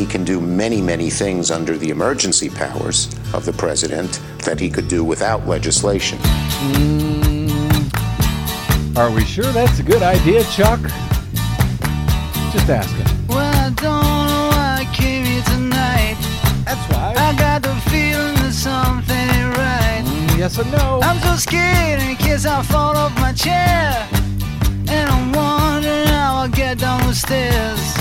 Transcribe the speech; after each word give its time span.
He 0.00 0.06
can 0.06 0.24
do 0.24 0.40
many, 0.40 0.80
many 0.80 1.10
things 1.10 1.50
under 1.50 1.76
the 1.76 1.90
emergency 1.90 2.48
powers 2.48 3.14
of 3.34 3.44
the 3.44 3.52
president 3.52 4.18
that 4.46 4.58
he 4.58 4.70
could 4.70 4.88
do 4.88 5.04
without 5.04 5.46
legislation. 5.46 6.18
Are 8.96 9.10
we 9.10 9.26
sure 9.26 9.52
that's 9.52 9.78
a 9.78 9.82
good 9.82 10.02
idea, 10.02 10.42
Chuck? 10.44 10.80
Just 12.50 12.70
asking. 12.70 13.04
Well, 13.28 13.54
I 13.54 13.68
don't 13.68 14.26
know 14.30 14.48
why 14.54 14.78
I 14.80 14.90
came 14.94 15.26
here 15.26 15.42
tonight. 15.42 16.16
That's 16.64 16.80
why. 16.90 17.12
I 17.18 17.36
got 17.36 17.60
the 17.60 17.74
feeling 17.90 18.36
that 18.36 18.54
something 18.54 19.14
ain't 19.14 19.54
right. 19.58 20.02
Mm, 20.02 20.38
yes 20.38 20.58
or 20.58 20.64
no? 20.64 21.00
I'm 21.02 21.20
so 21.20 21.36
scared 21.36 22.00
in 22.00 22.16
case 22.16 22.46
I 22.46 22.62
fall 22.62 22.96
off 22.96 23.14
my 23.16 23.34
chair. 23.34 24.08
And 24.88 25.10
I'm 25.10 25.30
wondering 25.30 26.06
how 26.06 26.36
I'll 26.36 26.48
get 26.48 26.78
down 26.78 27.06
the 27.06 27.14
stairs. 27.14 27.99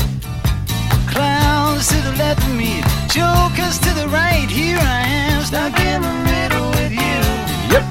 To 1.19 1.95
the 2.01 2.11
left 2.17 2.43
of 2.45 2.55
me, 2.55 2.81
jokers 3.07 3.79
to 3.79 3.93
the 3.93 4.09
right. 4.09 4.47
Here 4.49 4.77
I 4.77 5.01
am, 5.07 5.41
stuck 5.43 5.79
in 5.79 6.01
the 6.01 6.13
middle 6.25 6.69
with 6.71 6.91
you. 6.91 7.21
Yep. 7.71 7.83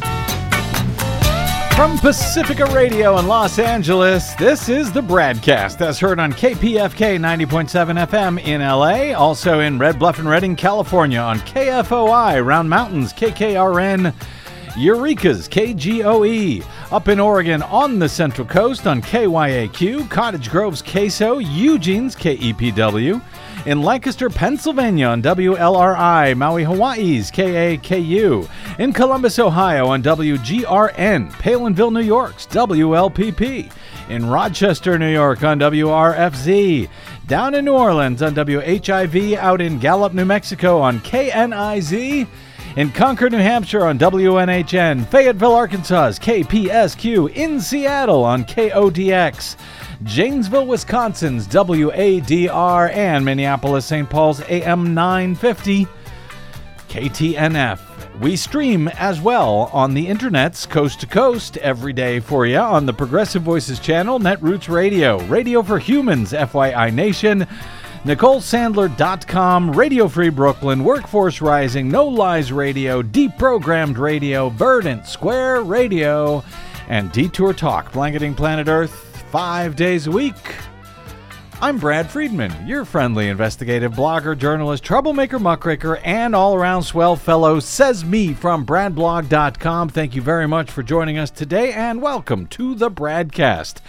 From 1.74 1.96
Pacifica 1.98 2.66
Radio 2.66 3.18
in 3.18 3.26
Los 3.26 3.58
Angeles, 3.58 4.34
this 4.34 4.68
is 4.68 4.92
the 4.92 5.00
Bradcast 5.00 5.80
as 5.80 5.98
heard 5.98 6.20
on 6.20 6.34
KPFK 6.34 7.18
90.7 7.18 8.06
FM 8.06 8.38
in 8.44 8.60
LA, 8.60 9.18
also 9.18 9.60
in 9.60 9.78
Red 9.78 9.98
Bluff 9.98 10.18
and 10.18 10.28
Redding, 10.28 10.54
California, 10.54 11.18
on 11.18 11.38
KFOI, 11.40 12.44
Round 12.44 12.68
Mountains, 12.68 13.14
KKRN, 13.14 14.14
Eureka's 14.76 15.48
KGOE, 15.48 16.62
up 16.90 17.08
in 17.08 17.20
Oregon 17.20 17.62
on 17.62 17.98
the 17.98 18.08
Central 18.08 18.46
Coast 18.46 18.86
on 18.86 19.02
KYAQ, 19.02 20.08
Cottage 20.08 20.50
Grove's 20.50 20.80
KSO, 20.80 21.42
Eugene's 21.44 22.16
KEPW, 22.16 23.20
in 23.66 23.82
Lancaster, 23.82 24.30
Pennsylvania 24.30 25.08
on 25.08 25.20
WLRI, 25.20 26.36
Maui, 26.36 26.64
Hawaii's 26.64 27.30
KAKU, 27.30 28.48
in 28.78 28.92
Columbus, 28.94 29.38
Ohio 29.38 29.88
on 29.88 30.02
WGRN, 30.02 31.30
Palenville, 31.32 31.92
New 31.92 32.00
York's 32.00 32.46
WLPP, 32.46 33.70
in 34.08 34.26
Rochester, 34.26 34.98
New 34.98 35.12
York 35.12 35.44
on 35.44 35.58
WRFZ, 35.58 36.88
down 37.26 37.54
in 37.54 37.66
New 37.66 37.74
Orleans 37.74 38.22
on 38.22 38.34
WHIV, 38.34 39.36
out 39.36 39.60
in 39.60 39.78
Gallup, 39.78 40.14
New 40.14 40.24
Mexico 40.24 40.80
on 40.80 41.00
KNIZ, 41.00 42.26
in 42.76 42.90
Concord, 42.92 43.32
New 43.32 43.38
Hampshire 43.38 43.86
on 43.86 43.98
WNHN, 43.98 45.06
Fayetteville, 45.06 45.54
Arkansas's 45.54 46.18
KPSQ, 46.18 47.32
in 47.34 47.60
Seattle 47.60 48.24
on 48.24 48.44
KODX. 48.44 49.56
Janesville, 50.04 50.66
Wisconsin's 50.66 51.48
WADR, 51.48 52.94
and 52.94 53.24
Minneapolis, 53.24 53.84
St. 53.84 54.08
Paul's 54.08 54.40
AM 54.42 54.94
950, 54.94 55.86
KTNF. 56.88 57.80
We 58.20 58.36
stream 58.36 58.88
as 58.88 59.20
well 59.20 59.70
on 59.72 59.94
the 59.94 60.06
internets, 60.06 60.68
coast 60.68 61.00
to 61.00 61.06
coast, 61.06 61.56
every 61.58 61.92
day 61.92 62.20
for 62.20 62.46
you 62.46 62.58
on 62.58 62.86
the 62.86 62.92
Progressive 62.92 63.42
Voices 63.42 63.78
channel, 63.78 64.18
Netroots 64.18 64.68
Radio, 64.68 65.18
Radio 65.26 65.62
for 65.62 65.78
Humans, 65.78 66.32
FYI 66.32 66.92
Nation, 66.92 67.46
NicoleSandler.com, 68.08 69.72
Radio 69.72 70.08
Free 70.08 70.30
Brooklyn, 70.30 70.82
Workforce 70.82 71.42
Rising, 71.42 71.90
No 71.90 72.06
Lies 72.08 72.50
Radio, 72.50 73.02
Deprogrammed 73.02 73.98
Radio, 73.98 74.48
Verdant 74.48 75.06
Square 75.06 75.64
Radio, 75.64 76.42
and 76.88 77.12
Detour 77.12 77.52
Talk, 77.52 77.92
blanketing 77.92 78.34
planet 78.34 78.66
Earth 78.66 78.92
five 79.30 79.76
days 79.76 80.06
a 80.06 80.10
week. 80.10 80.54
I'm 81.60 81.76
Brad 81.76 82.10
Friedman, 82.10 82.66
your 82.66 82.86
friendly 82.86 83.28
investigative 83.28 83.92
blogger, 83.92 84.38
journalist, 84.38 84.82
troublemaker, 84.84 85.38
muckraker, 85.38 85.98
and 85.98 86.34
all 86.34 86.54
around 86.54 86.84
swell 86.84 87.14
fellow, 87.14 87.60
says 87.60 88.06
me 88.06 88.32
from 88.32 88.64
BradBlog.com. 88.64 89.90
Thank 89.90 90.16
you 90.16 90.22
very 90.22 90.48
much 90.48 90.70
for 90.70 90.82
joining 90.82 91.18
us 91.18 91.30
today, 91.30 91.74
and 91.74 92.00
welcome 92.00 92.46
to 92.46 92.74
the 92.74 92.90
Bradcast. 92.90 93.82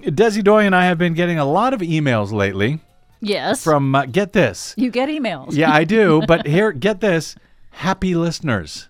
Desi 0.00 0.42
Doyen 0.42 0.68
and 0.68 0.74
I 0.74 0.86
have 0.86 0.96
been 0.96 1.12
getting 1.12 1.38
a 1.38 1.44
lot 1.44 1.74
of 1.74 1.82
emails 1.82 2.32
lately 2.32 2.80
Yes. 3.24 3.62
from, 3.62 3.94
uh, 3.94 4.06
get 4.06 4.32
this. 4.32 4.74
you 4.76 4.90
get 4.90 5.08
emails. 5.08 5.56
Yeah, 5.56 5.72
I 5.72 5.84
do, 5.84 6.22
but 6.28 6.46
here, 6.46 6.72
get 6.72 7.00
this 7.00 7.36
happy 7.70 8.14
listeners. 8.14 8.88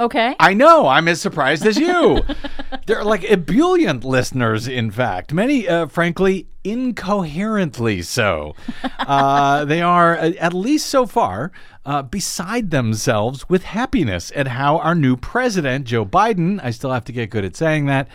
Okay. 0.00 0.34
I 0.40 0.54
know. 0.54 0.86
I'm 0.88 1.08
as 1.08 1.20
surprised 1.20 1.66
as 1.66 1.76
you. 1.76 2.22
They're 2.86 3.04
like 3.04 3.22
ebullient 3.22 4.02
listeners, 4.02 4.66
in 4.66 4.90
fact. 4.90 5.30
Many, 5.34 5.68
uh, 5.68 5.88
frankly, 5.88 6.46
incoherently 6.64 8.02
so. 8.02 8.54
Uh, 9.00 9.64
they 9.64 9.82
are, 9.82 10.16
uh, 10.16 10.30
at 10.38 10.54
least 10.54 10.86
so 10.86 11.04
far, 11.04 11.50
uh, 11.84 12.00
beside 12.00 12.70
themselves 12.70 13.48
with 13.48 13.64
happiness 13.64 14.30
at 14.36 14.46
how 14.46 14.78
our 14.78 14.94
new 14.94 15.16
president, 15.16 15.84
Joe 15.86 16.06
Biden, 16.06 16.60
I 16.62 16.70
still 16.70 16.92
have 16.92 17.04
to 17.06 17.12
get 17.12 17.30
good 17.30 17.44
at 17.44 17.56
saying 17.56 17.86
that, 17.86 18.06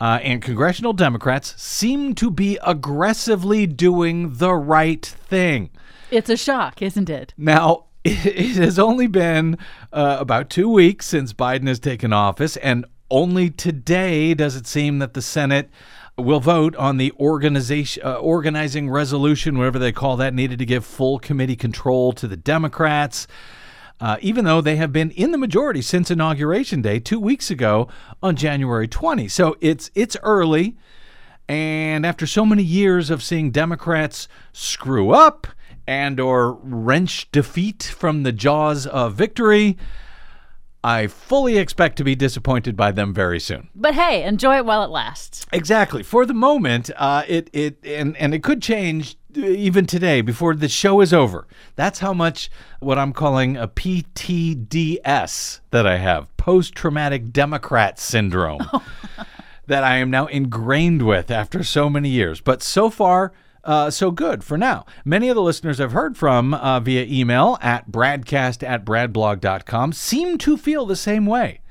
uh, 0.00 0.18
and 0.22 0.42
congressional 0.42 0.92
Democrats 0.92 1.54
seem 1.62 2.14
to 2.16 2.30
be 2.30 2.58
aggressively 2.64 3.66
doing 3.66 4.34
the 4.34 4.54
right 4.54 5.04
thing. 5.04 5.70
It's 6.10 6.30
a 6.30 6.36
shock, 6.36 6.82
isn't 6.82 7.08
it? 7.08 7.34
Now, 7.36 7.86
it 8.04 8.56
has 8.56 8.78
only 8.78 9.06
been 9.06 9.58
uh, 9.92 10.16
about 10.20 10.50
two 10.50 10.68
weeks 10.68 11.06
since 11.06 11.32
Biden 11.32 11.68
has 11.68 11.78
taken 11.78 12.12
office, 12.12 12.56
and 12.58 12.84
only 13.10 13.50
today 13.50 14.34
does 14.34 14.56
it 14.56 14.66
seem 14.66 14.98
that 14.98 15.14
the 15.14 15.22
Senate 15.22 15.70
will 16.18 16.40
vote 16.40 16.74
on 16.76 16.96
the 16.96 17.12
organization 17.18 18.02
uh, 18.04 18.14
organizing 18.14 18.90
resolution, 18.90 19.56
whatever 19.56 19.78
they 19.78 19.92
call 19.92 20.16
that, 20.16 20.34
needed 20.34 20.58
to 20.58 20.66
give 20.66 20.84
full 20.84 21.18
committee 21.18 21.56
control 21.56 22.12
to 22.12 22.28
the 22.28 22.36
Democrats. 22.36 23.26
Uh, 24.02 24.16
even 24.20 24.44
though 24.44 24.60
they 24.60 24.74
have 24.74 24.92
been 24.92 25.12
in 25.12 25.30
the 25.30 25.38
majority 25.38 25.80
since 25.80 26.10
inauguration 26.10 26.82
day 26.82 26.98
two 26.98 27.20
weeks 27.20 27.52
ago 27.52 27.86
on 28.20 28.34
January 28.34 28.88
20. 28.88 29.28
So 29.28 29.56
it's 29.60 29.92
it's 29.94 30.16
early, 30.24 30.76
and 31.48 32.04
after 32.04 32.26
so 32.26 32.44
many 32.44 32.64
years 32.64 33.10
of 33.10 33.22
seeing 33.22 33.52
Democrats 33.52 34.26
screw 34.52 35.12
up 35.12 35.46
and 35.86 36.18
or 36.18 36.54
wrench 36.54 37.30
defeat 37.30 37.94
from 37.96 38.24
the 38.24 38.32
jaws 38.32 38.88
of 38.88 39.14
victory, 39.14 39.78
I 40.82 41.06
fully 41.06 41.58
expect 41.58 41.96
to 41.98 42.04
be 42.04 42.16
disappointed 42.16 42.76
by 42.76 42.90
them 42.90 43.14
very 43.14 43.38
soon. 43.38 43.68
But 43.72 43.94
hey, 43.94 44.24
enjoy 44.24 44.56
it 44.56 44.66
while 44.66 44.82
it 44.82 44.90
lasts. 44.90 45.46
Exactly. 45.52 46.02
For 46.02 46.26
the 46.26 46.34
moment, 46.34 46.90
uh, 46.96 47.22
it 47.28 47.50
it 47.52 47.78
and 47.84 48.16
and 48.16 48.34
it 48.34 48.42
could 48.42 48.60
change 48.62 49.16
even 49.36 49.86
today 49.86 50.20
before 50.20 50.54
the 50.54 50.68
show 50.68 51.00
is 51.00 51.12
over. 51.12 51.46
That's 51.76 52.00
how 52.00 52.12
much 52.12 52.50
what 52.80 52.98
I'm 52.98 53.12
calling 53.12 53.56
a 53.56 53.68
PTDS 53.68 55.60
that 55.70 55.86
I 55.86 55.96
have, 55.96 56.34
post-traumatic 56.36 57.32
Democrat 57.32 57.98
syndrome, 57.98 58.68
that 59.66 59.84
I 59.84 59.96
am 59.96 60.10
now 60.10 60.26
ingrained 60.26 61.02
with 61.02 61.30
after 61.30 61.62
so 61.64 61.88
many 61.88 62.08
years. 62.08 62.40
But 62.40 62.62
so 62.62 62.90
far. 62.90 63.32
Uh, 63.64 63.88
so 63.90 64.10
good 64.10 64.42
for 64.42 64.58
now. 64.58 64.84
Many 65.04 65.28
of 65.28 65.36
the 65.36 65.42
listeners 65.42 65.80
I've 65.80 65.92
heard 65.92 66.16
from 66.16 66.52
uh, 66.52 66.80
via 66.80 67.04
email 67.04 67.58
at 67.62 67.92
bradcast 67.92 68.66
at 68.66 68.84
bradblog.com 68.84 69.92
seem 69.92 70.36
to 70.38 70.56
feel 70.56 70.84
the 70.84 70.96
same 70.96 71.26
way. 71.26 71.61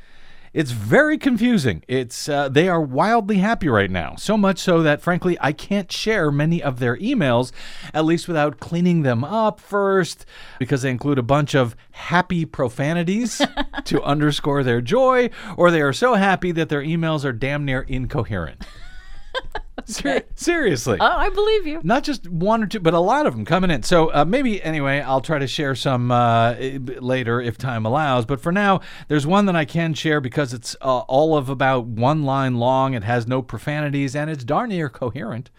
It's 0.53 0.71
very 0.71 1.17
confusing. 1.17 1.81
It's 1.87 2.27
uh, 2.27 2.49
they 2.49 2.67
are 2.67 2.81
wildly 2.81 3.37
happy 3.37 3.69
right 3.69 3.89
now. 3.89 4.15
So 4.17 4.35
much 4.35 4.59
so 4.59 4.83
that 4.83 5.01
frankly 5.01 5.37
I 5.39 5.53
can't 5.53 5.89
share 5.89 6.29
many 6.29 6.61
of 6.61 6.79
their 6.79 6.97
emails 6.97 7.53
at 7.93 8.03
least 8.03 8.27
without 8.27 8.59
cleaning 8.59 9.03
them 9.03 9.23
up 9.23 9.61
first 9.61 10.25
because 10.59 10.81
they 10.81 10.89
include 10.89 11.17
a 11.19 11.23
bunch 11.23 11.55
of 11.55 11.75
happy 11.91 12.43
profanities 12.43 13.41
to 13.85 14.03
underscore 14.03 14.63
their 14.63 14.81
joy 14.81 15.29
or 15.55 15.71
they 15.71 15.81
are 15.81 15.93
so 15.93 16.15
happy 16.15 16.51
that 16.51 16.67
their 16.67 16.83
emails 16.83 17.23
are 17.23 17.33
damn 17.33 17.63
near 17.63 17.81
incoherent. 17.81 18.65
Ser- 19.85 20.23
seriously 20.35 20.97
Oh, 20.99 21.05
I 21.05 21.29
believe 21.29 21.67
you. 21.67 21.79
not 21.83 22.03
just 22.03 22.27
one 22.27 22.63
or 22.63 22.67
two, 22.67 22.79
but 22.79 22.93
a 22.93 22.99
lot 22.99 23.25
of 23.25 23.35
them 23.35 23.45
coming 23.45 23.71
in. 23.71 23.83
So 23.83 24.13
uh, 24.13 24.25
maybe 24.25 24.61
anyway, 24.63 24.99
I'll 25.01 25.21
try 25.21 25.39
to 25.39 25.47
share 25.47 25.75
some 25.75 26.11
uh, 26.11 26.53
later 26.99 27.41
if 27.41 27.57
time 27.57 27.85
allows. 27.85 28.25
But 28.25 28.41
for 28.41 28.51
now, 28.51 28.81
there's 29.07 29.25
one 29.27 29.45
that 29.45 29.55
I 29.55 29.65
can 29.65 29.93
share 29.93 30.21
because 30.21 30.53
it's 30.53 30.75
uh, 30.81 30.99
all 30.99 31.35
of 31.37 31.49
about 31.49 31.85
one 31.85 32.23
line 32.23 32.55
long. 32.57 32.93
It 32.93 33.03
has 33.03 33.27
no 33.27 33.41
profanities 33.41 34.15
and 34.15 34.29
it's 34.29 34.43
darn 34.43 34.69
near 34.69 34.89
coherent. 34.89 35.49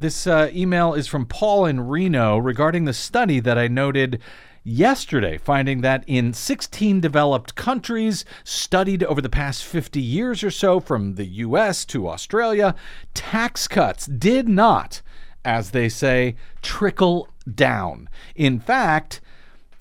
This 0.00 0.26
uh, 0.26 0.50
email 0.52 0.94
is 0.94 1.06
from 1.06 1.26
Paul 1.26 1.66
in 1.66 1.80
Reno 1.86 2.36
regarding 2.36 2.86
the 2.86 2.92
study 2.92 3.38
that 3.40 3.56
I 3.56 3.68
noted 3.68 4.20
yesterday, 4.64 5.38
finding 5.38 5.80
that 5.80 6.04
in 6.06 6.32
16 6.32 7.00
developed 7.00 7.54
countries 7.54 8.24
studied 8.44 9.02
over 9.04 9.20
the 9.20 9.28
past 9.28 9.64
50 9.64 10.00
years 10.00 10.42
or 10.42 10.50
so, 10.50 10.80
from 10.80 11.14
the 11.14 11.26
US 11.26 11.84
to 11.86 12.08
Australia, 12.08 12.74
tax 13.14 13.68
cuts 13.68 14.06
did 14.06 14.48
not, 14.48 15.02
as 15.44 15.70
they 15.70 15.88
say, 15.88 16.36
trickle 16.62 17.28
down. 17.52 18.08
In 18.34 18.60
fact, 18.60 19.20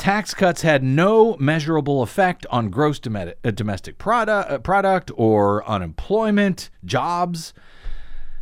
Tax 0.02 0.34
cuts 0.34 0.64
had 0.64 0.82
no 0.84 1.38
measurable 1.40 2.02
effect 2.02 2.48
on 2.50 2.72
gross 2.72 3.00
uh, 3.06 3.52
domestic 3.52 4.04
uh, 4.08 4.58
product 4.58 5.12
or 5.16 5.64
unemployment, 5.70 6.72
jobs. 6.84 7.54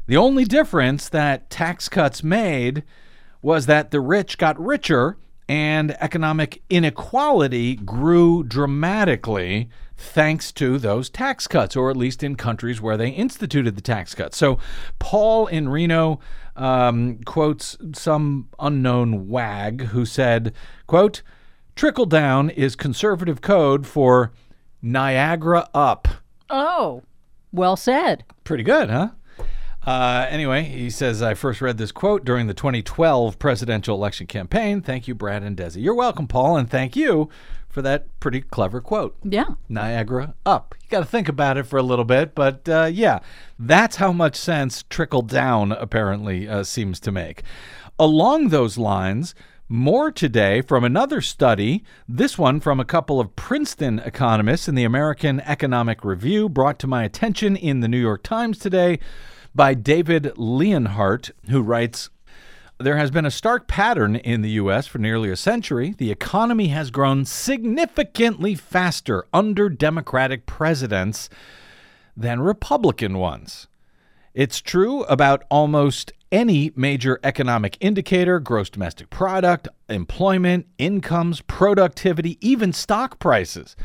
The 0.08 0.16
only 0.16 0.46
difference 0.46 1.10
that 1.10 1.50
tax 1.50 1.90
cuts 1.90 2.24
made 2.24 2.84
was 3.42 3.66
that 3.66 3.92
the 3.92 4.00
rich 4.00 4.38
got 4.38 4.58
richer 4.58 5.18
and 5.50 5.98
economic 6.00 6.62
inequality 6.69 7.75
grew 7.75 8.44
dramatically 8.44 9.68
thanks 9.98 10.51
to 10.51 10.78
those 10.78 11.10
tax 11.10 11.48
cuts, 11.48 11.75
or 11.75 11.90
at 11.90 11.98
least 11.98 12.22
in 12.22 12.36
countries 12.36 12.80
where 12.80 12.96
they 12.96 13.10
instituted 13.10 13.75
the 13.75 13.81
tax 13.81 14.13
cuts. 14.13 14.38
So, 14.38 14.60
Paul 15.00 15.48
in 15.48 15.68
Reno 15.68 16.19
um, 16.56 17.18
quotes 17.25 17.78
some 17.94 18.48
unknown 18.60 19.28
wag 19.28 19.86
who 19.86 20.06
said, 20.06 20.54
"quote 20.86 21.24
Trickle 21.75 22.06
down 22.06 22.52
is 22.52 22.75
conservative 22.75 23.42
code 23.42 23.88
for 23.88 24.31
Niagara 24.84 25.68
up." 25.74 26.07
Oh, 26.52 27.02
well 27.52 27.75
said. 27.75 28.24
Pretty 28.44 28.63
good, 28.63 28.92
huh? 28.92 29.10
Uh, 29.90 30.28
anyway, 30.30 30.62
he 30.62 30.88
says, 30.88 31.20
I 31.24 31.34
first 31.34 31.62
read 31.62 31.80
this 31.80 31.92
quote 31.92 32.24
during 32.24 32.46
the 32.46 32.54
2012 32.54 33.40
presidential 33.40 33.96
election 33.96 34.28
campaign. 34.28 34.84
Thank 34.84 35.08
you, 35.08 35.16
Brad 35.16 35.42
and 35.42 35.58
Desi. 35.58 35.82
You're 35.82 35.96
welcome, 35.96 36.28
Paul, 36.28 36.58
and 36.58 36.70
thank 36.70 36.96
you 36.96 37.28
for 37.68 37.82
that 37.82 38.06
pretty 38.20 38.42
clever 38.42 38.82
quote. 38.82 39.18
Yeah. 39.24 39.56
Niagara 39.68 40.36
up. 40.46 40.76
You 40.80 40.90
got 40.90 41.00
to 41.00 41.06
think 41.08 41.28
about 41.28 41.58
it 41.58 41.64
for 41.64 41.78
a 41.78 41.82
little 41.82 42.06
bit, 42.06 42.36
but 42.36 42.70
uh, 42.70 42.92
yeah, 42.94 43.18
that's 43.58 43.96
how 43.96 44.12
much 44.12 44.36
sense 44.36 44.84
trickle 44.92 45.24
down 45.24 45.72
apparently 45.72 46.48
uh, 46.48 46.64
seems 46.64 47.00
to 47.00 47.12
make. 47.12 47.42
Along 47.98 48.50
those 48.50 48.78
lines, 48.78 49.34
more 49.68 50.12
today 50.12 50.62
from 50.62 50.84
another 50.84 51.20
study, 51.20 51.84
this 52.08 52.38
one 52.38 52.60
from 52.60 52.80
a 52.80 52.86
couple 52.86 53.20
of 53.20 53.36
Princeton 53.36 53.98
economists 53.98 54.68
in 54.68 54.76
the 54.76 54.84
American 54.84 55.40
Economic 55.40 56.06
Review, 56.06 56.48
brought 56.48 56.78
to 56.78 56.86
my 56.86 57.04
attention 57.04 57.56
in 57.56 57.80
the 57.80 57.88
New 57.88 58.00
York 58.00 58.22
Times 58.22 58.60
today 58.60 59.00
by 59.54 59.74
David 59.74 60.38
Leonhardt, 60.38 61.31
who 61.50 61.62
writes 61.62 62.10
There 62.80 62.98
has 62.98 63.12
been 63.12 63.25
a 63.25 63.31
stark 63.31 63.68
pattern 63.68 64.16
in 64.16 64.42
the 64.42 64.51
U.S. 64.51 64.88
for 64.88 65.00
nearly 65.00 65.30
a 65.30 65.36
century. 65.36 65.94
The 65.98 66.12
economy 66.12 66.68
has 66.68 66.92
grown 66.92 67.25
significantly 67.25 68.56
faster 68.56 69.25
under 69.34 69.69
Democratic 69.69 70.46
presidents 70.46 71.30
than 72.16 72.42
Republican 72.42 73.18
ones. 73.18 73.68
It's 74.34 74.62
true 74.62 75.04
about 75.04 75.44
almost 75.50 76.13
any 76.31 76.72
major 76.75 77.19
economic 77.24 77.78
indicator 77.80 78.40
gross 78.40 78.69
domestic 78.69 79.10
product, 79.10 79.68
employment, 79.90 80.68
incomes, 80.78 81.42
productivity, 81.42 82.38
even 82.48 82.72
stock 82.72 83.19
prices. 83.19 83.75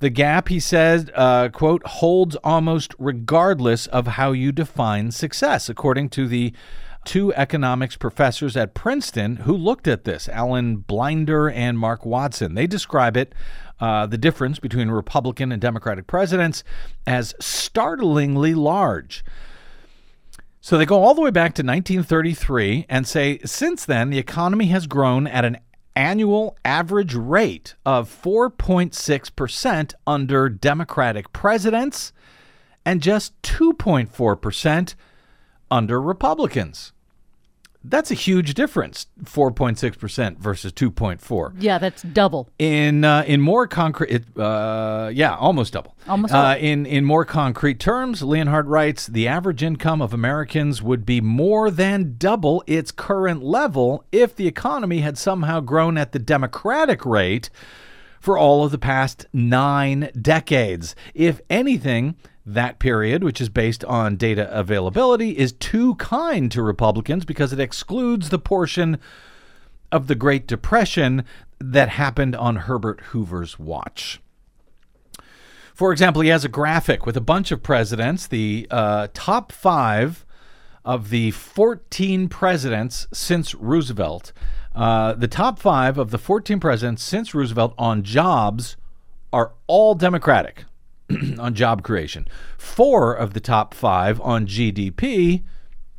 The 0.00 0.10
gap, 0.10 0.48
he 0.48 0.60
says, 0.60 1.10
uh, 1.14 1.48
quote, 1.50 1.86
holds 1.86 2.36
almost 2.36 2.94
regardless 2.98 3.86
of 3.86 4.06
how 4.06 4.32
you 4.32 4.52
define 4.52 5.12
success, 5.12 5.68
according 5.68 6.10
to 6.10 6.26
the 6.26 6.52
two 7.04 7.32
economics 7.34 7.96
professors 7.96 8.56
at 8.56 8.74
Princeton 8.74 9.36
who 9.36 9.56
looked 9.56 9.86
at 9.86 10.04
this, 10.04 10.28
Alan 10.28 10.78
Blinder 10.78 11.48
and 11.50 11.78
Mark 11.78 12.04
Watson. 12.04 12.54
They 12.54 12.66
describe 12.66 13.16
it, 13.16 13.34
uh, 13.80 14.06
the 14.06 14.18
difference 14.18 14.58
between 14.58 14.90
Republican 14.90 15.52
and 15.52 15.60
Democratic 15.60 16.06
presidents, 16.06 16.64
as 17.06 17.34
startlingly 17.40 18.54
large. 18.54 19.24
So 20.60 20.78
they 20.78 20.86
go 20.86 21.02
all 21.02 21.14
the 21.14 21.20
way 21.20 21.30
back 21.30 21.54
to 21.56 21.62
1933 21.62 22.86
and 22.88 23.06
say 23.06 23.38
since 23.44 23.84
then, 23.84 24.08
the 24.08 24.18
economy 24.18 24.66
has 24.66 24.86
grown 24.86 25.26
at 25.26 25.44
an 25.44 25.58
annual 25.96 26.56
average 26.64 27.14
rate 27.14 27.74
of 27.84 28.10
4.6% 28.10 29.94
under 30.06 30.48
Democratic 30.48 31.32
presidents 31.32 32.12
and 32.84 33.02
just 33.02 33.40
2.4% 33.42 34.94
under 35.70 36.00
Republicans. 36.00 36.93
That's 37.86 38.10
a 38.10 38.14
huge 38.14 38.54
difference, 38.54 39.08
4.6% 39.24 40.38
versus 40.38 40.72
2.4. 40.72 41.52
Yeah, 41.58 41.76
that's 41.78 42.02
double. 42.02 42.48
In 42.58 43.04
uh, 43.04 43.24
in 43.26 43.40
more 43.42 43.66
concrete, 43.66 44.24
uh, 44.38 45.10
yeah, 45.12 45.36
almost 45.36 45.74
double. 45.74 45.94
Almost 46.08 46.32
Uh, 46.32 46.54
double. 46.54 46.64
in 46.66 46.86
in 46.86 47.04
more 47.04 47.24
concrete 47.24 47.78
terms, 47.78 48.22
Leonhardt 48.22 48.66
writes, 48.66 49.06
the 49.06 49.28
average 49.28 49.62
income 49.62 50.00
of 50.00 50.14
Americans 50.14 50.80
would 50.82 51.04
be 51.04 51.20
more 51.20 51.70
than 51.70 52.14
double 52.18 52.64
its 52.66 52.90
current 52.90 53.42
level 53.42 54.04
if 54.12 54.34
the 54.34 54.46
economy 54.46 55.00
had 55.00 55.18
somehow 55.18 55.60
grown 55.60 55.98
at 55.98 56.12
the 56.12 56.18
Democratic 56.18 57.04
rate 57.04 57.50
for 58.18 58.38
all 58.38 58.64
of 58.64 58.70
the 58.72 58.78
past 58.78 59.26
nine 59.34 60.10
decades. 60.20 60.96
If 61.14 61.42
anything, 61.50 62.14
that 62.46 62.78
period, 62.78 63.24
which 63.24 63.40
is 63.40 63.48
based 63.48 63.84
on 63.84 64.16
data 64.16 64.48
availability, 64.56 65.38
is 65.38 65.52
too 65.52 65.94
kind 65.96 66.50
to 66.52 66.62
Republicans 66.62 67.24
because 67.24 67.52
it 67.52 67.60
excludes 67.60 68.28
the 68.28 68.38
portion 68.38 68.98
of 69.90 70.06
the 70.06 70.14
Great 70.14 70.46
Depression 70.46 71.24
that 71.58 71.90
happened 71.90 72.36
on 72.36 72.56
Herbert 72.56 73.00
Hoover's 73.12 73.58
watch. 73.58 74.20
For 75.72 75.90
example, 75.90 76.22
he 76.22 76.28
has 76.28 76.44
a 76.44 76.48
graphic 76.48 77.06
with 77.06 77.16
a 77.16 77.20
bunch 77.20 77.50
of 77.50 77.62
presidents, 77.62 78.26
the 78.26 78.66
uh, 78.70 79.08
top 79.14 79.50
five 79.50 80.24
of 80.84 81.10
the 81.10 81.30
14 81.30 82.28
presidents 82.28 83.08
since 83.12 83.54
Roosevelt. 83.54 84.32
Uh, 84.74 85.14
the 85.14 85.28
top 85.28 85.58
five 85.58 85.96
of 85.98 86.10
the 86.10 86.18
14 86.18 86.60
presidents 86.60 87.02
since 87.02 87.34
Roosevelt 87.34 87.74
on 87.78 88.02
jobs 88.02 88.76
are 89.32 89.52
all 89.66 89.94
Democratic 89.94 90.64
on 91.38 91.54
job 91.54 91.82
creation. 91.82 92.26
Four 92.56 93.14
of 93.14 93.34
the 93.34 93.40
top 93.40 93.74
five 93.74 94.20
on 94.20 94.46
GDP, 94.46 95.42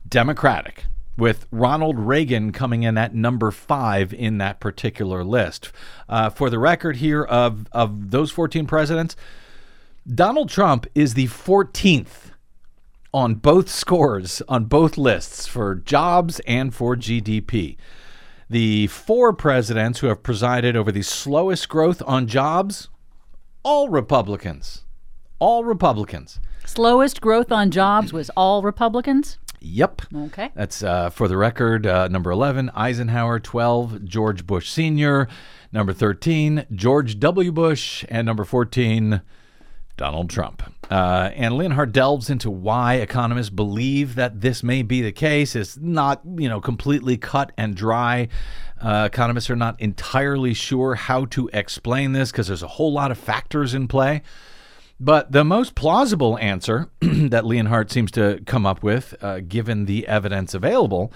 Democratic, 0.08 0.86
with 1.18 1.48
Ronald 1.52 2.00
Reagan 2.00 2.52
coming 2.52 2.84
in 2.84 2.98
at 2.98 3.16
number 3.16 3.52
five 3.52 4.14
in 4.14 4.38
that 4.40 4.60
particular 4.60 5.24
list. 5.24 5.72
Uh, 6.10 6.30
for 6.30 6.50
the 6.50 6.60
record 6.60 6.98
here, 6.98 7.24
of, 7.24 7.68
of 7.72 8.12
those 8.12 8.32
14 8.32 8.68
presidents, 8.68 9.16
Donald 10.08 10.50
Trump 10.50 10.86
is 10.94 11.14
the 11.14 11.28
14th 11.28 12.32
on 13.14 13.36
both 13.36 13.70
scores, 13.70 14.42
on 14.50 14.66
both 14.66 14.98
lists 14.98 15.48
for 15.48 15.76
jobs 15.76 16.42
and 16.42 16.76
for 16.76 16.96
GDP. 16.96 17.78
The 18.50 18.88
four 18.88 19.34
presidents 19.34 20.00
who 20.00 20.08
have 20.08 20.22
presided 20.22 20.76
over 20.76 20.92
the 20.92 21.02
slowest 21.02 21.70
growth 21.70 22.04
on 22.06 22.28
jobs, 22.28 22.90
all 23.64 23.90
Republicans. 23.90 24.85
All 25.46 25.64
Republicans. 25.64 26.40
Slowest 26.66 27.22
growth 27.22 27.52
on 27.52 27.70
jobs 27.70 28.12
was 28.12 28.32
all 28.32 28.64
Republicans. 28.64 29.38
Yep. 29.60 30.02
Okay. 30.16 30.50
That's 30.56 30.82
uh, 30.82 31.12
for 31.12 31.28
the 31.28 31.38
record. 31.38 31.86
Uh, 31.86 32.08
number 32.08 32.32
11, 32.32 32.72
Eisenhower. 32.74 33.40
12, 33.40 34.06
George 34.06 34.48
Bush 34.48 34.68
Sr. 34.68 35.28
Number 35.72 35.94
13, 35.94 36.66
George 36.74 37.20
W. 37.20 37.52
Bush. 37.52 38.04
And 38.10 38.26
number 38.26 38.44
14, 38.44 39.22
Donald 39.98 40.32
Trump. 40.32 40.64
Uh, 40.90 41.30
and 41.36 41.56
Leonhardt 41.56 41.92
delves 41.92 42.32
into 42.32 42.50
why 42.50 42.96
economists 42.96 43.52
believe 43.52 44.16
that 44.16 44.42
this 44.42 44.64
may 44.64 44.82
be 44.82 45.04
the 45.04 45.12
case. 45.12 45.56
It's 45.56 45.78
not, 45.78 46.24
you 46.38 46.50
know, 46.50 46.60
completely 46.60 47.18
cut 47.18 47.52
and 47.56 47.76
dry. 47.76 48.30
Uh, 48.82 49.08
economists 49.14 49.52
are 49.52 49.56
not 49.56 49.80
entirely 49.80 50.56
sure 50.56 50.96
how 50.96 51.26
to 51.26 51.52
explain 51.54 52.14
this 52.14 52.32
because 52.32 52.48
there's 52.48 52.64
a 52.64 52.68
whole 52.68 52.92
lot 52.92 53.12
of 53.12 53.20
factors 53.20 53.76
in 53.76 53.88
play. 53.88 54.24
But 55.00 55.32
the 55.32 55.44
most 55.44 55.76
plausible 55.76 56.38
answer 56.40 56.90
that 57.02 57.46
Leonhardt 57.46 57.92
seems 57.92 58.12
to 58.12 58.42
come 58.46 58.66
up 58.66 58.82
with, 58.82 59.14
uh, 59.22 59.42
given 59.42 59.86
the 59.86 60.08
evidence 60.08 60.54
available, 60.54 61.12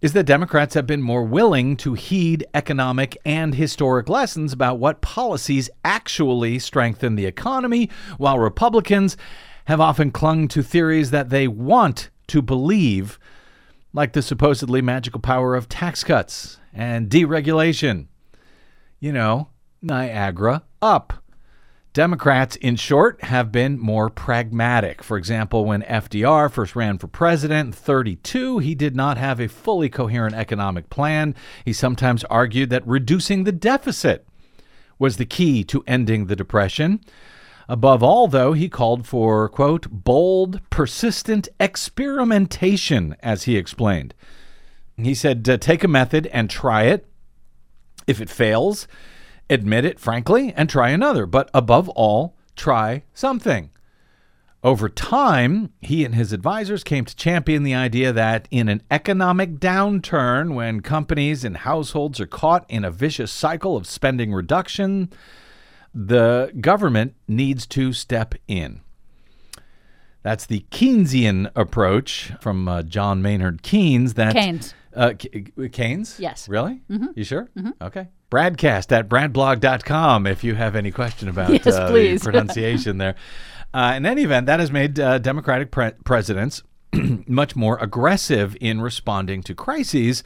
is 0.00 0.12
that 0.12 0.26
Democrats 0.26 0.74
have 0.74 0.86
been 0.86 1.02
more 1.02 1.24
willing 1.24 1.76
to 1.76 1.94
heed 1.94 2.46
economic 2.54 3.16
and 3.24 3.54
historic 3.54 4.08
lessons 4.08 4.52
about 4.52 4.78
what 4.78 5.00
policies 5.00 5.68
actually 5.84 6.58
strengthen 6.58 7.16
the 7.16 7.26
economy, 7.26 7.90
while 8.16 8.38
Republicans 8.38 9.16
have 9.64 9.80
often 9.80 10.10
clung 10.10 10.46
to 10.48 10.62
theories 10.62 11.10
that 11.10 11.30
they 11.30 11.48
want 11.48 12.10
to 12.28 12.40
believe, 12.40 13.18
like 13.92 14.12
the 14.12 14.22
supposedly 14.22 14.80
magical 14.80 15.20
power 15.20 15.56
of 15.56 15.68
tax 15.68 16.04
cuts 16.04 16.58
and 16.72 17.10
deregulation. 17.10 18.06
You 19.00 19.12
know, 19.12 19.48
Niagara 19.82 20.62
up. 20.80 21.24
Democrats, 21.98 22.54
in 22.54 22.76
short, 22.76 23.24
have 23.24 23.50
been 23.50 23.76
more 23.76 24.08
pragmatic. 24.08 25.02
For 25.02 25.16
example, 25.16 25.64
when 25.64 25.82
FDR 25.82 26.48
first 26.48 26.76
ran 26.76 26.96
for 26.96 27.08
president 27.08 27.66
in 27.66 27.72
32, 27.72 28.58
he 28.60 28.76
did 28.76 28.94
not 28.94 29.18
have 29.18 29.40
a 29.40 29.48
fully 29.48 29.88
coherent 29.88 30.36
economic 30.36 30.90
plan. 30.90 31.34
He 31.64 31.72
sometimes 31.72 32.22
argued 32.26 32.70
that 32.70 32.86
reducing 32.86 33.42
the 33.42 33.50
deficit 33.50 34.24
was 35.00 35.16
the 35.16 35.26
key 35.26 35.64
to 35.64 35.82
ending 35.88 36.26
the 36.26 36.36
Depression. 36.36 37.00
Above 37.68 38.00
all, 38.00 38.28
though, 38.28 38.52
he 38.52 38.68
called 38.68 39.04
for, 39.04 39.48
quote, 39.48 39.88
bold, 39.90 40.60
persistent 40.70 41.48
experimentation, 41.58 43.16
as 43.24 43.42
he 43.42 43.56
explained. 43.56 44.14
He 44.96 45.16
said, 45.16 45.48
uh, 45.48 45.56
take 45.56 45.82
a 45.82 45.88
method 45.88 46.28
and 46.28 46.48
try 46.48 46.84
it. 46.84 47.08
If 48.06 48.20
it 48.20 48.30
fails, 48.30 48.86
admit 49.50 49.84
it 49.84 49.98
frankly 49.98 50.52
and 50.56 50.68
try 50.68 50.90
another. 50.90 51.26
But 51.26 51.50
above 51.54 51.88
all, 51.90 52.36
try 52.56 53.04
something. 53.14 53.70
Over 54.64 54.88
time, 54.88 55.72
he 55.80 56.04
and 56.04 56.16
his 56.16 56.32
advisors 56.32 56.82
came 56.82 57.04
to 57.04 57.14
champion 57.14 57.62
the 57.62 57.74
idea 57.74 58.12
that 58.12 58.48
in 58.50 58.68
an 58.68 58.82
economic 58.90 59.60
downturn, 59.60 60.54
when 60.54 60.80
companies 60.80 61.44
and 61.44 61.58
households 61.58 62.18
are 62.20 62.26
caught 62.26 62.64
in 62.68 62.84
a 62.84 62.90
vicious 62.90 63.30
cycle 63.30 63.76
of 63.76 63.86
spending 63.86 64.32
reduction, 64.32 65.12
the 65.94 66.52
government 66.60 67.14
needs 67.28 67.66
to 67.68 67.92
step 67.92 68.34
in. 68.48 68.80
That's 70.22 70.44
the 70.44 70.66
Keynesian 70.72 71.50
approach 71.54 72.32
from 72.40 72.68
uh, 72.68 72.82
John 72.82 73.22
Maynard 73.22 73.62
Keynes. 73.62 74.14
That 74.14 74.34
Keynes. 74.34 74.74
Uh, 74.94 75.12
K- 75.18 75.44
Keynes? 75.70 76.18
Yes. 76.18 76.48
Really? 76.48 76.80
Mm-hmm. 76.90 77.06
You 77.14 77.24
sure? 77.24 77.48
Mm-hmm. 77.56 77.70
Okay. 77.82 78.08
Bradcast 78.30 78.92
at 78.92 79.08
bradblog.com 79.08 80.26
if 80.26 80.44
you 80.44 80.54
have 80.54 80.76
any 80.76 80.90
question 80.90 81.28
about 81.28 81.50
Yes, 81.50 81.66
uh, 81.66 81.90
the 81.90 82.18
pronunciation 82.22 82.98
there. 82.98 83.14
Uh, 83.72 83.94
in 83.96 84.06
any 84.06 84.22
event, 84.22 84.46
that 84.46 84.60
has 84.60 84.70
made 84.72 84.98
uh, 84.98 85.18
Democratic 85.18 85.70
pre- 85.70 85.92
presidents 86.04 86.62
much 87.26 87.54
more 87.56 87.76
aggressive 87.80 88.56
in 88.60 88.80
responding 88.80 89.42
to 89.42 89.54
crises 89.54 90.22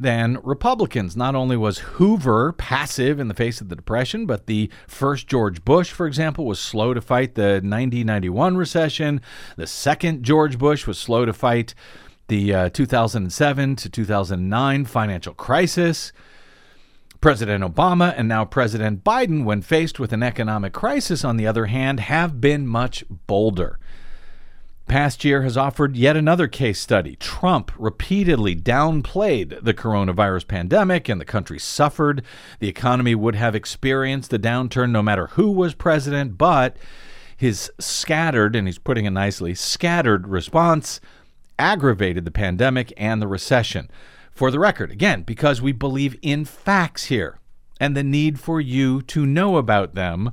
than 0.00 0.38
Republicans. 0.44 1.16
Not 1.16 1.34
only 1.34 1.56
was 1.56 1.78
Hoover 1.78 2.52
passive 2.52 3.18
in 3.18 3.26
the 3.26 3.34
face 3.34 3.60
of 3.60 3.68
the 3.68 3.74
Depression, 3.74 4.26
but 4.26 4.46
the 4.46 4.70
first 4.86 5.26
George 5.26 5.64
Bush, 5.64 5.90
for 5.90 6.06
example, 6.06 6.44
was 6.46 6.60
slow 6.60 6.94
to 6.94 7.00
fight 7.00 7.34
the 7.34 7.60
90 7.62 8.04
91 8.04 8.56
recession. 8.56 9.20
The 9.56 9.66
second 9.66 10.22
George 10.22 10.56
Bush 10.56 10.86
was 10.86 10.98
slow 10.98 11.24
to 11.24 11.32
fight 11.32 11.74
the 12.28 12.54
uh, 12.54 12.68
2007 12.68 13.76
to 13.76 13.88
2009 13.88 14.84
financial 14.84 15.34
crisis. 15.34 16.12
President 17.20 17.64
Obama 17.64 18.14
and 18.16 18.28
now 18.28 18.44
President 18.44 19.02
Biden, 19.02 19.44
when 19.44 19.60
faced 19.60 19.98
with 19.98 20.12
an 20.12 20.22
economic 20.22 20.72
crisis, 20.72 21.24
on 21.24 21.36
the 21.36 21.46
other 21.46 21.66
hand, 21.66 21.98
have 22.00 22.40
been 22.40 22.66
much 22.66 23.02
bolder. 23.26 23.78
Past 24.86 25.24
year 25.24 25.42
has 25.42 25.56
offered 25.56 25.96
yet 25.96 26.16
another 26.16 26.48
case 26.48 26.80
study. 26.80 27.16
Trump 27.16 27.72
repeatedly 27.76 28.56
downplayed 28.56 29.62
the 29.62 29.74
coronavirus 29.74 30.48
pandemic 30.48 31.08
and 31.08 31.20
the 31.20 31.26
country 31.26 31.58
suffered. 31.58 32.22
The 32.60 32.68
economy 32.68 33.14
would 33.14 33.34
have 33.34 33.54
experienced 33.54 34.30
the 34.30 34.38
downturn 34.38 34.90
no 34.90 35.02
matter 35.02 35.26
who 35.28 35.50
was 35.50 35.74
president, 35.74 36.38
but 36.38 36.76
his 37.36 37.70
scattered, 37.78 38.56
and 38.56 38.66
he's 38.66 38.78
putting 38.78 39.04
it 39.04 39.10
nicely, 39.10 39.54
scattered 39.54 40.26
response 40.26 41.00
aggravated 41.58 42.24
the 42.24 42.30
pandemic 42.30 42.92
and 42.96 43.20
the 43.20 43.28
recession. 43.28 43.90
For 44.30 44.50
the 44.50 44.60
record, 44.60 44.90
again, 44.90 45.22
because 45.22 45.60
we 45.60 45.72
believe 45.72 46.16
in 46.22 46.44
facts 46.44 47.06
here 47.06 47.40
and 47.80 47.96
the 47.96 48.04
need 48.04 48.38
for 48.38 48.60
you 48.60 49.02
to 49.02 49.26
know 49.26 49.56
about 49.56 49.94
them, 49.94 50.32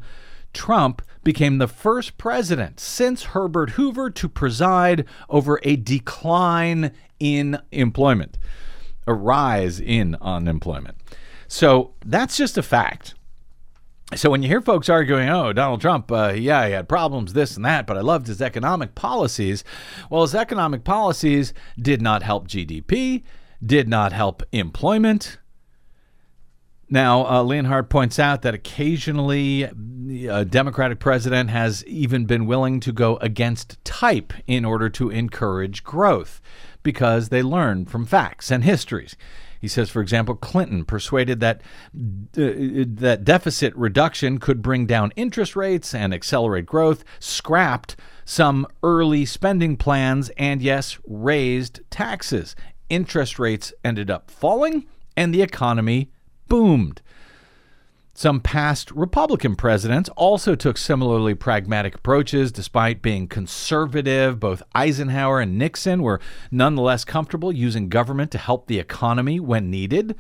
Trump 0.54 1.02
became 1.24 1.58
the 1.58 1.68
first 1.68 2.18
president 2.18 2.80
since 2.80 3.24
Herbert 3.24 3.72
Hoover 3.72 4.10
to 4.12 4.30
preside 4.30 5.06
over 5.30 5.60
a 5.64 5.76
decline 5.76 6.92
in 7.20 7.60
employment, 7.72 8.38
a 9.08 9.14
rise 9.14 9.80
in 9.80 10.16
unemployment. 10.22 10.98
So 11.48 11.94
that's 12.06 12.38
just 12.38 12.58
a 12.58 12.64
fact. 12.64 13.16
So 14.14 14.30
when 14.30 14.44
you 14.44 14.50
hear 14.50 14.62
folks 14.62 14.88
arguing, 14.88 15.30
"Oh, 15.30 15.52
Donald 15.52 15.82
Trump, 15.82 16.12
uh, 16.12 16.34
yeah, 16.36 16.68
he 16.68 16.74
had 16.74 16.88
problems, 16.88 17.34
this 17.34 17.56
and 17.56 17.66
that, 17.66 17.88
but 17.88 17.98
I 17.98 18.02
loved 18.02 18.28
his 18.28 18.40
economic 18.40 18.94
policies," 18.94 19.64
well, 20.12 20.22
his 20.22 20.36
economic 20.36 20.84
policies 20.84 21.54
did 21.80 22.04
not 22.04 22.22
help 22.22 22.48
GDP, 22.48 23.24
did 23.66 23.90
not 23.90 24.14
help 24.14 24.44
employment. 24.52 25.40
Now, 26.88 27.26
uh, 27.26 27.44
Leonhardt 27.44 27.90
points 27.90 28.20
out 28.20 28.44
that 28.44 28.54
occasionally 28.54 29.64
a 29.64 30.46
Democratic 30.46 31.00
president 31.00 31.50
has 31.50 31.84
even 31.86 32.26
been 32.26 32.46
willing 32.46 32.80
to 32.82 32.92
go 32.92 33.18
against 33.18 33.84
type 33.84 34.34
in 34.46 34.66
order 34.66 34.88
to 34.90 35.10
encourage 35.10 35.84
growth 35.84 36.42
because 36.84 37.30
they 37.30 37.42
learn 37.42 37.86
from 37.86 38.06
facts 38.06 38.52
and 38.52 38.64
histories. 38.64 39.16
He 39.66 39.70
says, 39.70 39.90
for 39.90 40.00
example, 40.00 40.36
Clinton 40.36 40.86
persuaded 40.86 41.40
that 41.40 41.62
uh, 42.38 42.86
that 42.86 43.22
deficit 43.24 43.76
reduction 43.76 44.38
could 44.38 44.62
bring 44.62 44.86
down 44.86 45.12
interest 45.16 45.56
rates 45.56 45.96
and 45.96 46.14
accelerate 46.14 46.68
growth, 46.68 47.04
scrapped 47.20 47.96
some 48.26 48.68
early 48.84 49.26
spending 49.26 49.76
plans, 49.76 50.30
and 50.38 50.62
yes, 50.62 51.00
raised 51.08 51.80
taxes. 51.90 52.56
Interest 52.92 53.40
rates 53.40 53.74
ended 53.84 54.12
up 54.12 54.30
falling, 54.30 54.86
and 55.18 55.34
the 55.34 55.42
economy 55.42 56.12
boomed. 56.48 57.02
Some 58.18 58.40
past 58.40 58.92
Republican 58.92 59.58
presidents 59.58 60.08
also 60.16 60.56
took 60.56 60.78
similarly 60.78 61.36
pragmatic 61.36 61.96
approaches 61.96 62.50
despite 62.50 63.02
being 63.02 63.28
conservative. 63.28 64.40
Both 64.40 64.64
Eisenhower 64.74 65.42
and 65.42 65.58
Nixon 65.58 66.02
were 66.02 66.22
nonetheless 66.50 67.04
comfortable 67.04 67.52
using 67.52 67.90
government 67.90 68.32
to 68.32 68.38
help 68.38 68.68
the 68.68 68.80
economy 68.80 69.42
when 69.42 69.70
needed. 69.70 70.16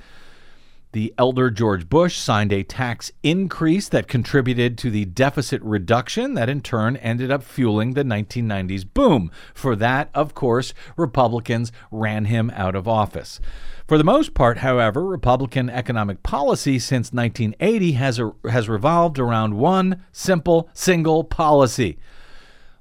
The 0.92 1.14
elder 1.18 1.50
George 1.50 1.88
Bush 1.88 2.18
signed 2.18 2.52
a 2.52 2.64
tax 2.64 3.14
increase 3.24 3.88
that 3.88 4.10
contributed 4.10 4.78
to 4.80 4.90
the 4.90 5.06
deficit 5.06 5.62
reduction 5.62 6.34
that 6.34 6.50
in 6.50 6.60
turn 6.60 6.98
ended 6.98 7.32
up 7.32 7.44
fueling 7.44 7.94
the 7.94 8.04
1990s 8.04 8.86
boom. 8.94 9.32
For 9.54 9.76
that, 9.78 10.10
of 10.14 10.34
course, 10.34 10.74
Republicans 10.98 11.72
ran 11.92 12.26
him 12.26 12.50
out 12.54 12.76
of 12.76 12.90
office. 12.90 13.40
For 13.88 14.00
the 14.00 14.04
most 14.04 14.34
part, 14.34 14.60
however, 14.60 15.06
Republican 15.06 15.70
economic 15.70 16.24
policy 16.24 16.80
since 16.80 17.14
1980 17.14 17.92
has, 17.94 18.20
a, 18.20 18.34
has 18.50 18.68
revolved 18.68 19.20
around 19.20 19.56
one 19.56 20.04
simple, 20.12 20.70
single 20.74 21.24
policy 21.24 21.98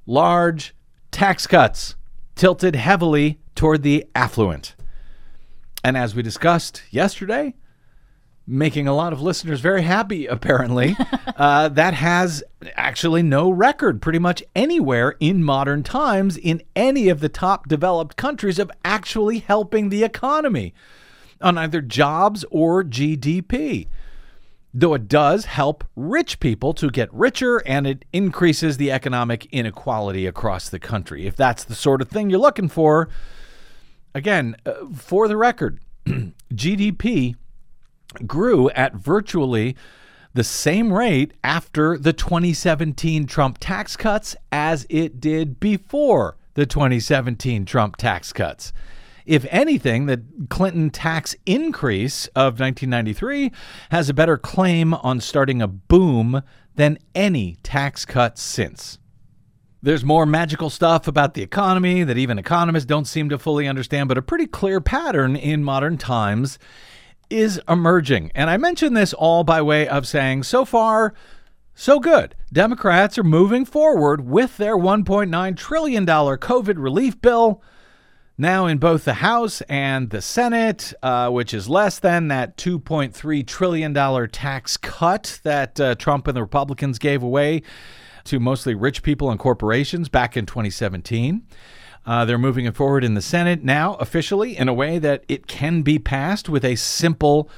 large 0.06 0.74
tax 1.10 1.46
cuts 1.46 1.96
tilted 2.34 2.74
heavily 2.74 3.38
toward 3.54 3.82
the 3.82 4.04
affluent. 4.14 4.74
And 5.82 5.96
as 5.96 6.14
we 6.14 6.22
discussed 6.22 6.82
yesterday, 6.90 7.54
making 8.46 8.86
a 8.86 8.94
lot 8.94 9.12
of 9.12 9.22
listeners 9.22 9.60
very 9.60 9.82
happy, 9.82 10.26
apparently. 10.26 10.96
uh, 11.36 11.68
that 11.68 11.94
has 11.94 12.42
actually 12.74 13.22
no 13.22 13.50
record 13.50 14.02
pretty 14.02 14.18
much 14.18 14.42
anywhere 14.54 15.16
in 15.20 15.42
modern 15.42 15.82
times 15.82 16.36
in 16.36 16.62
any 16.76 17.08
of 17.08 17.20
the 17.20 17.28
top 17.28 17.68
developed 17.68 18.16
countries 18.16 18.58
of 18.58 18.70
actually 18.84 19.38
helping 19.38 19.88
the 19.88 20.04
economy 20.04 20.74
on 21.40 21.58
either 21.58 21.80
jobs 21.80 22.44
or 22.50 22.84
GDP. 22.84 23.88
Though 24.76 24.94
it 24.94 25.06
does 25.06 25.44
help 25.44 25.84
rich 25.94 26.40
people 26.40 26.74
to 26.74 26.90
get 26.90 27.12
richer 27.14 27.58
and 27.58 27.86
it 27.86 28.04
increases 28.12 28.76
the 28.76 28.90
economic 28.90 29.46
inequality 29.52 30.26
across 30.26 30.68
the 30.68 30.80
country. 30.80 31.26
If 31.26 31.36
that's 31.36 31.62
the 31.62 31.76
sort 31.76 32.02
of 32.02 32.08
thing 32.08 32.28
you're 32.28 32.40
looking 32.40 32.68
for, 32.68 33.08
again, 34.16 34.56
uh, 34.66 34.86
for 34.92 35.28
the 35.28 35.36
record, 35.36 35.78
GDP 36.52 37.36
grew 38.26 38.70
at 38.70 38.94
virtually 38.94 39.76
the 40.34 40.44
same 40.44 40.92
rate 40.92 41.32
after 41.44 41.96
the 41.96 42.12
2017 42.12 43.26
Trump 43.26 43.58
tax 43.60 43.96
cuts 43.96 44.36
as 44.50 44.86
it 44.90 45.20
did 45.20 45.60
before 45.60 46.36
the 46.54 46.66
2017 46.66 47.64
Trump 47.64 47.96
tax 47.96 48.32
cuts. 48.32 48.72
If 49.26 49.46
anything, 49.50 50.06
the 50.06 50.22
Clinton 50.50 50.90
tax 50.90 51.34
increase 51.46 52.26
of 52.28 52.60
1993 52.60 53.52
has 53.90 54.08
a 54.08 54.14
better 54.14 54.36
claim 54.36 54.92
on 54.92 55.20
starting 55.20 55.62
a 55.62 55.68
boom 55.68 56.42
than 56.74 56.98
any 57.14 57.56
tax 57.62 58.04
cut 58.04 58.36
since. 58.36 58.98
There's 59.82 60.04
more 60.04 60.26
magical 60.26 60.70
stuff 60.70 61.06
about 61.06 61.34
the 61.34 61.42
economy 61.42 62.04
that 62.04 62.18
even 62.18 62.38
economists 62.38 62.86
don't 62.86 63.06
seem 63.06 63.28
to 63.28 63.38
fully 63.38 63.68
understand, 63.68 64.08
but 64.08 64.18
a 64.18 64.22
pretty 64.22 64.46
clear 64.46 64.80
pattern 64.80 65.36
in 65.36 65.62
modern 65.62 65.98
times 65.98 66.58
is 67.30 67.60
emerging. 67.68 68.30
And 68.34 68.50
I 68.50 68.56
mention 68.56 68.94
this 68.94 69.12
all 69.12 69.44
by 69.44 69.62
way 69.62 69.88
of 69.88 70.06
saying 70.06 70.44
so 70.44 70.64
far, 70.64 71.14
so 71.74 71.98
good. 71.98 72.34
Democrats 72.52 73.18
are 73.18 73.24
moving 73.24 73.64
forward 73.64 74.28
with 74.28 74.56
their 74.56 74.76
$1.9 74.76 75.56
trillion 75.56 76.06
COVID 76.06 76.74
relief 76.76 77.20
bill. 77.20 77.62
Now, 78.36 78.66
in 78.66 78.78
both 78.78 79.04
the 79.04 79.14
House 79.14 79.60
and 79.62 80.10
the 80.10 80.20
Senate, 80.20 80.92
uh, 81.02 81.30
which 81.30 81.54
is 81.54 81.68
less 81.68 82.00
than 82.00 82.28
that 82.28 82.56
$2.3 82.56 83.46
trillion 83.46 83.94
tax 84.28 84.76
cut 84.76 85.40
that 85.44 85.78
uh, 85.78 85.94
Trump 85.94 86.26
and 86.26 86.36
the 86.36 86.42
Republicans 86.42 86.98
gave 86.98 87.22
away 87.22 87.62
to 88.24 88.40
mostly 88.40 88.74
rich 88.74 89.02
people 89.02 89.30
and 89.30 89.38
corporations 89.38 90.08
back 90.08 90.36
in 90.36 90.46
2017. 90.46 91.46
Uh, 92.06 92.24
they're 92.24 92.38
moving 92.38 92.66
it 92.66 92.76
forward 92.76 93.04
in 93.04 93.14
the 93.14 93.22
Senate 93.22 93.64
now, 93.64 93.94
officially, 93.94 94.56
in 94.56 94.68
a 94.68 94.74
way 94.74 94.98
that 94.98 95.24
it 95.28 95.46
can 95.46 95.82
be 95.82 95.98
passed 95.98 96.48
with 96.48 96.64
a 96.64 96.76
simple 96.76 97.48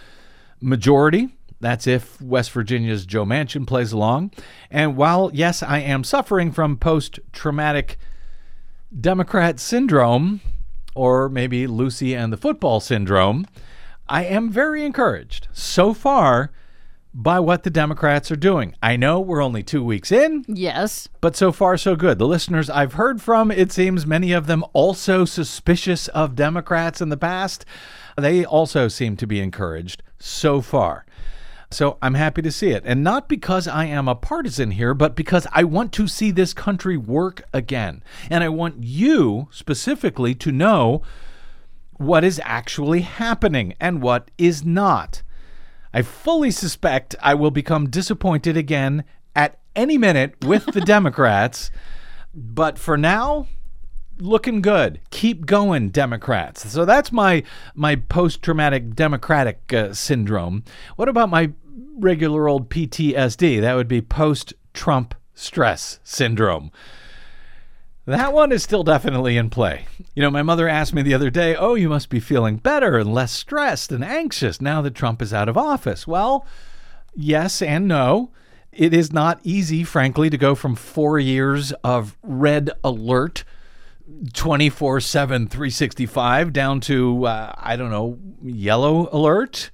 majority. 0.60 1.34
That's 1.60 1.86
if 1.86 2.20
West 2.20 2.52
Virginia's 2.52 3.06
Joe 3.06 3.24
Manchin 3.24 3.66
plays 3.66 3.92
along. 3.92 4.32
And 4.70 4.96
while, 4.96 5.30
yes, 5.32 5.62
I 5.62 5.78
am 5.78 6.04
suffering 6.04 6.52
from 6.52 6.76
post 6.76 7.18
traumatic 7.32 7.98
Democrat 8.98 9.58
syndrome, 9.58 10.40
or 10.94 11.28
maybe 11.28 11.66
Lucy 11.66 12.14
and 12.14 12.32
the 12.32 12.36
football 12.36 12.80
syndrome, 12.80 13.46
I 14.08 14.24
am 14.24 14.50
very 14.50 14.84
encouraged 14.84 15.48
so 15.52 15.92
far 15.92 16.52
by 17.18 17.40
what 17.40 17.62
the 17.62 17.70
Democrats 17.70 18.30
are 18.30 18.36
doing. 18.36 18.74
I 18.82 18.96
know 18.96 19.18
we're 19.20 19.42
only 19.42 19.62
two 19.62 19.82
weeks 19.82 20.12
in, 20.12 20.44
Yes. 20.46 21.08
but 21.22 21.34
so 21.34 21.50
far 21.50 21.78
so 21.78 21.96
good. 21.96 22.18
The 22.18 22.26
listeners 22.26 22.68
I've 22.68 22.92
heard 22.92 23.22
from, 23.22 23.50
it 23.50 23.72
seems 23.72 24.06
many 24.06 24.32
of 24.32 24.46
them 24.46 24.62
also 24.74 25.24
suspicious 25.24 26.08
of 26.08 26.34
Democrats 26.36 27.00
in 27.00 27.08
the 27.08 27.16
past. 27.16 27.64
They 28.18 28.44
also 28.44 28.88
seem 28.88 29.16
to 29.16 29.26
be 29.26 29.40
encouraged 29.40 30.02
so 30.18 30.60
far. 30.60 31.06
So 31.70 31.96
I'm 32.02 32.14
happy 32.14 32.42
to 32.42 32.52
see 32.52 32.68
it. 32.68 32.82
And 32.84 33.02
not 33.02 33.30
because 33.30 33.66
I 33.66 33.86
am 33.86 34.08
a 34.08 34.14
partisan 34.14 34.72
here, 34.72 34.92
but 34.92 35.16
because 35.16 35.46
I 35.52 35.64
want 35.64 35.92
to 35.94 36.06
see 36.06 36.30
this 36.30 36.52
country 36.52 36.98
work 36.98 37.42
again. 37.54 38.04
And 38.28 38.44
I 38.44 38.50
want 38.50 38.84
you 38.84 39.48
specifically 39.50 40.34
to 40.34 40.52
know 40.52 41.00
what 41.94 42.24
is 42.24 42.40
actually 42.44 43.00
happening 43.00 43.74
and 43.80 44.02
what 44.02 44.30
is 44.36 44.66
not. 44.66 45.22
I 45.96 46.02
fully 46.02 46.50
suspect 46.50 47.16
I 47.22 47.32
will 47.32 47.50
become 47.50 47.88
disappointed 47.88 48.54
again 48.54 49.04
at 49.34 49.58
any 49.74 49.96
minute 49.96 50.44
with 50.44 50.66
the 50.66 50.80
Democrats. 50.94 51.70
But 52.34 52.78
for 52.78 52.98
now, 52.98 53.46
looking 54.18 54.60
good. 54.60 55.00
Keep 55.08 55.46
going, 55.46 55.88
Democrats. 55.88 56.70
So 56.70 56.84
that's 56.84 57.12
my 57.12 57.44
my 57.74 57.96
post-traumatic 57.96 58.94
democratic 58.94 59.72
uh, 59.72 59.94
syndrome. 59.94 60.64
What 60.96 61.08
about 61.08 61.30
my 61.30 61.52
regular 61.96 62.46
old 62.46 62.68
PTSD? 62.68 63.62
That 63.62 63.74
would 63.74 63.88
be 63.88 64.02
post-Trump 64.02 65.14
stress 65.32 65.98
syndrome. 66.04 66.72
That 68.06 68.32
one 68.32 68.52
is 68.52 68.62
still 68.62 68.84
definitely 68.84 69.36
in 69.36 69.50
play. 69.50 69.86
You 70.14 70.22
know, 70.22 70.30
my 70.30 70.42
mother 70.42 70.68
asked 70.68 70.94
me 70.94 71.02
the 71.02 71.14
other 71.14 71.28
day, 71.28 71.56
Oh, 71.56 71.74
you 71.74 71.88
must 71.88 72.08
be 72.08 72.20
feeling 72.20 72.56
better 72.56 72.96
and 72.98 73.12
less 73.12 73.32
stressed 73.32 73.90
and 73.90 74.04
anxious 74.04 74.60
now 74.60 74.80
that 74.82 74.94
Trump 74.94 75.20
is 75.20 75.34
out 75.34 75.48
of 75.48 75.58
office. 75.58 76.06
Well, 76.06 76.46
yes 77.14 77.60
and 77.60 77.88
no. 77.88 78.30
It 78.70 78.94
is 78.94 79.12
not 79.12 79.40
easy, 79.42 79.82
frankly, 79.82 80.30
to 80.30 80.38
go 80.38 80.54
from 80.54 80.76
four 80.76 81.18
years 81.18 81.72
of 81.82 82.16
red 82.22 82.70
alert 82.84 83.42
24 84.34 85.00
7, 85.00 85.48
365 85.48 86.52
down 86.52 86.80
to, 86.80 87.26
uh, 87.26 87.54
I 87.56 87.74
don't 87.74 87.90
know, 87.90 88.18
yellow 88.42 89.08
alert. 89.10 89.70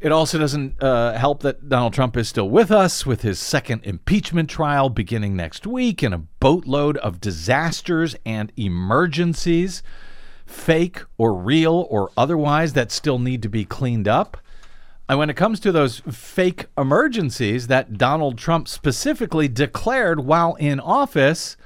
It 0.00 0.12
also 0.12 0.38
doesn't 0.38 0.80
uh, 0.80 1.18
help 1.18 1.42
that 1.42 1.68
Donald 1.68 1.92
Trump 1.92 2.16
is 2.16 2.28
still 2.28 2.48
with 2.48 2.70
us 2.70 3.04
with 3.04 3.22
his 3.22 3.40
second 3.40 3.84
impeachment 3.84 4.48
trial 4.48 4.90
beginning 4.90 5.34
next 5.34 5.66
week 5.66 6.04
and 6.04 6.14
a 6.14 6.18
boatload 6.18 6.96
of 6.98 7.20
disasters 7.20 8.14
and 8.24 8.52
emergencies, 8.56 9.82
fake 10.46 11.02
or 11.16 11.34
real 11.34 11.88
or 11.90 12.12
otherwise, 12.16 12.74
that 12.74 12.92
still 12.92 13.18
need 13.18 13.42
to 13.42 13.48
be 13.48 13.64
cleaned 13.64 14.06
up. 14.06 14.36
And 15.08 15.18
when 15.18 15.30
it 15.30 15.36
comes 15.36 15.58
to 15.60 15.72
those 15.72 15.98
fake 16.10 16.66
emergencies 16.76 17.66
that 17.66 17.98
Donald 17.98 18.38
Trump 18.38 18.68
specifically 18.68 19.48
declared 19.48 20.20
while 20.20 20.54
in 20.56 20.78
office, 20.78 21.56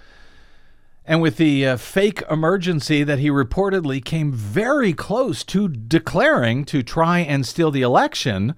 and 1.04 1.20
with 1.20 1.36
the 1.36 1.66
uh, 1.66 1.76
fake 1.76 2.22
emergency 2.30 3.02
that 3.04 3.18
he 3.18 3.28
reportedly 3.28 4.04
came 4.04 4.32
very 4.32 4.92
close 4.92 5.42
to 5.44 5.68
declaring 5.68 6.64
to 6.66 6.82
try 6.82 7.18
and 7.20 7.44
steal 7.46 7.70
the 7.70 7.82
election, 7.82 8.54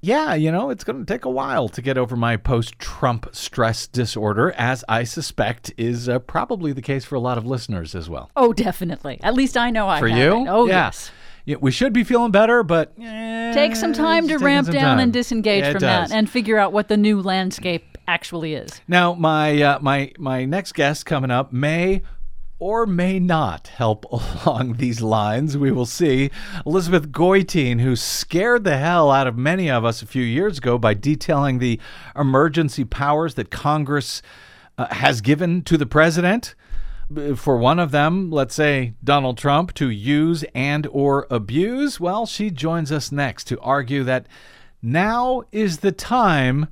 yeah, 0.00 0.34
you 0.34 0.50
know, 0.50 0.70
it's 0.70 0.82
going 0.82 0.98
to 0.98 1.04
take 1.12 1.24
a 1.24 1.30
while 1.30 1.68
to 1.68 1.80
get 1.80 1.96
over 1.96 2.16
my 2.16 2.36
post 2.36 2.76
Trump 2.80 3.28
stress 3.32 3.86
disorder, 3.86 4.50
as 4.58 4.84
I 4.88 5.04
suspect 5.04 5.72
is 5.76 6.08
uh, 6.08 6.18
probably 6.18 6.72
the 6.72 6.82
case 6.82 7.04
for 7.04 7.14
a 7.14 7.20
lot 7.20 7.38
of 7.38 7.46
listeners 7.46 7.94
as 7.94 8.10
well. 8.10 8.28
Oh, 8.34 8.52
definitely. 8.52 9.20
At 9.22 9.34
least 9.34 9.56
I 9.56 9.70
know 9.70 9.88
I 9.88 10.00
For 10.00 10.08
have 10.08 10.18
you? 10.18 10.46
Oh, 10.48 10.66
Yeah. 10.66 10.86
yes. 10.86 11.10
Yeah, 11.44 11.56
we 11.60 11.72
should 11.72 11.92
be 11.92 12.04
feeling 12.04 12.30
better, 12.30 12.62
but 12.62 12.92
eh, 13.00 13.52
Take 13.52 13.74
some 13.74 13.92
time 13.92 14.28
to 14.28 14.38
ramp 14.38 14.68
down 14.68 14.74
time. 14.82 14.98
and 15.00 15.12
disengage 15.12 15.62
Yeah, 15.64 15.70
it 15.70 15.72
from 15.72 15.80
does. 15.80 16.10
that 16.10 16.16
and 16.16 16.30
figure 16.30 16.56
out 16.56 16.72
what 16.72 16.86
the 16.86 16.96
new 16.96 17.20
landscape 17.20 17.91
actually 18.06 18.54
is. 18.54 18.80
Now, 18.88 19.14
my 19.14 19.60
uh, 19.62 19.78
my 19.80 20.12
my 20.18 20.44
next 20.44 20.72
guest 20.72 21.06
coming 21.06 21.30
up 21.30 21.52
may 21.52 22.02
or 22.62 22.86
may 22.86 23.18
not 23.18 23.66
help 23.66 24.04
along 24.46 24.74
these 24.74 25.00
lines. 25.00 25.58
We 25.58 25.72
will 25.72 25.86
see. 25.86 26.30
Elizabeth 26.64 27.10
Goitein, 27.10 27.80
who 27.80 27.96
scared 27.96 28.62
the 28.62 28.76
hell 28.76 29.10
out 29.10 29.26
of 29.26 29.36
many 29.36 29.68
of 29.68 29.84
us 29.84 30.00
a 30.00 30.06
few 30.06 30.22
years 30.22 30.58
ago 30.58 30.78
by 30.78 30.94
detailing 30.94 31.58
the 31.58 31.80
emergency 32.14 32.84
powers 32.84 33.34
that 33.34 33.50
Congress 33.50 34.22
uh, 34.78 34.86
has 34.94 35.20
given 35.20 35.62
to 35.62 35.76
the 35.76 35.86
president. 35.86 36.54
For 37.34 37.58
one 37.58 37.80
of 37.80 37.90
them, 37.90 38.30
let's 38.30 38.54
say 38.54 38.94
Donald 39.02 39.38
Trump, 39.38 39.74
to 39.74 39.90
use 39.90 40.44
and 40.54 40.86
or 40.92 41.26
abuse, 41.30 41.98
well, 41.98 42.26
she 42.26 42.50
joins 42.50 42.92
us 42.92 43.10
next 43.10 43.44
to 43.48 43.60
argue 43.60 44.04
that 44.04 44.28
now 44.80 45.42
is 45.50 45.78
the 45.78 45.92
time 45.92 46.68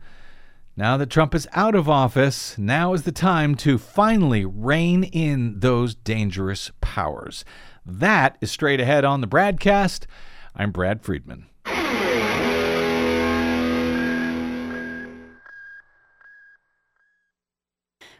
now 0.80 0.96
that 0.96 1.10
Trump 1.10 1.34
is 1.34 1.46
out 1.52 1.74
of 1.74 1.90
office, 1.90 2.56
now 2.56 2.94
is 2.94 3.02
the 3.02 3.12
time 3.12 3.54
to 3.54 3.76
finally 3.76 4.46
rein 4.46 5.04
in 5.04 5.60
those 5.60 5.94
dangerous 5.94 6.70
powers. 6.80 7.44
That 7.84 8.38
is 8.40 8.50
straight 8.50 8.80
ahead 8.80 9.04
on 9.04 9.20
the 9.20 9.28
Bradcast. 9.28 10.06
I'm 10.56 10.70
Brad 10.70 11.02
Friedman. 11.02 11.49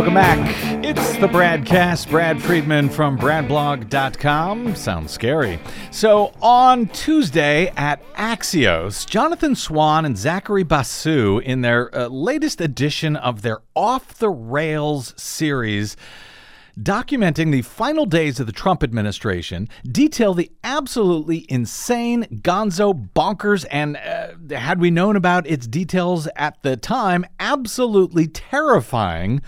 Welcome 0.00 0.14
back. 0.14 0.82
It's 0.82 1.18
the 1.18 1.26
Bradcast. 1.26 2.08
Brad 2.08 2.40
Friedman 2.40 2.88
from 2.88 3.18
BradBlog.com. 3.18 4.74
Sounds 4.74 5.12
scary. 5.12 5.60
So 5.90 6.32
on 6.40 6.86
Tuesday 6.86 7.66
at 7.76 8.02
Axios, 8.14 9.06
Jonathan 9.06 9.54
Swan 9.54 10.06
and 10.06 10.16
Zachary 10.16 10.62
Basu, 10.62 11.40
in 11.40 11.60
their 11.60 11.94
uh, 11.94 12.08
latest 12.08 12.62
edition 12.62 13.14
of 13.14 13.42
their 13.42 13.58
Off 13.76 14.14
the 14.14 14.30
Rails 14.30 15.12
series, 15.18 15.98
documenting 16.80 17.52
the 17.52 17.60
final 17.60 18.06
days 18.06 18.40
of 18.40 18.46
the 18.46 18.54
Trump 18.54 18.82
administration, 18.82 19.68
detail 19.84 20.32
the 20.32 20.50
absolutely 20.64 21.44
insane, 21.50 22.24
gonzo, 22.40 23.10
bonkers, 23.12 23.66
and 23.70 23.98
uh, 23.98 24.56
had 24.56 24.80
we 24.80 24.90
known 24.90 25.14
about 25.14 25.46
its 25.46 25.66
details 25.66 26.26
at 26.36 26.62
the 26.62 26.78
time, 26.78 27.26
absolutely 27.38 28.26
terrifying 28.26 29.42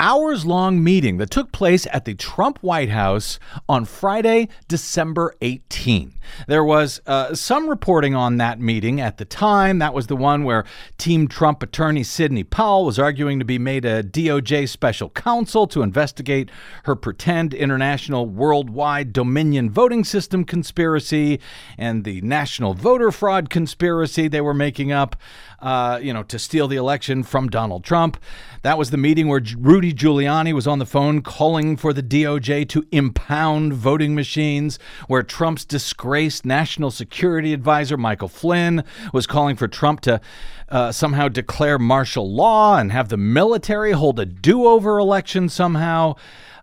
hours 0.00 0.46
long 0.46 0.82
meeting 0.82 1.18
that 1.18 1.30
took 1.30 1.52
place 1.52 1.86
at 1.92 2.06
the 2.06 2.14
Trump 2.14 2.58
White 2.62 2.88
House 2.88 3.38
on 3.68 3.84
Friday, 3.84 4.48
December 4.66 5.34
18. 5.42 6.14
There 6.48 6.64
was 6.64 7.02
uh, 7.06 7.34
some 7.34 7.68
reporting 7.68 8.14
on 8.14 8.38
that 8.38 8.58
meeting 8.58 9.00
at 9.00 9.18
the 9.18 9.26
time. 9.26 9.78
That 9.78 9.92
was 9.92 10.06
the 10.06 10.16
one 10.16 10.44
where 10.44 10.64
Team 10.96 11.28
Trump 11.28 11.62
attorney 11.62 12.02
Sidney 12.02 12.44
Powell 12.44 12.86
was 12.86 12.98
arguing 12.98 13.38
to 13.40 13.44
be 13.44 13.58
made 13.58 13.84
a 13.84 14.02
DOJ 14.02 14.68
special 14.70 15.10
counsel 15.10 15.66
to 15.66 15.82
investigate 15.82 16.50
her 16.84 16.96
pretend 16.96 17.52
international 17.52 18.26
worldwide 18.26 19.12
dominion 19.12 19.70
voting 19.70 20.02
system 20.02 20.44
conspiracy 20.44 21.38
and 21.76 22.04
the 22.04 22.22
national 22.22 22.72
voter 22.72 23.12
fraud 23.12 23.50
conspiracy 23.50 24.28
they 24.28 24.40
were 24.40 24.54
making 24.54 24.92
up, 24.92 25.14
uh, 25.60 25.98
you 26.02 26.12
know, 26.12 26.22
to 26.24 26.38
steal 26.38 26.68
the 26.68 26.76
election 26.76 27.22
from 27.22 27.48
Donald 27.48 27.84
Trump. 27.84 28.16
That 28.62 28.78
was 28.78 28.90
the 28.90 28.96
meeting 28.96 29.28
where 29.28 29.42
Rudy 29.58 29.92
Giuliani 29.92 30.52
was 30.52 30.66
on 30.66 30.78
the 30.78 30.86
phone 30.86 31.22
calling 31.22 31.76
for 31.76 31.92
the 31.92 32.02
DOJ 32.02 32.68
to 32.70 32.86
impound 32.90 33.72
voting 33.72 34.14
machines, 34.14 34.78
where 35.06 35.22
Trump's 35.22 35.64
disgraced 35.64 36.44
national 36.44 36.90
security 36.90 37.52
advisor, 37.52 37.96
Michael 37.96 38.28
Flynn, 38.28 38.84
was 39.12 39.26
calling 39.26 39.56
for 39.56 39.68
Trump 39.68 40.00
to 40.02 40.20
uh, 40.68 40.92
somehow 40.92 41.28
declare 41.28 41.78
martial 41.78 42.32
law 42.32 42.78
and 42.78 42.92
have 42.92 43.08
the 43.08 43.16
military 43.16 43.92
hold 43.92 44.20
a 44.20 44.26
do 44.26 44.66
over 44.66 44.98
election 44.98 45.48
somehow. 45.48 46.14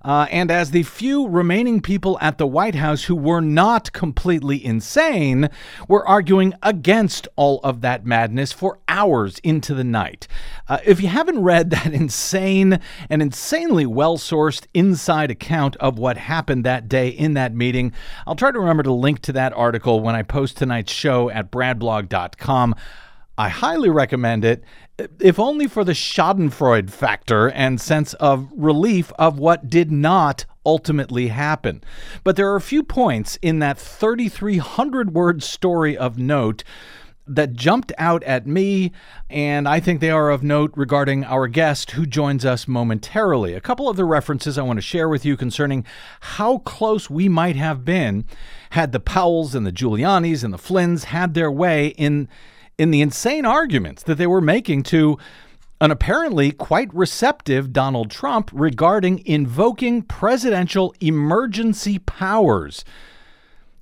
Uh, 0.08 0.26
and 0.32 0.50
as 0.50 0.72
the 0.72 0.84
few 0.84 1.28
remaining 1.28 1.82
people 1.82 2.18
at 2.22 2.38
the 2.38 2.48
White 2.48 2.76
House 2.76 3.04
who 3.04 3.16
were 3.16 3.42
not 3.42 3.92
completely 3.92 4.64
insane 4.64 5.50
were 5.90 6.08
arguing 6.08 6.54
against 6.64 7.28
all 7.36 7.60
of 7.62 7.82
that 7.82 8.06
madness 8.06 8.54
for 8.54 8.80
hours 8.88 9.38
into 9.40 9.74
the 9.74 9.84
night. 9.84 10.26
Uh, 10.70 10.78
if 10.86 11.02
you 11.02 11.10
haven't 11.10 11.44
read 11.44 11.70
that 11.72 11.94
insane 11.94 12.80
and 13.10 13.22
insanely 13.22 13.86
well 13.86 14.18
sourced 14.18 14.66
inside 14.74 15.30
account 15.30 15.76
of 15.76 16.00
what 16.00 16.16
happened 16.16 16.64
that 16.64 16.88
day 16.88 17.10
in 17.10 17.34
that 17.34 17.54
meeting, 17.54 17.92
I'll 18.26 18.36
try 18.36 18.52
to 18.52 18.60
remember 18.60 18.84
to 18.84 18.94
link 18.94 19.20
to 19.24 19.34
that 19.34 19.52
article 19.52 20.00
when 20.00 20.16
I 20.16 20.24
post 20.24 20.56
tonight's 20.56 20.94
show 20.94 21.30
at 21.30 21.52
bradblog.com. 21.52 22.76
I 23.38 23.50
highly 23.50 23.90
recommend 23.90 24.46
it, 24.46 24.64
if 25.20 25.40
only 25.40 25.68
for 25.68 25.84
the 25.84 25.94
Schadenfreude 25.94 26.90
factor 26.90 27.50
and 27.50 27.80
sense 27.80 28.14
of 28.16 28.50
relief 28.56 29.12
of 29.20 29.38
what 29.38 29.70
did 29.70 29.92
not 29.92 30.46
ultimately 30.66 31.28
happen. 31.28 31.84
But 32.24 32.36
there 32.36 32.52
are 32.52 32.56
a 32.56 32.62
few 32.62 32.84
points 32.84 33.38
in 33.42 33.60
that 33.60 33.78
3,300 33.78 35.14
word 35.14 35.44
story 35.44 35.96
of 35.96 36.18
note 36.18 36.64
that 37.30 37.54
jumped 37.54 37.92
out 37.98 38.24
at 38.24 38.48
me, 38.48 38.92
and 39.30 39.68
I 39.68 39.80
think 39.80 40.00
they 40.00 40.10
are 40.10 40.30
of 40.30 40.44
note 40.44 40.72
regarding 40.76 41.26
our 41.26 41.48
guest 41.48 41.92
who 41.92 42.06
joins 42.06 42.46
us 42.46 42.68
momentarily. 42.68 43.54
A 43.54 43.62
couple 43.62 43.90
of 43.90 43.98
the 43.98 44.06
references 44.06 44.58
I 44.58 44.64
want 44.64 44.78
to 44.78 44.82
share 44.82 45.10
with 45.10 45.26
you 45.26 45.36
concerning 45.36 45.86
how 46.22 46.60
close 46.60 47.10
we 47.10 47.28
might 47.28 47.58
have 47.58 47.84
been 47.84 48.26
had 48.72 48.94
the 48.94 49.00
Powells 49.00 49.56
and 49.56 49.66
the 49.66 49.72
Giulianis 49.72 50.44
and 50.44 50.54
the 50.54 50.58
Flynns 50.58 51.06
had 51.06 51.34
their 51.34 51.52
way 51.52 51.88
in 51.90 52.30
in 52.78 52.92
the 52.92 53.02
insane 53.02 53.46
arguments 53.46 54.04
that 54.04 54.16
they 54.16 54.28
were 54.28 54.42
making 54.42 54.84
to 54.84 55.18
an 55.80 55.92
apparently 55.92 56.52
quite 56.52 56.94
receptive 56.94 57.72
Donald 57.72 58.10
Trump 58.10 58.50
regarding 58.54 59.24
invoking 59.26 60.02
presidential 60.02 60.94
emergency 61.00 62.00
powers 62.00 62.84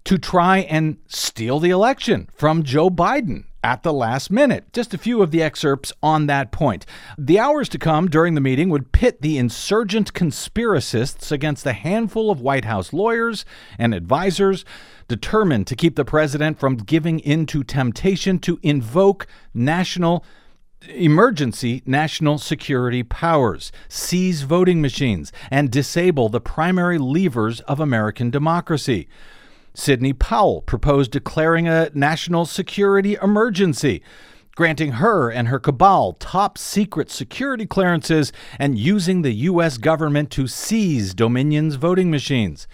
to 0.04 0.18
try 0.18 0.60
and 0.60 0.98
steal 1.08 1.60
the 1.60 1.70
election 1.70 2.30
from 2.34 2.64
Joe 2.64 2.90
Biden 2.90 3.46
at 3.66 3.82
the 3.82 3.92
last 3.92 4.30
minute. 4.30 4.72
Just 4.74 4.94
a 4.94 4.98
few 4.98 5.24
of 5.24 5.32
the 5.32 5.42
excerpts 5.42 5.92
on 6.04 6.28
that 6.28 6.52
point. 6.52 6.86
The 7.18 7.40
hours 7.40 7.68
to 7.70 7.80
come 7.80 8.08
during 8.08 8.36
the 8.36 8.40
meeting 8.40 8.70
would 8.70 8.92
pit 8.92 9.24
the 9.24 9.40
insurgent 9.40 10.14
conspiracists 10.14 11.32
against 11.32 11.66
a 11.66 11.74
handful 11.74 12.30
of 12.30 12.40
White 12.40 12.66
House 12.66 12.94
lawyers 12.94 13.44
and 13.80 13.96
advisors 13.96 14.66
determined 15.08 15.66
to 15.66 15.76
keep 15.76 15.96
the 15.96 16.06
president 16.06 16.60
from 16.60 16.78
giving 16.78 17.18
in 17.18 17.48
to 17.48 17.64
temptation 17.64 18.38
to 18.38 18.60
invoke 18.62 19.26
national 19.52 20.24
emergency 20.88 21.82
national 21.88 22.38
security 22.38 23.02
powers, 23.02 23.72
seize 23.90 24.44
voting 24.44 24.80
machines, 24.80 25.32
and 25.50 25.72
disable 25.72 26.30
the 26.30 26.40
primary 26.40 27.00
levers 27.00 27.62
of 27.62 27.80
American 27.80 28.30
democracy. 28.30 29.08
Sidney 29.76 30.14
Powell 30.14 30.62
proposed 30.62 31.12
declaring 31.12 31.68
a 31.68 31.92
national 31.94 32.46
security 32.46 33.18
emergency, 33.22 34.02
granting 34.56 34.94
her 34.94 35.30
and 35.30 35.50
her 35.50 35.60
cabal 35.60 36.14
top 36.14 36.58
secret 36.58 37.12
security 37.12 37.66
clearances 37.66 38.32
and 38.58 38.80
using 38.80 39.22
the 39.22 39.34
U.S. 39.34 39.78
government 39.78 40.32
to 40.32 40.48
seize 40.48 41.14
Dominion's 41.14 41.76
voting 41.76 42.10
machines. 42.10 42.68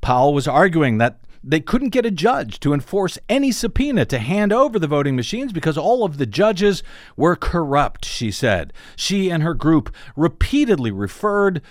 Powell 0.00 0.32
was 0.32 0.46
arguing 0.46 0.98
that 0.98 1.18
they 1.42 1.60
couldn't 1.60 1.90
get 1.90 2.06
a 2.06 2.10
judge 2.10 2.60
to 2.60 2.72
enforce 2.72 3.18
any 3.28 3.50
subpoena 3.52 4.04
to 4.06 4.18
hand 4.18 4.52
over 4.52 4.78
the 4.78 4.86
voting 4.86 5.16
machines 5.16 5.52
because 5.52 5.78
all 5.78 6.04
of 6.04 6.18
the 6.18 6.26
judges 6.26 6.82
were 7.16 7.36
corrupt, 7.36 8.04
she 8.04 8.30
said. 8.30 8.72
She 8.96 9.30
and 9.30 9.42
her 9.42 9.54
group 9.54 9.94
repeatedly 10.16 10.90
referred 10.90 11.62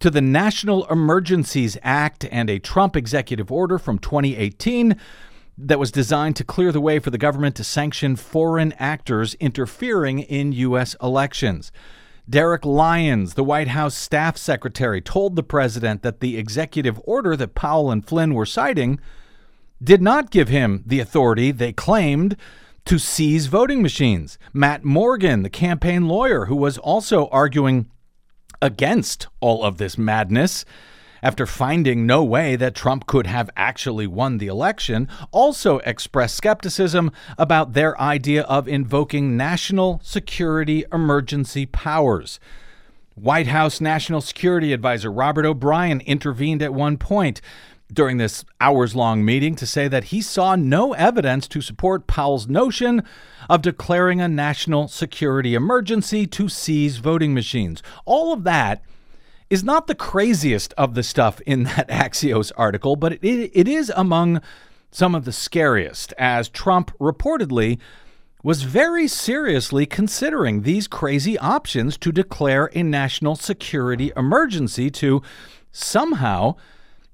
to 0.00 0.10
the 0.10 0.20
National 0.20 0.86
Emergencies 0.86 1.78
Act 1.82 2.26
and 2.30 2.50
a 2.50 2.58
Trump 2.58 2.96
executive 2.96 3.50
order 3.50 3.78
from 3.78 3.98
2018 3.98 4.96
that 5.58 5.78
was 5.78 5.90
designed 5.90 6.36
to 6.36 6.44
clear 6.44 6.70
the 6.70 6.80
way 6.80 6.98
for 6.98 7.10
the 7.10 7.18
government 7.18 7.56
to 7.56 7.64
sanction 7.64 8.14
foreign 8.14 8.72
actors 8.74 9.34
interfering 9.34 10.18
in 10.18 10.52
U.S. 10.52 10.94
elections. 11.02 11.72
Derek 12.28 12.64
Lyons, 12.64 13.34
the 13.34 13.44
White 13.44 13.68
House 13.68 13.96
staff 13.96 14.36
secretary, 14.36 15.00
told 15.00 15.36
the 15.36 15.42
president 15.42 16.02
that 16.02 16.20
the 16.20 16.36
executive 16.36 17.00
order 17.04 17.36
that 17.36 17.54
Powell 17.54 17.90
and 17.90 18.06
Flynn 18.06 18.34
were 18.34 18.44
citing 18.44 19.00
did 19.82 20.02
not 20.02 20.30
give 20.30 20.48
him 20.48 20.82
the 20.84 21.00
authority 21.00 21.52
they 21.52 21.72
claimed 21.72 22.36
to 22.84 22.98
seize 22.98 23.46
voting 23.46 23.80
machines. 23.80 24.38
Matt 24.52 24.84
Morgan, 24.84 25.42
the 25.42 25.50
campaign 25.50 26.08
lawyer 26.08 26.46
who 26.46 26.56
was 26.56 26.78
also 26.78 27.28
arguing 27.28 27.88
against 28.60 29.26
all 29.40 29.64
of 29.64 29.78
this 29.78 29.96
madness, 29.98 30.64
after 31.22 31.46
finding 31.46 32.06
no 32.06 32.22
way 32.22 32.56
that 32.56 32.74
Trump 32.74 33.06
could 33.06 33.26
have 33.26 33.50
actually 33.56 34.06
won 34.06 34.38
the 34.38 34.46
election, 34.46 35.08
also 35.32 35.78
expressed 35.78 36.36
skepticism 36.36 37.10
about 37.38 37.72
their 37.72 38.00
idea 38.00 38.42
of 38.42 38.68
invoking 38.68 39.36
national 39.36 40.00
security 40.04 40.84
emergency 40.92 41.66
powers. 41.66 42.38
White 43.14 43.46
House 43.46 43.80
National 43.80 44.20
Security 44.20 44.74
Advisor 44.74 45.10
Robert 45.10 45.46
O'Brien 45.46 46.00
intervened 46.02 46.62
at 46.62 46.74
one 46.74 46.98
point 46.98 47.40
during 47.92 48.16
this 48.16 48.44
hours 48.60 48.94
long 48.96 49.24
meeting 49.24 49.54
to 49.56 49.66
say 49.66 49.88
that 49.88 50.04
he 50.04 50.20
saw 50.20 50.56
no 50.56 50.92
evidence 50.94 51.46
to 51.48 51.60
support 51.60 52.06
Powell's 52.06 52.48
notion 52.48 53.02
of 53.48 53.62
declaring 53.62 54.20
a 54.20 54.28
national 54.28 54.88
security 54.88 55.54
emergency 55.54 56.26
to 56.26 56.48
seize 56.48 56.96
voting 56.96 57.32
machines. 57.32 57.82
All 58.04 58.32
of 58.32 58.44
that 58.44 58.82
is 59.48 59.62
not 59.62 59.86
the 59.86 59.94
craziest 59.94 60.74
of 60.76 60.94
the 60.94 61.02
stuff 61.02 61.40
in 61.42 61.62
that 61.64 61.88
Axios 61.88 62.50
article, 62.56 62.96
but 62.96 63.12
it, 63.12 63.50
it 63.54 63.68
is 63.68 63.92
among 63.94 64.40
some 64.90 65.14
of 65.14 65.24
the 65.24 65.32
scariest, 65.32 66.12
as 66.18 66.48
Trump 66.48 66.96
reportedly 66.98 67.78
was 68.42 68.62
very 68.62 69.08
seriously 69.08 69.86
considering 69.86 70.62
these 70.62 70.86
crazy 70.86 71.38
options 71.38 71.98
to 71.98 72.12
declare 72.12 72.70
a 72.74 72.82
national 72.82 73.36
security 73.36 74.12
emergency 74.16 74.88
to 74.88 75.20
somehow 75.72 76.54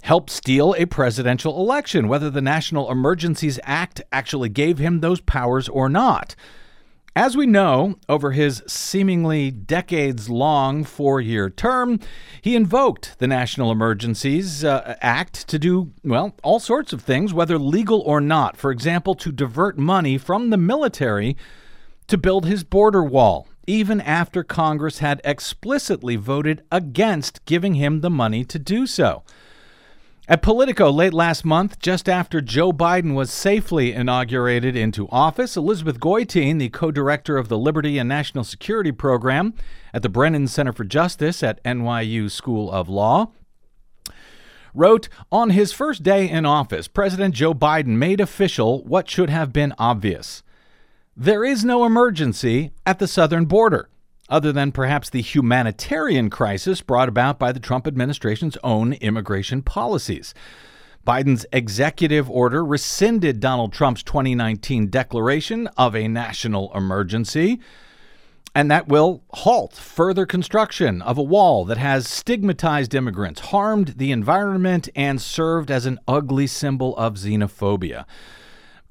help 0.02 0.28
steal 0.28 0.74
a 0.76 0.84
presidential 0.84 1.58
election, 1.58 2.08
whether 2.08 2.28
the 2.28 2.42
National 2.42 2.90
Emergencies 2.90 3.58
Act 3.62 4.02
actually 4.12 4.48
gave 4.48 4.78
him 4.78 5.00
those 5.00 5.20
powers 5.20 5.68
or 5.68 5.88
not. 5.88 6.34
As 7.14 7.36
we 7.36 7.46
know, 7.46 7.96
over 8.08 8.32
his 8.32 8.62
seemingly 8.66 9.50
decades 9.50 10.30
long 10.30 10.82
four 10.82 11.20
year 11.20 11.50
term, 11.50 12.00
he 12.40 12.56
invoked 12.56 13.18
the 13.18 13.26
National 13.26 13.70
Emergencies 13.70 14.64
uh, 14.64 14.96
Act 15.02 15.46
to 15.48 15.58
do, 15.58 15.92
well, 16.02 16.34
all 16.42 16.58
sorts 16.58 16.92
of 16.92 17.02
things, 17.02 17.34
whether 17.34 17.58
legal 17.58 18.00
or 18.00 18.20
not. 18.20 18.56
For 18.56 18.70
example, 18.70 19.14
to 19.16 19.30
divert 19.30 19.76
money 19.76 20.16
from 20.16 20.48
the 20.48 20.56
military 20.56 21.36
to 22.06 22.16
build 22.16 22.46
his 22.46 22.64
border 22.64 23.04
wall, 23.04 23.46
even 23.66 24.00
after 24.00 24.42
Congress 24.42 24.98
had 24.98 25.20
explicitly 25.22 26.16
voted 26.16 26.64
against 26.72 27.44
giving 27.44 27.74
him 27.74 28.00
the 28.00 28.10
money 28.10 28.42
to 28.46 28.58
do 28.58 28.86
so. 28.86 29.22
At 30.32 30.40
Politico 30.40 30.90
late 30.90 31.12
last 31.12 31.44
month, 31.44 31.78
just 31.78 32.08
after 32.08 32.40
Joe 32.40 32.72
Biden 32.72 33.12
was 33.12 33.30
safely 33.30 33.92
inaugurated 33.92 34.74
into 34.74 35.06
office, 35.10 35.58
Elizabeth 35.58 36.00
Goitein, 36.00 36.58
the 36.58 36.70
co 36.70 36.90
director 36.90 37.36
of 37.36 37.50
the 37.50 37.58
Liberty 37.58 37.98
and 37.98 38.08
National 38.08 38.42
Security 38.42 38.92
Program 38.92 39.52
at 39.92 40.00
the 40.00 40.08
Brennan 40.08 40.48
Center 40.48 40.72
for 40.72 40.84
Justice 40.84 41.42
at 41.42 41.62
NYU 41.64 42.30
School 42.30 42.72
of 42.72 42.88
Law, 42.88 43.32
wrote 44.72 45.10
On 45.30 45.50
his 45.50 45.70
first 45.74 46.02
day 46.02 46.30
in 46.30 46.46
office, 46.46 46.88
President 46.88 47.34
Joe 47.34 47.52
Biden 47.52 47.98
made 47.98 48.18
official 48.18 48.82
what 48.84 49.10
should 49.10 49.28
have 49.28 49.52
been 49.52 49.74
obvious. 49.76 50.42
There 51.14 51.44
is 51.44 51.62
no 51.62 51.84
emergency 51.84 52.70
at 52.86 52.98
the 52.98 53.06
southern 53.06 53.44
border 53.44 53.90
other 54.32 54.50
than 54.50 54.72
perhaps 54.72 55.10
the 55.10 55.20
humanitarian 55.20 56.30
crisis 56.30 56.80
brought 56.80 57.08
about 57.08 57.38
by 57.38 57.52
the 57.52 57.60
Trump 57.60 57.86
administration's 57.86 58.56
own 58.64 58.94
immigration 58.94 59.62
policies. 59.62 60.32
Biden's 61.06 61.44
executive 61.52 62.30
order 62.30 62.64
rescinded 62.64 63.40
Donald 63.40 63.72
Trump's 63.72 64.02
2019 64.02 64.88
declaration 64.88 65.66
of 65.76 65.94
a 65.94 66.08
national 66.08 66.72
emergency. 66.74 67.60
And 68.54 68.70
that 68.70 68.88
will 68.88 69.22
halt 69.30 69.74
further 69.74 70.26
construction 70.26 71.02
of 71.02 71.18
a 71.18 71.22
wall 71.22 71.64
that 71.66 71.78
has 71.78 72.08
stigmatized 72.08 72.94
immigrants, 72.94 73.40
harmed 73.40 73.94
the 73.96 74.12
environment, 74.12 74.88
and 74.94 75.20
served 75.20 75.70
as 75.70 75.86
an 75.86 75.98
ugly 76.08 76.46
symbol 76.46 76.96
of 76.96 77.14
xenophobia. 77.14 78.04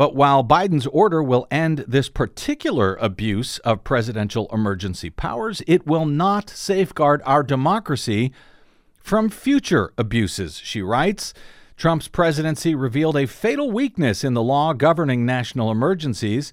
But 0.02 0.16
while 0.16 0.44
Biden's 0.44 0.88
order 0.88 1.22
will 1.22 1.46
end 1.52 1.86
this 1.88 2.10
particular 2.10 2.96
abuse 2.96 3.60
of 3.60 3.84
presidential 3.84 4.50
emergency 4.52 5.12
powers, 5.12 5.62
it 5.68 5.86
will 5.86 6.08
not 6.08 6.50
safeguard 6.50 7.22
our 7.24 7.44
democracy 7.44 8.32
from 8.98 9.30
future 9.30 9.94
abuses, 10.00 10.58
she 10.58 10.82
writes. 10.82 11.36
Trump's 11.78 12.08
presidency 12.08 12.74
revealed 12.74 13.16
a 13.16 13.28
fatal 13.28 13.70
weakness 13.70 14.24
in 14.24 14.34
the 14.34 14.42
law 14.42 14.74
governing 14.74 15.24
national 15.24 15.70
emergencies. 15.70 16.52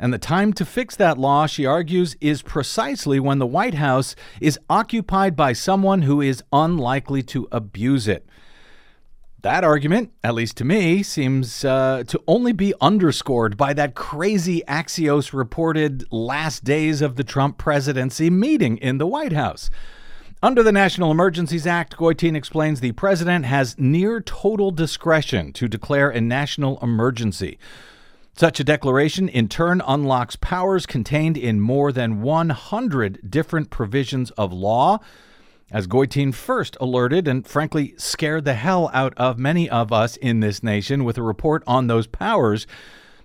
And 0.00 0.12
the 0.12 0.18
time 0.18 0.52
to 0.54 0.64
fix 0.64 0.96
that 0.96 1.18
law, 1.18 1.46
she 1.46 1.64
argues, 1.64 2.16
is 2.20 2.42
precisely 2.42 3.20
when 3.20 3.38
the 3.38 3.46
White 3.46 3.74
House 3.74 4.16
is 4.40 4.58
occupied 4.68 5.36
by 5.36 5.52
someone 5.52 6.02
who 6.02 6.20
is 6.20 6.42
unlikely 6.52 7.22
to 7.22 7.46
abuse 7.52 8.08
it. 8.08 8.27
That 9.42 9.62
argument, 9.62 10.10
at 10.24 10.34
least 10.34 10.56
to 10.56 10.64
me, 10.64 11.04
seems 11.04 11.64
uh, 11.64 12.02
to 12.08 12.20
only 12.26 12.52
be 12.52 12.74
underscored 12.80 13.56
by 13.56 13.72
that 13.74 13.94
crazy 13.94 14.64
Axios 14.66 15.32
reported 15.32 16.04
last 16.12 16.64
days 16.64 17.00
of 17.00 17.14
the 17.14 17.22
Trump 17.22 17.56
presidency 17.56 18.30
meeting 18.30 18.78
in 18.78 18.98
the 18.98 19.06
White 19.06 19.32
House. 19.32 19.70
Under 20.42 20.64
the 20.64 20.72
National 20.72 21.12
Emergencies 21.12 21.68
Act, 21.68 21.96
Goitein 21.96 22.34
explains 22.34 22.80
the 22.80 22.92
president 22.92 23.44
has 23.44 23.78
near 23.78 24.20
total 24.20 24.72
discretion 24.72 25.52
to 25.52 25.68
declare 25.68 26.10
a 26.10 26.20
national 26.20 26.80
emergency. 26.80 27.60
Such 28.36 28.58
a 28.58 28.64
declaration, 28.64 29.28
in 29.28 29.48
turn, 29.48 29.82
unlocks 29.86 30.34
powers 30.34 30.84
contained 30.84 31.36
in 31.36 31.60
more 31.60 31.92
than 31.92 32.22
100 32.22 33.30
different 33.30 33.70
provisions 33.70 34.32
of 34.32 34.52
law 34.52 34.98
as 35.70 35.86
Goitein 35.86 36.32
first 36.34 36.76
alerted 36.80 37.28
and 37.28 37.46
frankly 37.46 37.94
scared 37.98 38.44
the 38.44 38.54
hell 38.54 38.90
out 38.92 39.12
of 39.16 39.38
many 39.38 39.68
of 39.68 39.92
us 39.92 40.16
in 40.16 40.40
this 40.40 40.62
nation 40.62 41.04
with 41.04 41.18
a 41.18 41.22
report 41.22 41.62
on 41.66 41.86
those 41.86 42.06
powers 42.06 42.66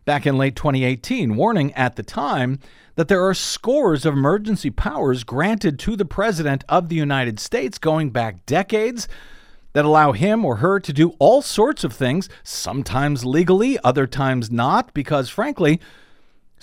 back 0.06 0.28
in 0.28 0.38
late 0.38 0.56
2018, 0.56 1.36
warning 1.36 1.74
at 1.74 1.96
the 1.96 2.04
time 2.04 2.60
that 2.96 3.08
there 3.08 3.26
are 3.26 3.34
scores 3.34 4.06
of 4.06 4.14
emergency 4.14 4.70
powers 4.70 5.24
granted 5.24 5.80
to 5.80 5.96
the 5.96 6.06
President 6.06 6.64
of 6.68 6.90
the 6.90 6.96
United 6.96 7.40
States 7.40 7.78
going 7.78 8.10
back 8.10 8.46
decades 8.46 9.08
that 9.72 9.86
allow 9.86 10.12
him 10.12 10.46
or 10.46 10.58
her 10.58 10.80
to 10.80 10.94
do 10.94 11.16
all 11.20 11.42
sorts 11.42 11.84
of 11.84 11.94
things, 11.94 12.30
sometimes 12.44 13.26
legally, 13.26 13.80
other 13.84 14.06
times 14.06 14.52
not, 14.52 14.94
because 14.94 15.30
frankly, 15.30 15.80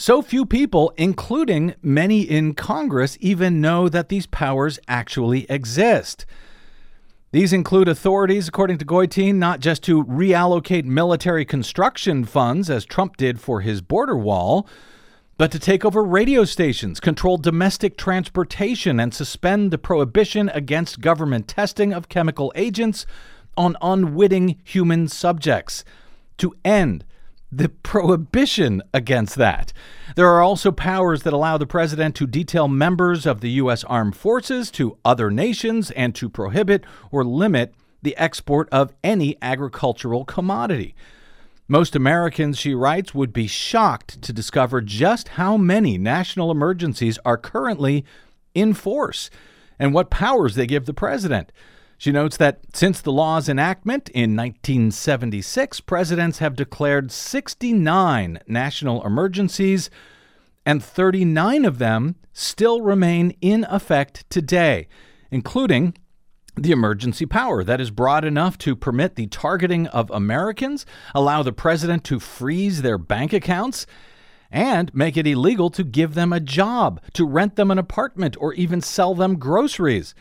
so 0.00 0.22
few 0.22 0.46
people, 0.46 0.94
including 0.96 1.74
many 1.82 2.22
in 2.22 2.54
Congress, 2.54 3.18
even 3.20 3.60
know 3.60 3.86
that 3.86 4.08
these 4.08 4.24
powers 4.24 4.78
actually 4.88 5.44
exist. 5.50 6.24
These 7.32 7.52
include 7.52 7.86
authorities, 7.86 8.48
according 8.48 8.78
to 8.78 8.86
Goitein, 8.86 9.34
not 9.34 9.60
just 9.60 9.82
to 9.82 10.02
reallocate 10.04 10.86
military 10.86 11.44
construction 11.44 12.24
funds, 12.24 12.70
as 12.70 12.86
Trump 12.86 13.18
did 13.18 13.42
for 13.42 13.60
his 13.60 13.82
border 13.82 14.16
wall, 14.16 14.66
but 15.36 15.52
to 15.52 15.58
take 15.58 15.84
over 15.84 16.02
radio 16.02 16.46
stations, 16.46 16.98
control 16.98 17.36
domestic 17.36 17.98
transportation, 17.98 18.98
and 18.98 19.12
suspend 19.12 19.70
the 19.70 19.76
prohibition 19.76 20.48
against 20.54 21.02
government 21.02 21.46
testing 21.46 21.92
of 21.92 22.08
chemical 22.08 22.50
agents 22.56 23.04
on 23.54 23.76
unwitting 23.82 24.58
human 24.64 25.08
subjects, 25.08 25.84
to 26.38 26.54
end 26.64 27.04
the 27.52 27.68
prohibition 27.68 28.82
against 28.94 29.36
that. 29.36 29.72
There 30.16 30.28
are 30.28 30.42
also 30.42 30.70
powers 30.70 31.22
that 31.22 31.32
allow 31.32 31.58
the 31.58 31.66
president 31.66 32.14
to 32.16 32.26
detail 32.26 32.68
members 32.68 33.26
of 33.26 33.40
the 33.40 33.50
U.S. 33.52 33.84
armed 33.84 34.16
forces 34.16 34.70
to 34.72 34.96
other 35.04 35.30
nations 35.30 35.90
and 35.92 36.14
to 36.14 36.28
prohibit 36.28 36.84
or 37.10 37.24
limit 37.24 37.74
the 38.02 38.16
export 38.16 38.68
of 38.70 38.92
any 39.02 39.36
agricultural 39.42 40.24
commodity. 40.24 40.94
Most 41.68 41.94
Americans, 41.94 42.58
she 42.58 42.74
writes, 42.74 43.14
would 43.14 43.32
be 43.32 43.46
shocked 43.46 44.20
to 44.22 44.32
discover 44.32 44.80
just 44.80 45.28
how 45.28 45.56
many 45.56 45.98
national 45.98 46.50
emergencies 46.50 47.18
are 47.24 47.36
currently 47.36 48.04
in 48.54 48.74
force 48.74 49.30
and 49.78 49.94
what 49.94 50.10
powers 50.10 50.56
they 50.56 50.66
give 50.66 50.86
the 50.86 50.94
president. 50.94 51.52
She 52.00 52.12
notes 52.12 52.38
that 52.38 52.60
since 52.72 53.02
the 53.02 53.12
law's 53.12 53.46
enactment 53.46 54.08
in 54.08 54.34
1976, 54.34 55.80
presidents 55.80 56.38
have 56.38 56.56
declared 56.56 57.12
69 57.12 58.38
national 58.46 59.04
emergencies, 59.04 59.90
and 60.64 60.82
39 60.82 61.66
of 61.66 61.76
them 61.76 62.16
still 62.32 62.80
remain 62.80 63.36
in 63.42 63.66
effect 63.68 64.24
today, 64.30 64.88
including 65.30 65.94
the 66.56 66.72
emergency 66.72 67.26
power 67.26 67.62
that 67.62 67.82
is 67.82 67.90
broad 67.90 68.24
enough 68.24 68.56
to 68.56 68.74
permit 68.74 69.16
the 69.16 69.26
targeting 69.26 69.86
of 69.88 70.10
Americans, 70.10 70.86
allow 71.14 71.42
the 71.42 71.52
president 71.52 72.02
to 72.04 72.18
freeze 72.18 72.80
their 72.80 72.96
bank 72.96 73.34
accounts, 73.34 73.84
and 74.50 74.90
make 74.94 75.18
it 75.18 75.26
illegal 75.26 75.68
to 75.68 75.84
give 75.84 76.14
them 76.14 76.32
a 76.32 76.40
job, 76.40 76.98
to 77.12 77.26
rent 77.26 77.56
them 77.56 77.70
an 77.70 77.76
apartment, 77.76 78.38
or 78.40 78.54
even 78.54 78.80
sell 78.80 79.14
them 79.14 79.38
groceries. 79.38 80.14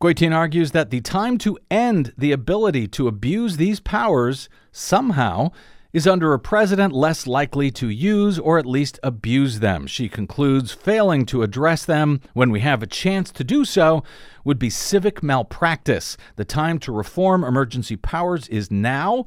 Goitein 0.00 0.34
argues 0.34 0.70
that 0.70 0.88
the 0.88 1.02
time 1.02 1.36
to 1.38 1.58
end 1.70 2.14
the 2.16 2.32
ability 2.32 2.88
to 2.88 3.06
abuse 3.06 3.58
these 3.58 3.80
powers 3.80 4.48
somehow 4.72 5.50
is 5.92 6.06
under 6.06 6.32
a 6.32 6.38
president 6.38 6.94
less 6.94 7.26
likely 7.26 7.70
to 7.72 7.90
use 7.90 8.38
or 8.38 8.58
at 8.58 8.64
least 8.64 8.98
abuse 9.02 9.58
them. 9.58 9.86
She 9.86 10.08
concludes 10.08 10.72
failing 10.72 11.26
to 11.26 11.42
address 11.42 11.84
them 11.84 12.22
when 12.32 12.50
we 12.50 12.60
have 12.60 12.82
a 12.82 12.86
chance 12.86 13.30
to 13.32 13.44
do 13.44 13.66
so 13.66 14.02
would 14.42 14.58
be 14.58 14.70
civic 14.70 15.22
malpractice. 15.22 16.16
The 16.36 16.46
time 16.46 16.78
to 16.78 16.92
reform 16.92 17.44
emergency 17.44 17.96
powers 17.96 18.48
is 18.48 18.70
now 18.70 19.26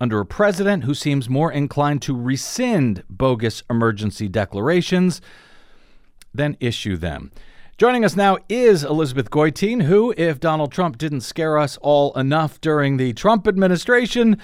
under 0.00 0.20
a 0.20 0.26
president 0.26 0.84
who 0.84 0.94
seems 0.94 1.28
more 1.28 1.50
inclined 1.50 2.02
to 2.02 2.16
rescind 2.16 3.02
bogus 3.10 3.64
emergency 3.68 4.28
declarations 4.28 5.20
than 6.32 6.56
issue 6.60 6.96
them. 6.96 7.32
Joining 7.82 8.04
us 8.04 8.14
now 8.14 8.38
is 8.48 8.84
Elizabeth 8.84 9.28
Goitein, 9.28 9.82
who, 9.82 10.14
if 10.16 10.38
Donald 10.38 10.70
Trump 10.70 10.98
didn't 10.98 11.22
scare 11.22 11.58
us 11.58 11.78
all 11.78 12.16
enough 12.16 12.60
during 12.60 12.96
the 12.96 13.12
Trump 13.12 13.48
administration, 13.48 14.38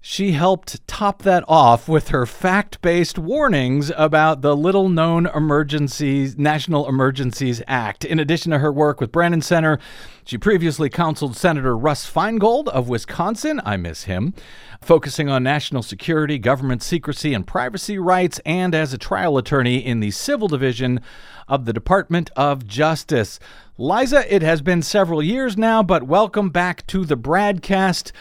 she 0.00 0.32
helped 0.32 0.86
top 0.86 1.22
that 1.22 1.42
off 1.48 1.88
with 1.88 2.08
her 2.08 2.24
fact 2.24 2.80
based 2.80 3.18
warnings 3.18 3.90
about 3.96 4.42
the 4.42 4.56
little 4.56 4.88
known 4.88 5.26
Emergencies 5.26 6.38
National 6.38 6.88
Emergencies 6.88 7.60
Act. 7.66 8.04
In 8.04 8.20
addition 8.20 8.52
to 8.52 8.60
her 8.60 8.72
work 8.72 9.00
with 9.00 9.10
Brennan 9.10 9.42
Center, 9.42 9.78
she 10.24 10.38
previously 10.38 10.88
counseled 10.88 11.36
Senator 11.36 11.76
Russ 11.76 12.08
Feingold 12.08 12.68
of 12.68 12.88
Wisconsin. 12.88 13.60
I 13.64 13.76
miss 13.76 14.04
him. 14.04 14.34
Focusing 14.80 15.28
on 15.28 15.42
national 15.42 15.82
security, 15.82 16.38
government 16.38 16.82
secrecy, 16.82 17.34
and 17.34 17.44
privacy 17.44 17.98
rights, 17.98 18.40
and 18.46 18.76
as 18.76 18.92
a 18.92 18.98
trial 18.98 19.36
attorney 19.36 19.78
in 19.78 19.98
the 19.98 20.12
civil 20.12 20.46
division 20.46 21.00
of 21.48 21.64
the 21.64 21.72
Department 21.72 22.30
of 22.36 22.68
Justice. 22.68 23.40
Liza, 23.76 24.32
it 24.32 24.42
has 24.42 24.62
been 24.62 24.82
several 24.82 25.22
years 25.22 25.56
now, 25.56 25.82
but 25.82 26.04
welcome 26.04 26.50
back 26.50 26.86
to 26.86 27.04
the 27.04 27.16
Bradcast, 27.16 28.12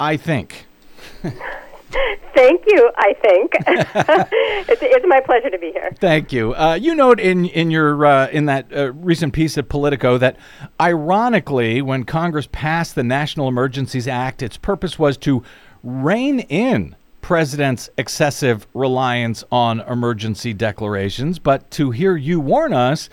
I 0.00 0.16
think. 0.16 0.66
Thank 2.34 2.64
you. 2.66 2.90
I 2.96 3.14
think 3.22 3.52
it's, 3.66 4.82
it's, 4.82 5.06
my 5.08 5.20
pleasure 5.20 5.48
to 5.48 5.58
be 5.58 5.70
here. 5.72 5.92
Thank 5.98 6.32
you. 6.32 6.54
Uh, 6.54 6.74
you 6.74 6.94
note 6.94 7.20
in 7.20 7.46
in 7.46 7.70
your 7.70 8.04
uh, 8.04 8.28
in 8.28 8.46
that 8.46 8.66
uh, 8.76 8.92
recent 8.92 9.32
piece 9.32 9.56
at 9.56 9.68
Politico 9.68 10.18
that, 10.18 10.36
ironically, 10.80 11.80
when 11.80 12.04
Congress 12.04 12.48
passed 12.50 12.94
the 12.94 13.04
National 13.04 13.48
Emergencies 13.48 14.06
Act, 14.06 14.42
its 14.42 14.56
purpose 14.56 14.98
was 14.98 15.16
to 15.18 15.42
rein 15.82 16.40
in 16.40 16.96
president's 17.22 17.88
excessive 17.96 18.66
reliance 18.74 19.42
on 19.50 19.80
emergency 19.80 20.52
declarations. 20.52 21.38
But 21.38 21.70
to 21.72 21.90
hear 21.90 22.16
you 22.16 22.38
warn 22.40 22.72
us, 22.72 23.08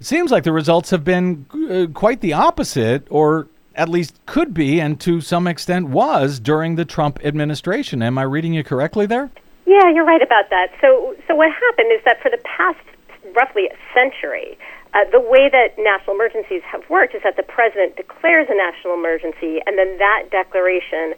it 0.00 0.06
seems 0.06 0.30
like 0.30 0.44
the 0.44 0.52
results 0.52 0.90
have 0.90 1.04
been 1.04 1.46
uh, 1.70 1.86
quite 1.92 2.20
the 2.20 2.32
opposite, 2.32 3.06
or 3.10 3.48
at 3.74 3.88
least 3.88 4.18
could 4.26 4.54
be, 4.54 4.80
and 4.80 5.00
to 5.00 5.20
some 5.20 5.46
extent 5.46 5.88
was 5.88 6.38
during 6.38 6.76
the 6.76 6.84
Trump 6.84 7.18
administration. 7.24 8.02
Am 8.02 8.18
I 8.18 8.22
reading 8.22 8.54
you 8.54 8.64
correctly 8.64 9.06
there? 9.06 9.30
Yeah, 9.66 9.90
you're 9.90 10.04
right 10.04 10.22
about 10.22 10.50
that. 10.50 10.68
So, 10.80 11.14
so 11.26 11.34
what 11.34 11.50
happened 11.50 11.92
is 11.92 12.00
that 12.04 12.20
for 12.20 12.30
the 12.30 12.40
past 12.44 12.80
roughly 13.34 13.66
a 13.66 13.76
century, 13.94 14.58
uh, 14.94 15.04
the 15.10 15.20
way 15.20 15.48
that 15.48 15.78
national 15.78 16.16
emergencies 16.16 16.62
have 16.70 16.82
worked 16.90 17.14
is 17.14 17.22
that 17.24 17.36
the 17.36 17.42
president 17.42 17.96
declares 17.96 18.48
a 18.50 18.56
national 18.56 18.94
emergency, 18.94 19.60
and 19.66 19.78
then 19.78 19.96
that 19.98 20.28
declaration 20.30 21.14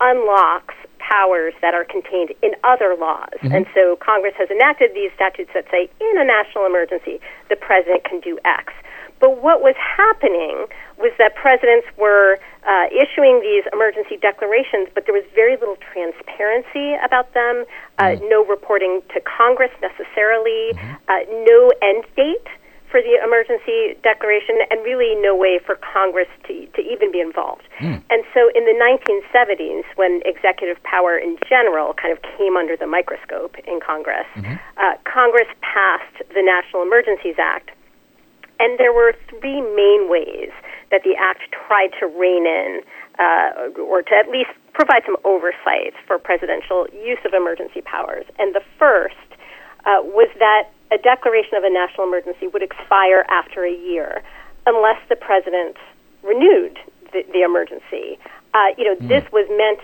unlocks 0.00 0.74
powers 0.98 1.54
that 1.62 1.74
are 1.74 1.84
contained 1.84 2.32
in 2.42 2.52
other 2.64 2.96
laws. 2.98 3.30
Mm-hmm. 3.38 3.54
And 3.54 3.66
so 3.74 3.96
Congress 3.96 4.34
has 4.38 4.50
enacted 4.50 4.90
these 4.94 5.10
statutes 5.14 5.50
that 5.54 5.64
say 5.70 5.88
in 6.00 6.14
a 6.18 6.24
national 6.24 6.66
emergency, 6.66 7.20
the 7.48 7.56
president 7.56 8.04
can 8.04 8.20
do 8.20 8.38
X. 8.44 8.72
But 9.20 9.42
what 9.42 9.62
was 9.62 9.74
happening 9.76 10.66
was 10.98 11.12
that 11.18 11.34
presidents 11.34 11.86
were 11.96 12.38
uh, 12.66 12.86
issuing 12.92 13.40
these 13.40 13.64
emergency 13.72 14.16
declarations, 14.16 14.88
but 14.94 15.06
there 15.06 15.14
was 15.14 15.24
very 15.34 15.56
little 15.56 15.78
transparency 15.92 16.96
about 17.04 17.32
them, 17.32 17.64
uh, 17.98 18.16
mm-hmm. 18.16 18.28
no 18.28 18.44
reporting 18.44 19.02
to 19.14 19.20
Congress 19.20 19.70
necessarily, 19.80 20.74
mm-hmm. 20.74 20.94
uh, 21.08 21.24
no 21.44 21.72
end 21.80 22.04
date 22.16 22.48
for 22.90 23.02
the 23.02 23.18
emergency 23.18 23.98
declaration, 24.02 24.62
and 24.70 24.82
really 24.84 25.18
no 25.20 25.34
way 25.34 25.58
for 25.58 25.76
Congress 25.82 26.28
to, 26.46 26.66
to 26.74 26.80
even 26.80 27.10
be 27.10 27.20
involved. 27.20 27.66
Mm. 27.80 28.00
And 28.10 28.22
so 28.32 28.48
in 28.54 28.64
the 28.64 28.78
1970s, 28.78 29.82
when 29.96 30.22
executive 30.24 30.80
power 30.84 31.18
in 31.18 31.36
general 31.48 31.94
kind 31.94 32.12
of 32.12 32.22
came 32.38 32.56
under 32.56 32.76
the 32.76 32.86
microscope 32.86 33.56
in 33.66 33.80
Congress, 33.84 34.26
mm-hmm. 34.36 34.54
uh, 34.78 34.94
Congress 35.02 35.48
passed 35.60 36.22
the 36.30 36.42
National 36.42 36.82
Emergencies 36.82 37.34
Act 37.38 37.70
and 38.60 38.78
there 38.78 38.92
were 38.92 39.14
three 39.28 39.60
main 39.60 40.08
ways 40.08 40.50
that 40.90 41.02
the 41.02 41.14
Act 41.18 41.40
tried 41.50 41.90
to 42.00 42.06
rein 42.06 42.46
in, 42.46 42.80
uh, 43.18 43.80
or 43.80 44.02
to 44.02 44.14
at 44.14 44.28
least 44.30 44.50
provide 44.72 45.02
some 45.04 45.16
oversight 45.24 45.94
for 46.06 46.18
presidential 46.18 46.86
use 46.92 47.18
of 47.24 47.34
emergency 47.34 47.80
powers. 47.80 48.24
And 48.38 48.54
the 48.54 48.62
first 48.78 49.16
uh, 49.84 50.02
was 50.02 50.28
that 50.38 50.70
a 50.92 50.98
declaration 50.98 51.54
of 51.56 51.64
a 51.64 51.70
national 51.70 52.06
emergency 52.06 52.46
would 52.46 52.62
expire 52.62 53.24
after 53.28 53.64
a 53.64 53.72
year 53.72 54.22
unless 54.66 54.98
the 55.08 55.16
president 55.16 55.76
renewed 56.22 56.78
the, 57.12 57.24
the 57.32 57.42
emergency. 57.42 58.18
Uh, 58.54 58.68
you 58.78 58.84
know, 58.84 58.94
Hmm. 58.96 59.08
this 59.08 59.24
was 59.32 59.46
meant 59.50 59.80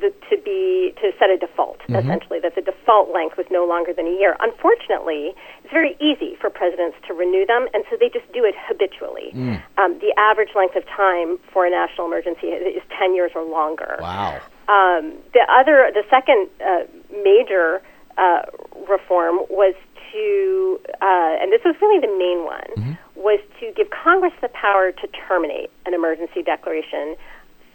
the, 0.00 0.10
to 0.30 0.40
be 0.42 0.94
to 1.00 1.12
set 1.18 1.30
a 1.30 1.36
default 1.36 1.80
Mm-hmm. 1.90 2.06
essentially 2.06 2.38
that 2.40 2.54
the 2.54 2.62
default 2.62 3.10
length 3.10 3.36
was 3.36 3.46
no 3.50 3.66
longer 3.66 3.92
than 3.92 4.06
a 4.06 4.14
year. 4.14 4.36
Unfortunately, 4.40 5.34
it's 5.64 5.72
very 5.72 5.96
easy 6.00 6.36
for 6.40 6.48
presidents 6.50 6.96
to 7.06 7.14
renew 7.14 7.44
them, 7.44 7.66
and 7.74 7.84
so 7.90 7.96
they 7.98 8.08
just 8.08 8.30
do 8.32 8.44
it 8.44 8.54
habitually. 8.56 9.32
Mm. 9.34 9.62
Um, 9.78 9.98
the 9.98 10.14
average 10.16 10.50
length 10.54 10.76
of 10.76 10.86
time 10.86 11.38
for 11.52 11.66
a 11.66 11.70
national 11.70 12.06
emergency 12.06 12.48
is 12.48 12.76
is 12.76 12.82
ten 12.96 13.14
years 13.14 13.32
or 13.34 13.42
longer. 13.42 13.98
Wow. 14.00 14.40
Um, 14.68 15.18
the 15.34 15.42
other, 15.50 15.90
the 15.92 16.04
second 16.08 16.46
uh, 16.62 16.86
major 17.24 17.82
uh, 18.16 18.42
reform 18.88 19.42
was 19.50 19.74
to, 20.12 20.80
uh, 21.02 21.42
and 21.42 21.50
this 21.50 21.62
was 21.64 21.74
really 21.80 21.98
the 21.98 22.14
main 22.18 22.44
one, 22.44 22.98
was 23.16 23.40
to 23.58 23.72
give 23.76 23.90
Congress 23.90 24.32
the 24.40 24.48
power 24.48 24.92
to 24.92 25.08
terminate 25.26 25.70
an 25.86 25.94
emergency 25.94 26.42
declaration 26.42 27.16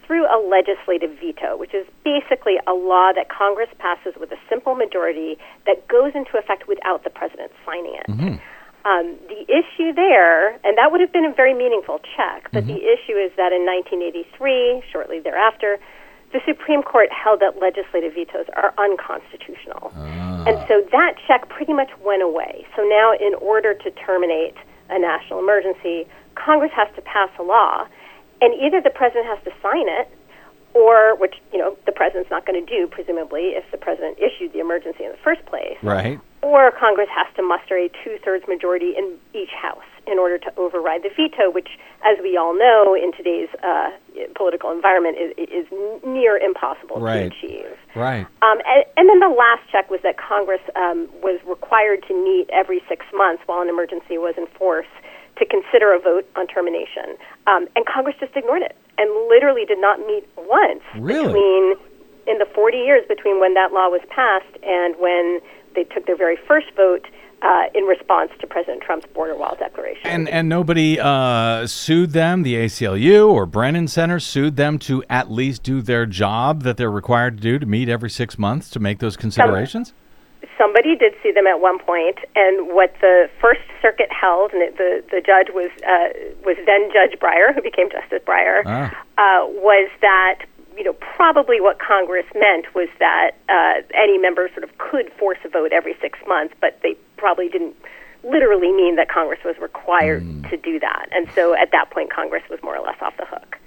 through 0.06 0.26
a 0.26 0.38
legislative 0.38 1.18
veto, 1.20 1.58
which 1.58 1.74
is 1.74 1.86
basically 2.04 2.56
a 2.68 2.74
law 2.74 3.12
that 3.16 3.30
Congress 3.30 3.70
passes 3.80 4.14
with 4.20 4.32
a 4.32 4.38
simple 4.50 4.76
majority 4.76 5.38
that 5.66 5.88
goes 5.88 6.12
into 6.14 6.38
effect 6.38 6.68
without 6.68 7.04
the 7.04 7.10
president 7.10 7.52
signing 7.66 7.96
it. 7.96 8.08
Mm-hmm. 8.08 8.36
Um, 8.86 9.18
the 9.28 9.42
issue 9.50 9.94
there, 9.94 10.54
and 10.62 10.78
that 10.78 10.92
would 10.92 11.02
have 11.02 11.12
been 11.12 11.26
a 11.26 11.34
very 11.34 11.56
meaningful 11.56 12.00
check, 12.16 12.50
but 12.54 12.68
the 12.68 12.78
mm-hmm. 12.78 12.94
issue 12.94 13.18
is 13.18 13.34
that 13.36 13.50
in 13.50 13.66
1983, 13.66 14.86
shortly 14.94 15.20
thereafter, 15.20 15.80
the 16.34 16.40
Supreme 16.46 16.84
Court 16.84 17.10
held 17.10 17.40
that 17.40 17.58
legislative 17.58 18.14
vetoes 18.14 18.46
are 18.54 18.74
unconstitutional. 18.78 19.90
Ah. 19.96 20.46
And 20.46 20.60
so 20.68 20.86
that 20.92 21.16
check 21.26 21.50
pretty 21.50 21.74
much 21.74 21.90
went 22.04 22.22
away. 22.22 22.68
So 22.76 22.84
now, 22.84 23.14
in 23.14 23.34
order 23.42 23.74
to 23.74 23.90
terminate 23.92 24.54
a 24.90 25.00
national 25.00 25.40
emergency, 25.40 26.06
Congress 26.36 26.72
has 26.76 26.90
to 26.96 27.02
pass 27.02 27.30
a 27.40 27.44
law, 27.44 27.88
and 28.42 28.54
either 28.62 28.82
the 28.82 28.90
president 28.90 29.26
has 29.28 29.40
to 29.46 29.52
sign 29.62 29.88
it, 29.88 30.08
or 30.74 31.16
which 31.18 31.36
you 31.54 31.60
know 31.60 31.78
the 31.86 31.92
president's 31.92 32.30
not 32.30 32.46
going 32.46 32.60
to 32.64 32.70
do, 32.70 32.88
presumably, 32.88 33.56
if 33.56 33.64
the 33.72 33.78
president 33.78 34.18
issued 34.20 34.52
the 34.54 34.60
emergency 34.60 35.04
in 35.06 35.12
the 35.12 35.18
first 35.24 35.46
place 35.46 35.78
Right. 35.82 36.20
or 36.42 36.72
Congress 36.72 37.08
has 37.16 37.28
to 37.38 37.42
muster 37.44 37.78
a 37.78 37.90
two 38.04 38.18
thirds 38.24 38.46
majority 38.48 38.94
in 38.98 39.16
each 39.34 39.52
house 39.52 39.88
in 40.06 40.20
order 40.20 40.38
to 40.38 40.54
override 40.58 41.02
the 41.02 41.10
veto, 41.16 41.50
which, 41.50 41.80
as 42.06 42.18
we 42.22 42.38
all 42.38 42.54
know, 42.54 42.94
in 42.94 43.12
today's 43.14 43.50
uh, 43.64 43.90
political 44.36 44.70
environment, 44.72 45.18
is, 45.18 45.34
is 45.50 45.66
near 46.06 46.38
impossible 46.38 47.00
Right. 47.00 47.32
to 47.32 47.38
achieve. 47.38 47.66
Right. 47.96 48.28
Um, 48.44 48.60
and, 48.68 48.86
and 48.98 49.10
then 49.10 49.20
the 49.20 49.34
last 49.34 49.64
check 49.72 49.90
was 49.90 50.02
that 50.04 50.18
Congress 50.18 50.62
um, 50.76 51.10
was 51.24 51.40
required 51.48 52.04
to 52.10 52.14
meet 52.14 52.48
every 52.54 52.84
six 52.88 53.04
months 53.16 53.42
while 53.48 53.62
an 53.62 53.70
emergency 53.70 54.20
was 54.20 54.36
in 54.38 54.46
force 54.60 54.86
to 55.38 55.46
consider 55.46 55.94
a 55.94 56.00
vote 56.00 56.28
on 56.36 56.48
termination. 56.48 57.18
Um, 57.48 57.68
and 57.76 57.86
Congress 57.86 58.16
just 58.20 58.36
ignored 58.36 58.62
it 58.62 58.76
and 58.98 59.10
literally 59.30 59.66
did 59.66 59.80
not 59.80 60.00
meet 60.00 60.28
once 60.38 60.82
Really? 60.98 61.28
between 61.28 61.76
in 62.28 62.40
the 62.40 62.48
40 62.56 62.78
years 62.78 63.04
between 63.08 63.40
when 63.40 63.54
that 63.54 63.72
law 63.72 63.90
was 63.90 64.02
passed 64.10 64.58
and 64.64 64.96
when 64.98 65.40
they 65.76 65.84
took 65.84 66.06
their 66.06 66.18
very 66.18 66.38
first 66.48 66.68
vote 66.76 67.06
uh, 67.42 67.66
in 67.76 67.84
response 67.84 68.32
to 68.40 68.48
President 68.48 68.82
Trump's 68.82 69.06
border 69.14 69.36
wall 69.36 69.56
declaration. 69.60 70.02
And 70.06 70.28
and 70.30 70.50
nobody 70.50 71.00
uh, 71.00 71.68
sued 71.68 72.12
them. 72.12 72.44
The 72.44 72.56
ACLU 72.56 73.30
or 73.30 73.46
Brennan 73.46 73.88
Center 73.88 74.20
sued 74.20 74.56
them 74.56 74.80
to 74.80 75.04
at 75.10 75.30
least 75.30 75.62
do 75.62 75.82
their 75.82 76.06
job 76.06 76.64
that 76.64 76.78
they're 76.78 76.90
required 76.90 77.38
to 77.38 77.44
do 77.44 77.60
to 77.60 77.66
meet 77.66 77.90
every 77.90 78.10
six 78.10 78.40
months 78.40 78.70
to 78.72 78.80
make 78.80 79.00
those 79.00 79.16
considerations. 79.18 79.94
Somebody 80.58 80.96
did 80.96 81.14
sue 81.22 81.34
them 81.34 81.48
at 81.48 81.60
one 81.60 81.80
point, 81.80 82.18
and 82.36 82.68
what 82.74 82.94
the 83.02 83.30
First 83.42 83.62
Circuit 83.82 84.10
held, 84.12 84.54
and 84.54 84.62
it, 84.62 84.78
the 84.78 85.04
the 85.12 85.22
judge 85.22 85.50
was 85.54 85.70
uh, 85.88 86.10
was 86.46 86.58
then 86.66 86.90
Judge 86.94 87.20
Breyer, 87.20 87.54
who 87.54 87.62
became 87.62 87.90
Justice 87.90 88.22
Breyer, 88.26 88.62
Ah. 88.66 88.92
uh, 89.18 89.46
was 89.48 89.90
that 90.02 90.40
you 90.78 90.84
know 90.84 90.94
probably 90.94 91.62
what 91.62 91.80
Congress 91.80 92.26
meant 92.36 92.74
was 92.76 92.90
that 93.00 93.32
uh, 93.50 93.82
any 93.94 94.18
member 94.18 94.50
sort 94.50 94.64
of 94.64 94.78
could 94.78 95.12
force 95.14 95.38
a 95.46 95.50
vote 95.50 95.72
every 95.72 95.96
six 96.02 96.20
months, 96.28 96.54
but 96.62 96.80
they 96.84 96.96
probably 97.18 97.50
didn't 97.50 97.76
literally 98.24 98.72
mean 98.72 98.96
that 98.96 99.08
Congress 99.10 99.40
was 99.46 99.56
required 99.60 100.24
to 100.50 100.58
do 100.58 100.80
that, 100.80 101.08
and 101.12 101.30
so 101.36 101.54
at 101.54 101.72
that 101.72 101.92
point, 101.92 102.12
Congress 102.12 102.44
was 102.50 102.60
more 102.64 102.76
or 102.76 102.84
less 102.84 102.98
off 103.02 103.16
the 103.18 103.26
hook. 103.26 103.58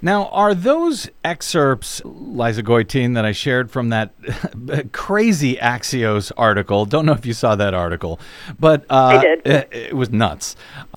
Now, 0.00 0.26
are 0.28 0.54
those 0.54 1.10
excerpts, 1.24 2.00
Liza 2.04 2.62
Goitein, 2.62 3.14
that 3.14 3.24
I 3.24 3.32
shared 3.32 3.70
from 3.70 3.88
that 3.88 4.12
crazy 4.92 5.56
Axios 5.56 6.30
article? 6.36 6.84
Don't 6.86 7.04
know 7.06 7.12
if 7.12 7.26
you 7.26 7.32
saw 7.32 7.56
that 7.56 7.74
article, 7.74 8.20
but 8.60 8.84
uh, 8.90 9.18
I 9.18 9.18
did. 9.18 9.46
It, 9.46 9.68
it 9.72 9.94
was 9.96 10.10
nuts. 10.10 10.54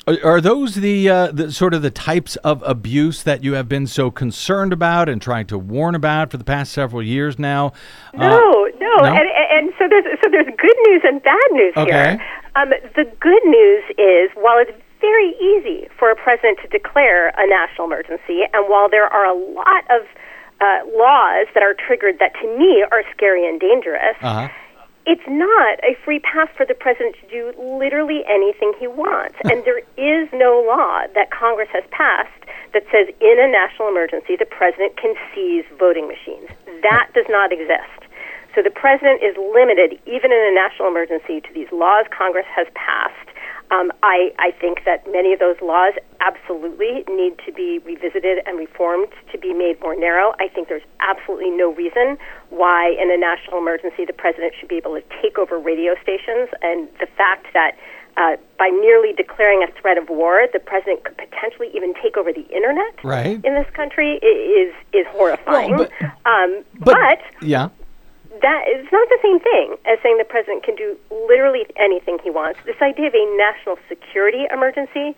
Are, 0.07 0.17
are 0.23 0.41
those 0.41 0.75
the, 0.75 1.09
uh, 1.09 1.31
the 1.31 1.51
sort 1.51 1.73
of 1.73 1.81
the 1.81 1.89
types 1.91 2.35
of 2.37 2.61
abuse 2.63 3.23
that 3.23 3.43
you 3.43 3.53
have 3.53 3.67
been 3.67 3.87
so 3.87 4.11
concerned 4.11 4.73
about 4.73 5.09
and 5.09 5.21
trying 5.21 5.47
to 5.47 5.57
warn 5.57 5.95
about 5.95 6.29
for 6.31 6.37
the 6.37 6.43
past 6.43 6.71
several 6.71 7.01
years 7.01 7.39
now? 7.39 7.73
Uh, 8.13 8.19
No, 8.19 8.69
no, 8.79 8.95
no? 8.97 9.03
And, 9.05 9.29
and 9.51 9.71
so 9.79 9.87
there's 9.89 10.05
so 10.23 10.29
there's 10.29 10.45
good 10.45 10.77
news 10.87 11.01
and 11.03 11.23
bad 11.23 11.47
news 11.51 11.73
Okay. 11.77 11.91
here. 11.91 12.25
Um, 12.55 12.69
the 12.95 13.05
good 13.19 13.43
news 13.45 13.83
is 13.97 14.29
while 14.35 14.59
it's 14.59 14.71
very 15.01 15.35
easy 15.41 15.89
for 15.97 16.11
a 16.11 16.15
president 16.15 16.59
to 16.61 16.67
declare 16.67 17.29
a 17.29 17.47
national 17.47 17.87
emergency, 17.87 18.45
and 18.53 18.69
while 18.69 18.89
there 18.89 19.07
are 19.07 19.25
a 19.25 19.33
lot 19.33 19.83
of 19.89 20.07
uh, 20.61 20.85
laws 20.95 21.47
that 21.53 21.63
are 21.63 21.73
triggered 21.73 22.19
that 22.19 22.33
to 22.41 22.47
me 22.57 22.85
are 22.91 23.03
scary 23.11 23.47
and 23.47 23.59
dangerous, 23.59 24.15
uh-huh. 24.21 24.47
it's 25.05 25.25
not 25.27 25.81
a 25.83 25.97
free 26.05 26.19
pass 26.19 26.47
for 26.55 26.65
the 26.65 26.75
president 26.75 27.15
to 27.19 27.27
do 27.27 27.51
literally 27.57 28.21
anything 28.29 28.71
he 28.79 28.87
wants. 28.87 29.35
and 29.49 29.65
there 29.65 29.81
is 29.97 30.29
no 30.31 30.63
law 30.65 31.01
that 31.15 31.31
Congress 31.31 31.69
has 31.73 31.83
passed 31.89 32.29
that 32.73 32.85
says 32.93 33.09
in 33.19 33.35
a 33.41 33.49
national 33.49 33.89
emergency 33.89 34.37
the 34.37 34.45
president 34.45 34.95
can 34.95 35.15
seize 35.33 35.65
voting 35.77 36.07
machines. 36.07 36.47
That 36.81 37.09
does 37.13 37.25
not 37.27 37.51
exist. 37.51 38.05
So 38.53 38.61
the 38.61 38.71
president 38.71 39.23
is 39.23 39.35
limited, 39.39 39.97
even 40.05 40.31
in 40.31 40.41
a 40.43 40.53
national 40.53 40.89
emergency, 40.89 41.39
to 41.41 41.49
these 41.53 41.71
laws 41.71 42.05
Congress 42.11 42.47
has 42.51 42.67
passed. 42.75 43.31
Um, 43.71 43.91
I, 44.03 44.33
I 44.37 44.51
think 44.59 44.83
that 44.85 45.09
many 45.11 45.31
of 45.33 45.39
those 45.39 45.55
laws 45.61 45.93
absolutely 46.19 47.05
need 47.09 47.39
to 47.45 47.53
be 47.53 47.79
revisited 47.79 48.39
and 48.45 48.57
reformed 48.57 49.07
to 49.31 49.37
be 49.37 49.53
made 49.53 49.79
more 49.81 49.95
narrow. 49.95 50.33
I 50.39 50.49
think 50.49 50.67
there's 50.67 50.83
absolutely 50.99 51.51
no 51.51 51.71
reason 51.73 52.17
why, 52.49 52.89
in 53.01 53.09
a 53.09 53.17
national 53.17 53.59
emergency, 53.59 54.03
the 54.05 54.13
president 54.13 54.53
should 54.59 54.67
be 54.67 54.75
able 54.75 54.95
to 54.95 55.03
take 55.21 55.37
over 55.39 55.57
radio 55.57 55.95
stations. 56.03 56.49
And 56.61 56.89
the 56.99 57.07
fact 57.17 57.47
that 57.53 57.77
uh, 58.17 58.35
by 58.59 58.67
merely 58.69 59.13
declaring 59.13 59.63
a 59.63 59.71
threat 59.79 59.97
of 59.97 60.09
war, 60.09 60.45
the 60.51 60.59
president 60.59 61.05
could 61.05 61.17
potentially 61.17 61.69
even 61.73 61.93
take 62.03 62.17
over 62.17 62.33
the 62.33 62.45
internet 62.53 62.93
Right. 63.05 63.39
in 63.45 63.53
this 63.55 63.69
country 63.73 64.15
is 64.17 64.73
is 64.91 65.07
horrifying. 65.11 65.77
Well, 65.77 65.87
um, 66.25 66.63
But, 66.79 66.95
but 66.95 67.19
yeah. 67.41 67.69
that 68.41 68.65
is 68.67 68.85
not 68.91 69.07
the 69.07 69.19
same 69.23 69.39
thing 69.39 69.70
as 69.91 69.99
saying 70.01 70.17
the 70.17 70.25
president 70.25 70.63
can 70.63 70.75
do 70.75 70.97
literally 71.11 71.65
anything 71.75 72.17
he 72.23 72.29
wants. 72.29 72.59
This 72.65 72.81
idea 72.81 73.07
of 73.07 73.13
a 73.13 73.37
national 73.37 73.77
security 73.89 74.45
emergency 74.51 75.15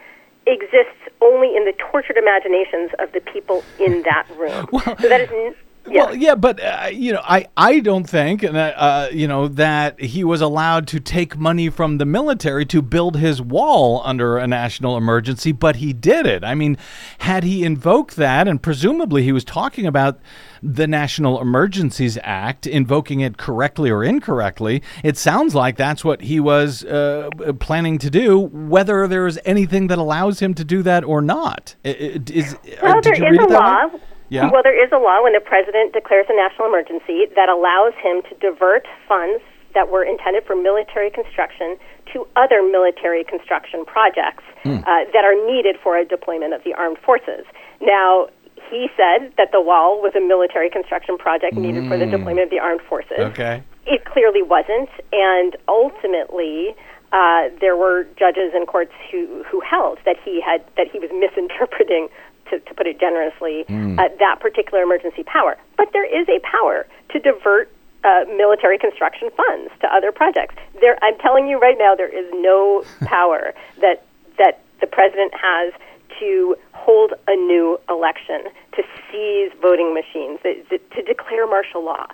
exists 0.48 1.00
only 1.22 1.56
in 1.56 1.66
the 1.66 1.74
tortured 1.92 2.18
imaginations 2.18 2.92
of 3.00 3.12
the 3.14 3.22
people 3.22 3.64
in 3.80 4.02
that 4.04 4.26
room. 4.36 4.68
so 5.00 5.08
that 5.08 5.22
is. 5.32 5.56
Yeah. 5.94 6.06
Well, 6.06 6.16
yeah, 6.16 6.36
but 6.36 6.60
uh, 6.64 6.90
you 6.92 7.14
know, 7.14 7.22
I 7.24 7.46
I 7.56 7.80
don't 7.80 8.06
think, 8.10 8.42
and 8.44 8.58
uh, 8.58 8.74
uh, 8.76 9.10
you 9.12 9.28
know, 9.28 9.48
that 9.48 10.00
he 10.00 10.24
was 10.24 10.42
allowed 10.42 10.88
to 10.88 11.00
take 11.00 11.38
money 11.38 11.70
from 11.70 11.98
the 12.00 12.06
military 12.06 12.66
to 12.68 12.82
build 12.82 13.18
his 13.18 13.42
wall 13.42 14.02
under 14.04 14.38
a 14.38 14.48
national 14.48 14.98
emergency, 14.98 15.52
but 15.52 15.76
he 15.78 15.94
did 15.94 16.26
it. 16.26 16.44
I 16.44 16.56
mean, 16.56 16.78
had 17.20 17.44
he 17.44 17.64
invoked 17.64 18.16
that, 18.16 18.48
and 18.48 18.62
presumably 18.62 19.24
he 19.24 19.32
was 19.32 19.44
talking 19.44 19.86
about 19.86 20.20
the 20.64 20.88
National 20.88 21.42
Emergencies 21.42 22.18
Act, 22.24 22.66
invoking 22.66 23.20
it 23.20 23.38
correctly 23.38 23.90
or 23.92 24.04
incorrectly, 24.04 24.82
it 25.04 25.18
sounds 25.18 25.54
like 25.54 25.76
that's 25.78 26.04
what 26.04 26.22
he 26.22 26.40
was 26.40 26.84
uh, 26.86 27.30
planning 27.60 27.98
to 28.00 28.10
do. 28.10 28.40
Whether 28.40 29.08
there's 29.08 29.38
anything 29.46 29.88
that 29.88 29.98
allows 30.00 30.40
him 30.40 30.54
to 30.56 30.64
do 30.64 30.82
that 30.84 31.04
or 31.04 31.22
not, 31.22 31.76
is 31.84 32.56
Well, 32.82 33.02
did 33.02 33.16
there 33.16 33.16
you 33.18 33.26
is 33.26 33.38
read 33.38 33.42
it 33.42 33.50
that 33.50 33.62
law. 33.62 33.88
way? 33.88 34.00
Yeah. 34.34 34.50
Well, 34.50 34.64
there 34.66 34.74
is 34.74 34.90
a 34.92 34.98
law 34.98 35.22
when 35.22 35.34
the 35.38 35.46
president 35.46 35.94
declares 35.94 36.26
a 36.28 36.34
national 36.36 36.66
emergency 36.66 37.30
that 37.38 37.50
allows 37.54 37.94
him 38.02 38.26
to 38.26 38.34
divert 38.42 38.90
funds 39.08 39.46
that 39.78 39.90
were 39.94 40.04
intended 40.04 40.44
for 40.46 40.56
military 40.56 41.12
construction 41.12 41.78
to 42.14 42.26
other 42.36 42.66
military 42.66 43.24
construction 43.24 43.86
projects 43.86 44.44
Hmm. 44.64 44.82
uh, 44.88 45.06
that 45.14 45.24
are 45.26 45.38
needed 45.46 45.78
for 45.84 45.98
a 45.98 46.06
deployment 46.06 46.54
of 46.54 46.64
the 46.64 46.74
armed 46.74 46.98
forces. 47.00 47.46
Now, 47.82 48.28
he 48.72 48.90
said 48.98 49.34
that 49.38 49.52
the 49.52 49.62
wall 49.62 50.02
was 50.02 50.16
a 50.16 50.22
military 50.22 50.70
construction 50.70 51.18
project 51.18 51.54
needed 51.56 51.86
for 51.88 51.98
the 51.98 52.06
deployment 52.06 52.46
of 52.48 52.50
the 52.50 52.60
armed 52.60 52.82
forces. 52.90 53.18
Hmm. 53.18 53.34
Okay. 53.34 53.64
It 53.86 54.06
clearly 54.06 54.42
wasn't, 54.42 54.90
and 55.12 55.58
ultimately, 55.68 56.74
uh, 57.12 57.50
there 57.62 57.76
were 57.78 58.06
judges 58.18 58.54
and 58.56 58.66
courts 58.66 58.94
who 59.12 59.44
who 59.44 59.60
held 59.62 60.00
that 60.06 60.18
he 60.24 60.42
had 60.42 60.64
that 60.78 60.88
he 60.90 60.98
was 60.98 61.12
misinterpreting, 61.24 62.08
to, 62.54 62.60
to 62.60 62.74
put 62.74 62.88
it 62.88 63.00
generously, 63.00 63.66
uh, 63.98 64.10
that 64.20 64.40
particular 64.40 64.84
emergency 64.84 65.24
power. 65.24 65.58
But 65.78 65.90
there 65.94 66.06
is 66.06 66.28
a 66.30 66.40
power 66.40 66.86
to 67.10 67.20
divert 67.20 67.72
uh, 68.04 68.26
military 68.36 68.78
construction 68.78 69.30
funds 69.36 69.72
to 69.82 69.88
other 69.94 70.12
projects. 70.12 70.56
There, 70.82 70.98
I'm 71.02 71.18
telling 71.20 71.48
you 71.48 71.60
right 71.60 71.78
now, 71.78 71.96
there 71.96 72.12
is 72.12 72.30
no 72.34 72.84
power 73.06 73.54
that 73.82 74.06
that 74.38 74.62
the 74.82 74.88
president 74.88 75.34
has 75.34 75.74
to 76.20 76.56
hold 76.74 77.14
a 77.28 77.36
new 77.36 77.80
election, 77.90 78.44
to 78.76 78.84
seize 79.10 79.52
voting 79.62 79.94
machines, 79.94 80.40
to 80.44 81.02
declare 81.02 81.48
martial 81.48 81.84
law. 81.84 82.08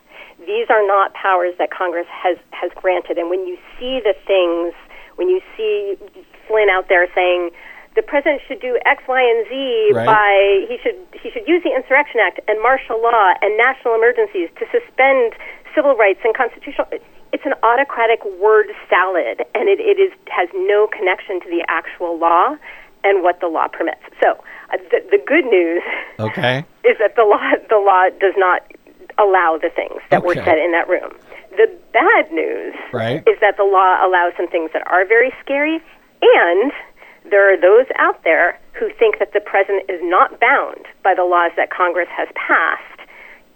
These 0.45 0.67
are 0.69 0.85
not 0.85 1.13
powers 1.13 1.55
that 1.57 1.71
Congress 1.71 2.07
has 2.09 2.37
has 2.51 2.71
granted. 2.75 3.17
And 3.17 3.29
when 3.29 3.47
you 3.47 3.57
see 3.79 3.99
the 4.03 4.13
things, 4.27 4.73
when 5.15 5.27
you 5.27 5.41
see 5.57 5.97
Flynn 6.47 6.69
out 6.69 6.87
there 6.87 7.07
saying 7.15 7.51
the 7.95 8.01
president 8.01 8.41
should 8.47 8.61
do 8.61 8.77
X, 8.85 9.03
Y, 9.07 9.21
and 9.21 9.47
Z 9.49 9.91
Right. 9.93 10.05
by 10.05 10.65
he 10.69 10.77
should 10.81 10.97
he 11.21 11.31
should 11.31 11.47
use 11.47 11.63
the 11.63 11.73
Insurrection 11.75 12.19
Act 12.21 12.39
and 12.47 12.61
martial 12.61 13.01
law 13.01 13.33
and 13.41 13.57
national 13.57 13.95
emergencies 13.95 14.49
to 14.59 14.65
suspend 14.71 15.33
civil 15.75 15.95
rights 15.95 16.19
and 16.23 16.35
constitutional. 16.35 16.87
It's 17.31 17.45
an 17.45 17.53
autocratic 17.61 18.25
word 18.41 18.67
salad, 18.89 19.45
and 19.53 19.69
it, 19.69 19.79
it 19.79 19.99
is 20.01 20.11
has 20.29 20.49
no 20.53 20.87
connection 20.87 21.39
to 21.41 21.49
the 21.49 21.63
actual 21.67 22.17
law 22.17 22.55
and 23.03 23.23
what 23.23 23.39
the 23.39 23.47
law 23.47 23.67
permits. 23.67 24.01
So 24.21 24.31
uh, 24.73 24.77
the, 24.91 24.99
the 25.11 25.21
good 25.25 25.45
news 25.45 25.83
Okay. 26.19 26.65
is 26.83 26.97
that 26.99 27.15
the 27.15 27.23
law 27.23 27.41
the 27.69 27.77
law 27.81 28.09
does 28.19 28.33
not 28.37 28.63
allow 29.17 29.57
the 29.61 29.69
things 29.69 29.99
that 30.11 30.23
were 30.23 30.35
said 30.35 30.57
in 30.57 30.71
that 30.71 30.87
room. 30.87 31.11
The 31.57 31.67
bad 31.91 32.31
news 32.31 32.73
Right. 32.93 33.19
is 33.27 33.37
that 33.41 33.57
the 33.57 33.63
law 33.65 33.99
allows 34.05 34.33
some 34.37 34.47
things 34.47 34.71
that 34.73 34.83
are 34.87 35.05
very 35.05 35.33
scary, 35.43 35.81
and 36.21 36.71
there 37.29 37.51
are 37.53 37.59
those 37.59 37.85
out 37.95 38.23
there 38.23 38.59
who 38.73 38.89
think 38.97 39.19
that 39.19 39.33
the 39.33 39.41
president 39.41 39.89
is 39.89 39.99
not 40.03 40.39
bound 40.39 40.85
by 41.03 41.13
the 41.13 41.23
laws 41.23 41.51
that 41.57 41.69
Congress 41.69 42.09
has 42.15 42.27
passed 42.35 43.01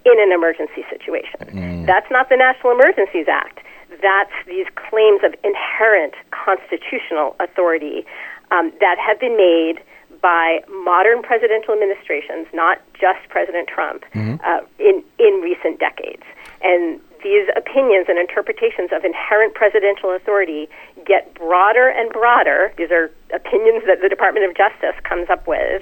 in 0.06 0.20
an 0.20 0.32
emergency 0.32 0.84
situation. 0.90 1.40
That's 1.86 2.10
not 2.12 2.30
the 2.30 2.38
National 2.38 2.74
Emergencies 2.74 3.28
Act. 3.30 3.60
That's 4.02 4.34
these 4.48 4.68
claims 4.76 5.22
of 5.24 5.34
inherent 5.44 6.14
constitutional 6.32 7.36
authority 7.40 8.06
um, 8.52 8.72
that 8.80 8.98
have 9.00 9.20
been 9.20 9.38
made 9.38 9.80
by 10.22 10.60
modern 10.70 11.22
presidential 11.22 11.74
administrations, 11.74 12.48
not 12.54 12.82
just 12.94 13.20
President 13.30 13.68
Trump, 13.68 14.04
uh, 14.44 14.60
in 14.80 15.04
in 15.20 15.42
recent 15.42 15.80
decades. 15.80 16.24
And 16.62 17.00
these 17.24 17.48
opinions 17.56 18.06
and 18.10 18.20
interpretations 18.20 18.92
of 18.92 19.04
inherent 19.04 19.56
presidential 19.56 20.12
authority 20.14 20.70
get 21.06 21.34
broader 21.34 21.90
and 21.90 22.12
broader. 22.12 22.74
These 22.78 22.92
are 22.92 23.10
opinions 23.34 23.84
that 23.88 24.02
the 24.02 24.10
Department 24.10 24.46
of 24.46 24.56
Justice 24.56 24.96
comes 25.04 25.30
up 25.30 25.48
with. 25.48 25.82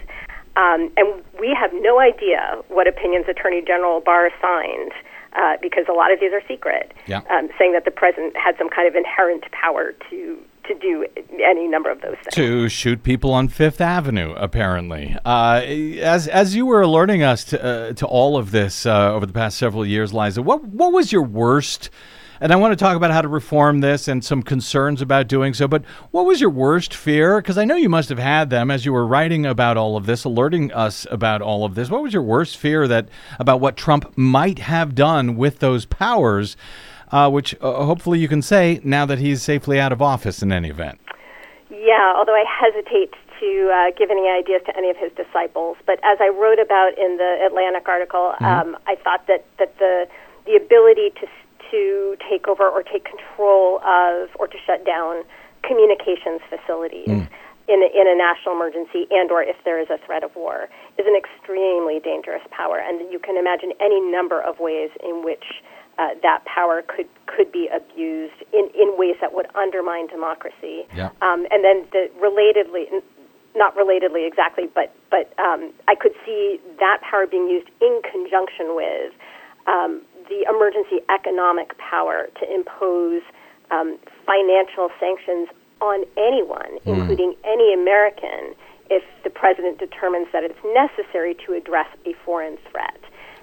Um, 0.56 0.92
and 0.98 1.24
we 1.40 1.56
have 1.60 1.72
no 1.74 2.00
idea 2.00 2.62
what 2.68 2.88
opinions 2.88 3.26
Attorney 3.30 3.62
General 3.66 4.02
Barr 4.02 4.30
signed 4.42 4.92
uh, 5.34 5.56
because 5.62 5.86
a 5.90 5.94
lot 5.94 6.12
of 6.12 6.20
these 6.20 6.34
are 6.34 6.42
secret, 6.48 6.94
Yeah. 7.08 7.22
um, 7.30 7.50
saying 7.58 7.72
that 7.74 7.86
the 7.86 7.92
president 7.92 8.36
had 8.36 8.58
some 8.58 8.70
kind 8.70 8.88
of 8.88 8.96
inherent 8.96 9.50
power 9.52 9.94
to 10.10 10.38
to 10.68 10.76
do 10.76 11.06
any 11.44 11.68
number 11.68 11.90
of 11.90 12.02
those 12.02 12.16
things. 12.24 12.34
to 12.34 12.70
shoot 12.70 13.04
people 13.04 13.34
on 13.34 13.48
Fifth 13.48 13.82
Avenue, 13.82 14.34
apparently. 14.38 15.18
Uh, 15.26 15.62
as 16.02 16.28
as 16.28 16.56
you 16.56 16.66
were 16.66 16.82
alerting 16.82 17.24
us 17.24 17.44
to 17.46 17.64
uh, 17.64 17.94
to 17.94 18.06
all 18.06 18.38
of 18.38 18.52
this 18.52 18.86
uh, 18.86 19.14
over 19.14 19.26
the 19.26 19.34
past 19.34 19.58
several 19.58 19.86
years, 19.86 20.14
Liza, 20.14 20.42
what 20.42 20.64
what 20.64 20.92
was 20.92 21.12
your 21.12 21.24
worst? 21.24 21.90
And 22.44 22.52
I 22.52 22.56
want 22.56 22.72
to 22.72 22.76
talk 22.76 22.96
about 22.96 23.12
how 23.12 23.22
to 23.22 23.28
reform 23.28 23.82
this 23.82 24.08
and 24.08 24.26
some 24.26 24.42
concerns 24.42 25.00
about 25.00 25.28
doing 25.28 25.54
so. 25.54 25.68
But 25.68 25.86
what 26.10 26.26
was 26.26 26.42
your 26.42 26.50
worst 26.50 26.92
fear? 26.92 27.40
Because 27.40 27.56
I 27.56 27.66
know 27.66 27.76
you 27.76 27.88
must 27.88 28.10
have 28.10 28.18
had 28.18 28.50
them 28.50 28.72
as 28.72 28.84
you 28.84 28.94
were 28.94 29.06
writing 29.06 29.46
about 29.46 29.78
all 29.78 29.96
of 29.96 30.08
this, 30.08 30.24
alerting 30.24 30.72
us 30.74 31.06
about 31.12 31.44
all 31.44 31.66
of 31.66 31.76
this. 31.76 31.92
What 31.92 32.02
was 32.02 32.14
your 32.14 32.24
worst 32.24 32.58
fear 32.58 32.88
that 32.88 33.10
about 33.38 33.60
what 33.60 33.78
Trump 33.78 34.18
might 34.18 34.58
have 34.58 34.96
done 34.96 35.36
with 35.38 35.60
those 35.60 35.86
powers? 35.86 36.58
Uh, 37.12 37.30
which 37.30 37.54
uh, 37.60 37.84
hopefully 37.84 38.20
you 38.20 38.28
can 38.30 38.42
say 38.42 38.80
now 38.84 39.06
that 39.06 39.20
he's 39.20 39.42
safely 39.42 39.80
out 39.80 39.92
of 39.92 40.02
office 40.02 40.42
in 40.42 40.52
any 40.52 40.70
event. 40.70 40.98
Yeah, 41.70 42.14
although 42.16 42.36
I 42.36 42.46
hesitate 42.48 43.14
to 43.42 43.72
uh, 43.74 43.92
give 43.98 44.10
any 44.12 44.30
ideas 44.30 44.62
to 44.68 44.78
any 44.78 44.90
of 44.90 44.96
his 44.96 45.12
disciples. 45.18 45.76
But 45.86 46.00
as 46.04 46.20
I 46.22 46.30
wrote 46.30 46.60
about 46.60 46.98
in 46.98 47.18
the 47.18 47.44
Atlantic 47.46 47.90
article, 47.90 48.36
um, 48.40 48.78
I 48.88 48.96
thought 48.96 49.28
that, 49.28 49.44
that 49.60 49.78
the 49.80 50.08
the 50.46 50.56
ability 50.56 51.12
to 51.20 51.28
to 51.72 52.18
take 52.30 52.48
over 52.48 52.68
or 52.68 52.84
take 52.84 53.06
control 53.06 53.80
of 53.84 54.30
or 54.40 54.48
to 54.48 54.58
shut 54.66 54.86
down 54.86 55.24
communications 55.64 56.42
facilities 56.50 57.08
in 57.68 57.80
a, 57.80 57.90
in 57.96 58.06
a 58.08 58.16
national 58.16 58.56
emergency 58.56 59.08
and 59.12 59.32
or 59.32 59.42
if 59.42 59.56
there 59.64 59.80
is 59.80 59.90
a 59.90 59.98
threat 60.06 60.24
of 60.24 60.36
war 60.36 60.68
is 60.98 61.06
an 61.08 61.16
extremely 61.16 62.00
dangerous 62.00 62.42
power, 62.52 62.78
and 62.80 63.12
you 63.12 63.20
can 63.20 63.38
imagine 63.38 63.72
any 63.80 64.00
number 64.00 64.42
of 64.42 64.60
ways 64.60 64.92
in 65.04 65.24
which. 65.24 65.64
Uh, 66.00 66.16
that 66.24 66.44
power 66.46 66.82
could 66.88 67.08
could 67.28 67.52
be 67.52 67.68
abused 67.68 68.42
in, 68.54 68.70
in 68.74 68.98
ways 68.98 69.16
that 69.22 69.34
would 69.34 69.48
undermine 69.56 70.08
democracy. 70.08 70.88
Yeah. 70.96 71.10
Um, 71.22 71.46
and 71.52 71.64
then 71.64 71.86
the 71.92 72.10
relatedly, 72.18 73.04
not 73.56 73.76
relatedly 73.76 74.26
exactly, 74.26 74.70
but 74.74 74.96
but 75.12 75.34
um, 75.38 75.74
I 75.88 75.96
could 75.96 76.14
see 76.26 76.60
that 76.80 77.02
power 77.02 77.28
being 77.28 77.48
used 77.48 77.68
in 77.82 78.02
conjunction 78.10 78.74
with 78.76 79.14
um, 79.68 80.02
the 80.30 80.48
emergency 80.50 81.04
economic 81.14 81.78
power 81.78 82.28
to 82.40 82.54
impose 82.54 83.22
um, 83.70 84.00
financial 84.26 84.90
sanctions 85.00 85.50
on 85.82 86.06
anyone, 86.18 86.78
including 86.86 87.36
any 87.44 87.74
American, 87.74 88.56
if 88.90 89.04
the 89.24 89.30
president 89.30 89.80
determines 89.80 90.28
that 90.32 90.44
it's 90.44 90.60
necessary 90.74 91.36
to 91.46 91.54
address 91.54 91.88
a 92.06 92.14
foreign 92.24 92.58
threat. 92.70 93.00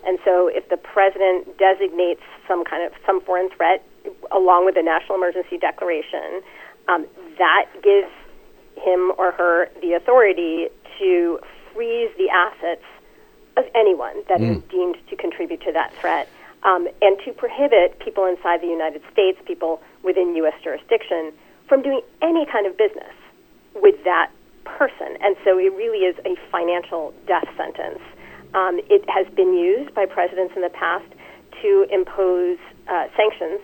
And 0.09 0.19
so, 0.25 0.49
if 0.49 0.67
the 0.71 0.79
president 0.79 1.59
designates 1.59 2.23
some 2.49 2.65
kind 2.65 2.83
of 2.83 2.93
some 3.05 3.21
foreign 3.21 3.51
threat 3.51 3.85
along 4.31 4.65
with 4.65 4.79
a 4.79 4.83
national 4.83 5.19
emergency 5.19 5.59
declaration, 5.59 6.41
um, 6.89 7.07
that 7.37 7.67
gives 7.83 8.09
him 8.77 9.13
or 9.19 9.33
her 9.33 9.69
the 9.83 9.93
authority 9.93 10.69
to 10.99 11.39
freeze 11.75 12.11
the 12.17 12.31
assets 12.31 12.85
of 13.59 13.65
anyone 13.75 14.23
that 14.31 14.41
is 14.41 14.63
deemed 14.71 14.97
to 15.11 15.17
contribute 15.17 15.61
to 15.61 15.73
that 15.73 15.93
threat, 16.01 16.27
um, 16.63 16.89
and 17.03 17.19
to 17.27 17.33
prohibit 17.33 17.99
people 17.99 18.25
inside 18.25 18.63
the 18.63 18.67
United 18.67 19.03
States, 19.13 19.39
people 19.45 19.83
within 20.03 20.35
U.S. 20.37 20.55
jurisdiction, 20.65 21.33
from 21.69 21.83
doing 21.83 22.01
any 22.23 22.47
kind 22.47 22.67
of 22.67 22.79
business 22.79 23.13
with 23.75 24.03
that 24.05 24.31
person. 24.65 25.19
And 25.21 25.37
so 25.45 25.59
it 25.59 25.75
really 25.75 26.07
is 26.07 26.17
a 26.25 26.35
financial 26.51 27.13
death 27.27 27.49
sentence. 27.59 28.01
Um, 28.55 28.81
it 28.89 29.05
has 29.09 29.27
been 29.35 29.55
used 29.57 29.95
by 29.95 30.07
presidents 30.07 30.55
in 30.57 30.63
the 30.63 30.71
past 30.71 31.05
to 31.63 31.87
impose 31.91 32.59
uh, 32.89 33.07
sanctions 33.17 33.61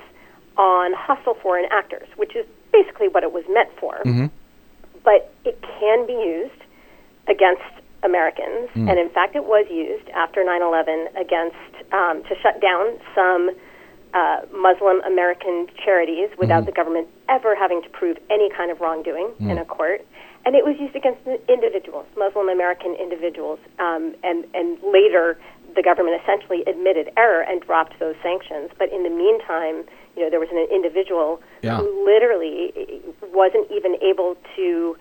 on 0.56 0.92
hostile 0.94 1.34
foreign 1.42 1.66
actors, 1.72 2.06
which 2.16 2.36
is 2.36 2.46
basically 2.72 3.08
what 3.08 3.22
it 3.22 3.32
was 3.32 3.44
meant 3.48 3.70
for. 3.80 4.00
But 5.02 5.32
it 5.44 5.60
can 5.80 6.06
be 6.06 6.12
used 6.12 6.62
against 7.28 7.62
Americans, 8.02 8.68
and 8.88 8.98
in 8.98 9.08
fact, 9.10 9.34
it 9.34 9.44
was 9.44 9.66
used 9.70 10.08
after 10.10 10.44
9 10.44 10.60
11 10.62 11.08
against 11.16 11.56
um, 11.92 12.22
to 12.24 12.34
shut 12.42 12.60
down 12.60 12.98
some 13.14 13.50
uh, 14.12 14.40
Muslim 14.52 15.00
American 15.06 15.66
charities 15.82 16.28
without 16.38 16.66
the 16.66 16.72
government 16.72 17.08
ever 17.28 17.56
having 17.56 17.82
to 17.82 17.88
prove 17.88 18.16
any 18.30 18.48
kind 18.50 18.70
of 18.70 18.80
wrongdoing 18.80 19.32
in 19.50 19.58
a 19.58 19.64
court. 19.64 20.04
And 20.46 20.54
it 20.54 20.64
was 20.64 20.76
used 20.78 20.94
against 20.94 21.20
individuals, 21.48 22.06
Muslim 22.16 22.48
American 22.48 22.94
individuals. 22.94 23.58
Um, 23.78 24.14
and, 24.22 24.44
and 24.54 24.78
later, 24.82 25.38
the 25.74 25.82
government 25.82 26.20
essentially 26.22 26.62
admitted 26.66 27.10
error 27.16 27.42
and 27.42 27.60
dropped 27.62 27.98
those 27.98 28.14
sanctions. 28.22 28.70
But 28.78 28.92
in 28.92 29.02
the 29.02 29.10
meantime, 29.10 29.84
you 30.16 30.22
know, 30.22 30.30
there 30.30 30.40
was 30.40 30.50
an 30.52 30.66
individual 30.70 31.40
Yeah. 31.62 31.78
who 31.78 32.04
literally 32.04 32.72
wasn't 33.32 33.70
even 33.70 33.96
able 34.02 34.36
to 34.56 34.96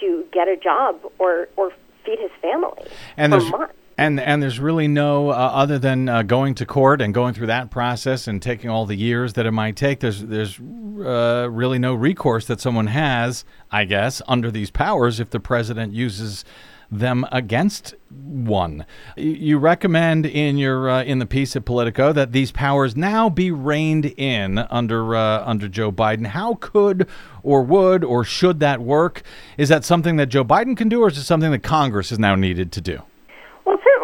to 0.00 0.24
get 0.30 0.46
a 0.46 0.56
job 0.58 1.00
or, 1.18 1.48
or 1.56 1.72
feed 2.04 2.18
his 2.18 2.30
family 2.42 2.82
and 3.16 3.32
for 3.32 3.40
months. 3.40 3.74
And 3.98 4.20
and 4.20 4.42
there's 4.42 4.60
really 4.60 4.88
no 4.88 5.30
uh, 5.30 5.34
other 5.34 5.78
than 5.78 6.08
uh, 6.08 6.22
going 6.22 6.54
to 6.56 6.66
court 6.66 7.00
and 7.00 7.14
going 7.14 7.34
through 7.34 7.46
that 7.46 7.70
process 7.70 8.28
and 8.28 8.42
taking 8.42 8.68
all 8.68 8.86
the 8.86 8.96
years 8.96 9.32
that 9.34 9.46
it 9.46 9.52
might 9.52 9.76
take. 9.76 10.00
There's 10.00 10.22
there's 10.22 10.60
uh, 10.60 11.48
really 11.50 11.78
no 11.78 11.94
recourse 11.94 12.46
that 12.46 12.60
someone 12.60 12.88
has, 12.88 13.44
I 13.70 13.84
guess, 13.84 14.20
under 14.28 14.50
these 14.50 14.70
powers 14.70 15.20
if 15.20 15.30
the 15.30 15.40
president 15.40 15.92
uses 15.92 16.44
them 16.90 17.26
against 17.32 17.94
one. 18.10 18.86
You 19.16 19.58
recommend 19.58 20.26
in 20.26 20.58
your 20.58 20.90
uh, 20.90 21.02
in 21.02 21.18
the 21.18 21.26
piece 21.26 21.56
at 21.56 21.64
Politico 21.64 22.12
that 22.12 22.32
these 22.32 22.52
powers 22.52 22.96
now 22.96 23.28
be 23.30 23.50
reined 23.50 24.06
in 24.16 24.58
under 24.58 25.16
uh, 25.16 25.42
under 25.44 25.68
Joe 25.68 25.90
Biden. 25.90 26.26
How 26.28 26.54
could 26.54 27.08
or 27.42 27.62
would 27.62 28.04
or 28.04 28.24
should 28.24 28.60
that 28.60 28.82
work? 28.82 29.22
Is 29.56 29.70
that 29.70 29.84
something 29.84 30.16
that 30.16 30.26
Joe 30.26 30.44
Biden 30.44 30.76
can 30.76 30.88
do, 30.90 31.02
or 31.02 31.08
is 31.08 31.16
it 31.16 31.24
something 31.24 31.50
that 31.50 31.62
Congress 31.62 32.12
is 32.12 32.18
now 32.18 32.34
needed 32.34 32.72
to 32.72 32.80
do? 32.82 33.02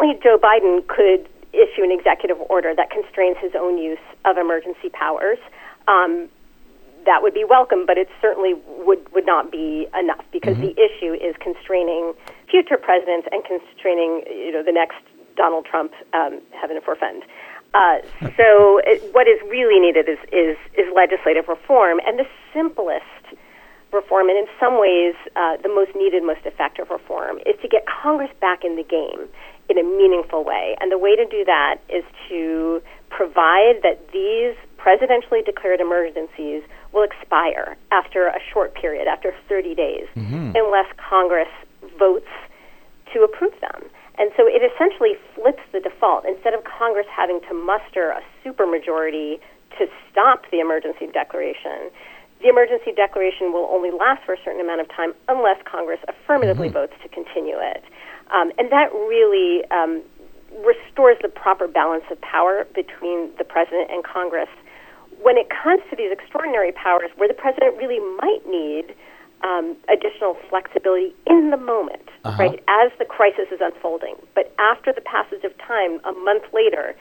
Certainly 0.03 0.19
Joe 0.21 0.37
Biden 0.37 0.85
could 0.87 1.29
issue 1.53 1.83
an 1.83 1.91
executive 1.91 2.37
order 2.49 2.73
that 2.75 2.89
constrains 2.89 3.37
his 3.39 3.51
own 3.57 3.77
use 3.77 4.03
of 4.25 4.37
emergency 4.37 4.89
powers. 4.91 5.37
Um, 5.87 6.27
that 7.05 7.21
would 7.21 7.33
be 7.33 7.45
welcome, 7.47 7.85
but 7.85 7.97
it 7.97 8.09
certainly 8.21 8.53
would, 8.83 9.11
would 9.13 9.25
not 9.25 9.51
be 9.51 9.87
enough 9.97 10.23
because 10.31 10.57
the 10.57 10.71
issue 10.71 11.13
is 11.13 11.35
constraining 11.39 12.13
future 12.49 12.77
presidents 12.77 13.27
and 13.31 13.43
constraining 13.45 14.23
you 14.27 14.51
know 14.51 14.63
the 14.63 14.71
next 14.71 14.99
Donald 15.35 15.65
Trump, 15.65 15.93
um, 16.13 16.41
heaven 16.51 16.79
forfend. 16.83 17.23
Uh, 17.73 17.99
so 18.37 18.79
it, 18.83 19.01
what 19.13 19.27
is 19.27 19.39
really 19.49 19.79
needed 19.79 20.07
is, 20.07 20.19
is, 20.31 20.57
is 20.77 20.85
legislative 20.93 21.47
reform, 21.47 21.99
and 22.05 22.19
the 22.19 22.27
simplest 22.53 23.03
reform, 23.91 24.27
and 24.27 24.37
in 24.37 24.47
some 24.59 24.79
ways 24.79 25.15
uh, 25.35 25.57
the 25.61 25.69
most 25.69 25.95
needed, 25.95 26.23
most 26.23 26.45
effective 26.45 26.89
reform, 26.89 27.37
is 27.45 27.55
to 27.61 27.67
get 27.67 27.85
Congress 27.85 28.31
back 28.41 28.63
in 28.63 28.75
the 28.75 28.83
game 28.83 29.29
in 29.69 29.77
a 29.77 29.83
meaningful 29.83 30.43
way. 30.43 30.75
And 30.81 30.91
the 30.91 30.97
way 30.97 31.15
to 31.15 31.25
do 31.25 31.45
that 31.45 31.79
is 31.89 32.03
to 32.29 32.81
provide 33.09 33.81
that 33.83 34.11
these 34.11 34.55
presidentially 34.77 35.45
declared 35.45 35.79
emergencies 35.79 36.63
will 36.91 37.03
expire 37.03 37.77
after 37.91 38.27
a 38.27 38.39
short 38.51 38.75
period, 38.75 39.07
after 39.07 39.33
30 39.47 39.75
days, 39.75 40.07
mm-hmm. 40.15 40.51
unless 40.55 40.87
Congress 40.97 41.49
votes 41.97 42.29
to 43.13 43.21
approve 43.21 43.53
them. 43.61 43.89
And 44.19 44.31
so 44.37 44.45
it 44.45 44.61
essentially 44.61 45.13
flips 45.33 45.63
the 45.71 45.79
default. 45.79 46.25
Instead 46.25 46.53
of 46.53 46.63
Congress 46.65 47.07
having 47.09 47.41
to 47.49 47.53
muster 47.53 48.11
a 48.11 48.21
supermajority 48.45 49.39
to 49.79 49.87
stop 50.11 50.45
the 50.51 50.59
emergency 50.59 51.07
declaration, 51.11 51.89
the 52.41 52.49
emergency 52.49 52.91
declaration 52.91 53.53
will 53.53 53.69
only 53.71 53.89
last 53.89 54.21
for 54.25 54.33
a 54.33 54.37
certain 54.43 54.61
amount 54.61 54.81
of 54.81 54.89
time 54.89 55.13
unless 55.29 55.57
Congress 55.65 55.99
affirmatively 56.07 56.67
mm-hmm. 56.67 56.91
votes 56.91 56.93
to 57.01 57.09
continue 57.09 57.57
it. 57.57 57.83
Um, 58.33 58.51
and 58.57 58.71
that 58.71 58.91
really 58.91 59.63
um, 59.69 60.01
restores 60.65 61.17
the 61.21 61.29
proper 61.29 61.67
balance 61.67 62.03
of 62.11 62.19
power 62.21 62.65
between 62.73 63.29
the 63.37 63.43
president 63.43 63.91
and 63.91 64.03
Congress. 64.03 64.49
When 65.21 65.37
it 65.37 65.47
comes 65.49 65.81
to 65.89 65.95
these 65.95 66.11
extraordinary 66.11 66.71
powers, 66.71 67.11
where 67.15 67.27
the 67.27 67.33
president 67.33 67.77
really 67.77 67.99
might 68.17 68.41
need 68.49 68.95
um, 69.43 69.75
additional 69.87 70.35
flexibility 70.49 71.13
in 71.27 71.51
the 71.51 71.57
moment, 71.57 72.09
uh-huh. 72.23 72.41
right, 72.41 72.63
as 72.67 72.91
the 72.97 73.05
crisis 73.05 73.45
is 73.51 73.59
unfolding. 73.61 74.15
But 74.35 74.53
after 74.57 74.91
the 74.91 75.01
passage 75.01 75.43
of 75.43 75.57
time, 75.59 75.99
a 76.05 76.11
month 76.11 76.43
later, 76.53 76.95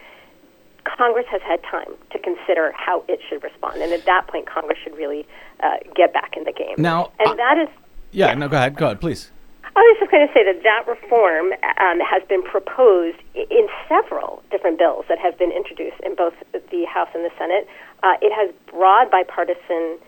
Congress 0.84 1.26
has 1.30 1.40
had 1.42 1.62
time 1.62 1.94
to 2.10 2.18
consider 2.18 2.72
how 2.76 3.04
it 3.08 3.20
should 3.28 3.42
respond, 3.42 3.80
and 3.80 3.92
at 3.92 4.04
that 4.04 4.26
point, 4.26 4.46
Congress 4.46 4.78
should 4.82 4.96
really 4.96 5.26
uh, 5.60 5.76
get 5.94 6.12
back 6.12 6.36
in 6.36 6.44
the 6.44 6.52
game. 6.52 6.74
Now, 6.76 7.12
and 7.20 7.30
uh, 7.30 7.34
that 7.34 7.58
is 7.58 7.68
yeah, 8.10 8.28
yeah. 8.28 8.34
No, 8.34 8.48
go 8.48 8.56
ahead. 8.56 8.76
Go 8.76 8.86
ahead, 8.86 9.00
please. 9.00 9.30
I 9.74 9.80
was 9.80 9.96
just 9.98 10.10
going 10.10 10.26
to 10.26 10.32
say 10.34 10.44
that 10.44 10.62
that 10.62 10.84
reform 10.86 11.52
um, 11.80 11.98
has 12.04 12.22
been 12.28 12.42
proposed 12.42 13.16
in 13.34 13.66
several 13.88 14.42
different 14.50 14.78
bills 14.78 15.06
that 15.08 15.18
have 15.18 15.38
been 15.38 15.50
introduced 15.50 15.96
in 16.04 16.14
both 16.14 16.34
the 16.52 16.84
House 16.84 17.08
and 17.14 17.24
the 17.24 17.32
Senate. 17.38 17.66
Uh, 18.02 18.20
it 18.20 18.32
has 18.36 18.52
broad 18.68 19.10
bipartisan 19.10 19.98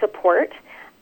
support, 0.00 0.50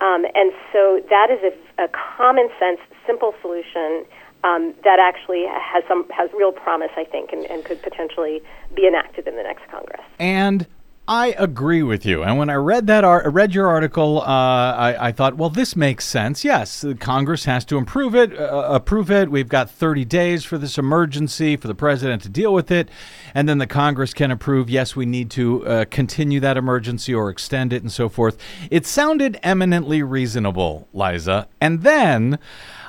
um, 0.02 0.26
and 0.34 0.52
so 0.72 1.00
that 1.08 1.30
is 1.30 1.40
a, 1.40 1.84
a 1.84 1.88
common 1.88 2.48
sense, 2.58 2.80
simple 3.06 3.32
solution 3.40 4.04
um, 4.44 4.74
that 4.84 4.98
actually 5.00 5.44
has 5.48 5.82
some 5.88 6.08
has 6.10 6.30
real 6.36 6.52
promise, 6.52 6.90
I 6.96 7.04
think, 7.04 7.32
and, 7.32 7.44
and 7.46 7.64
could 7.64 7.82
potentially 7.82 8.42
be 8.74 8.86
enacted 8.86 9.28
in 9.28 9.36
the 9.36 9.42
next 9.42 9.68
Congress. 9.70 10.00
And 10.18 10.66
I 11.08 11.34
agree 11.38 11.82
with 11.82 12.06
you. 12.06 12.22
And 12.22 12.38
when 12.38 12.50
I 12.50 12.54
read 12.54 12.86
that, 12.86 13.02
ar- 13.02 13.28
read 13.30 13.52
your 13.52 13.66
article, 13.66 14.20
uh, 14.20 14.24
I, 14.24 15.08
I, 15.08 15.12
thought, 15.12 15.36
well, 15.36 15.50
this 15.50 15.74
makes 15.74 16.04
sense. 16.04 16.44
Yes, 16.44 16.84
Congress 17.00 17.46
has 17.46 17.64
to 17.64 17.78
improve 17.78 18.14
it, 18.14 18.38
uh, 18.38 18.68
approve 18.70 19.10
it. 19.10 19.28
We've 19.28 19.48
got 19.48 19.68
30 19.68 20.04
days 20.04 20.44
for 20.44 20.56
this 20.56 20.78
emergency 20.78 21.56
for 21.56 21.66
the 21.66 21.74
president 21.74 22.22
to 22.22 22.28
deal 22.28 22.54
with 22.54 22.70
it, 22.70 22.88
and 23.34 23.48
then 23.48 23.58
the 23.58 23.66
Congress 23.66 24.14
can 24.14 24.30
approve. 24.30 24.70
Yes, 24.70 24.94
we 24.94 25.04
need 25.04 25.30
to 25.32 25.66
uh, 25.66 25.84
continue 25.90 26.38
that 26.40 26.56
emergency 26.56 27.12
or 27.12 27.28
extend 27.28 27.72
it, 27.72 27.82
and 27.82 27.90
so 27.90 28.08
forth. 28.08 28.38
It 28.70 28.86
sounded 28.86 29.40
eminently 29.42 30.04
reasonable, 30.04 30.86
Liza. 30.92 31.48
And 31.60 31.82
then, 31.82 32.38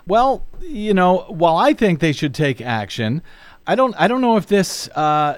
well, 0.06 0.46
you 0.62 0.94
know, 0.94 1.26
while 1.30 1.58
I 1.58 1.74
think 1.74 2.00
they 2.00 2.12
should 2.12 2.36
take 2.36 2.62
action. 2.62 3.24
I 3.72 3.76
don't. 3.76 3.96
I 3.98 4.10
don't 4.10 4.20
know 4.20 4.36
if 4.36 4.48
this 4.48 4.90
uh, 4.90 5.38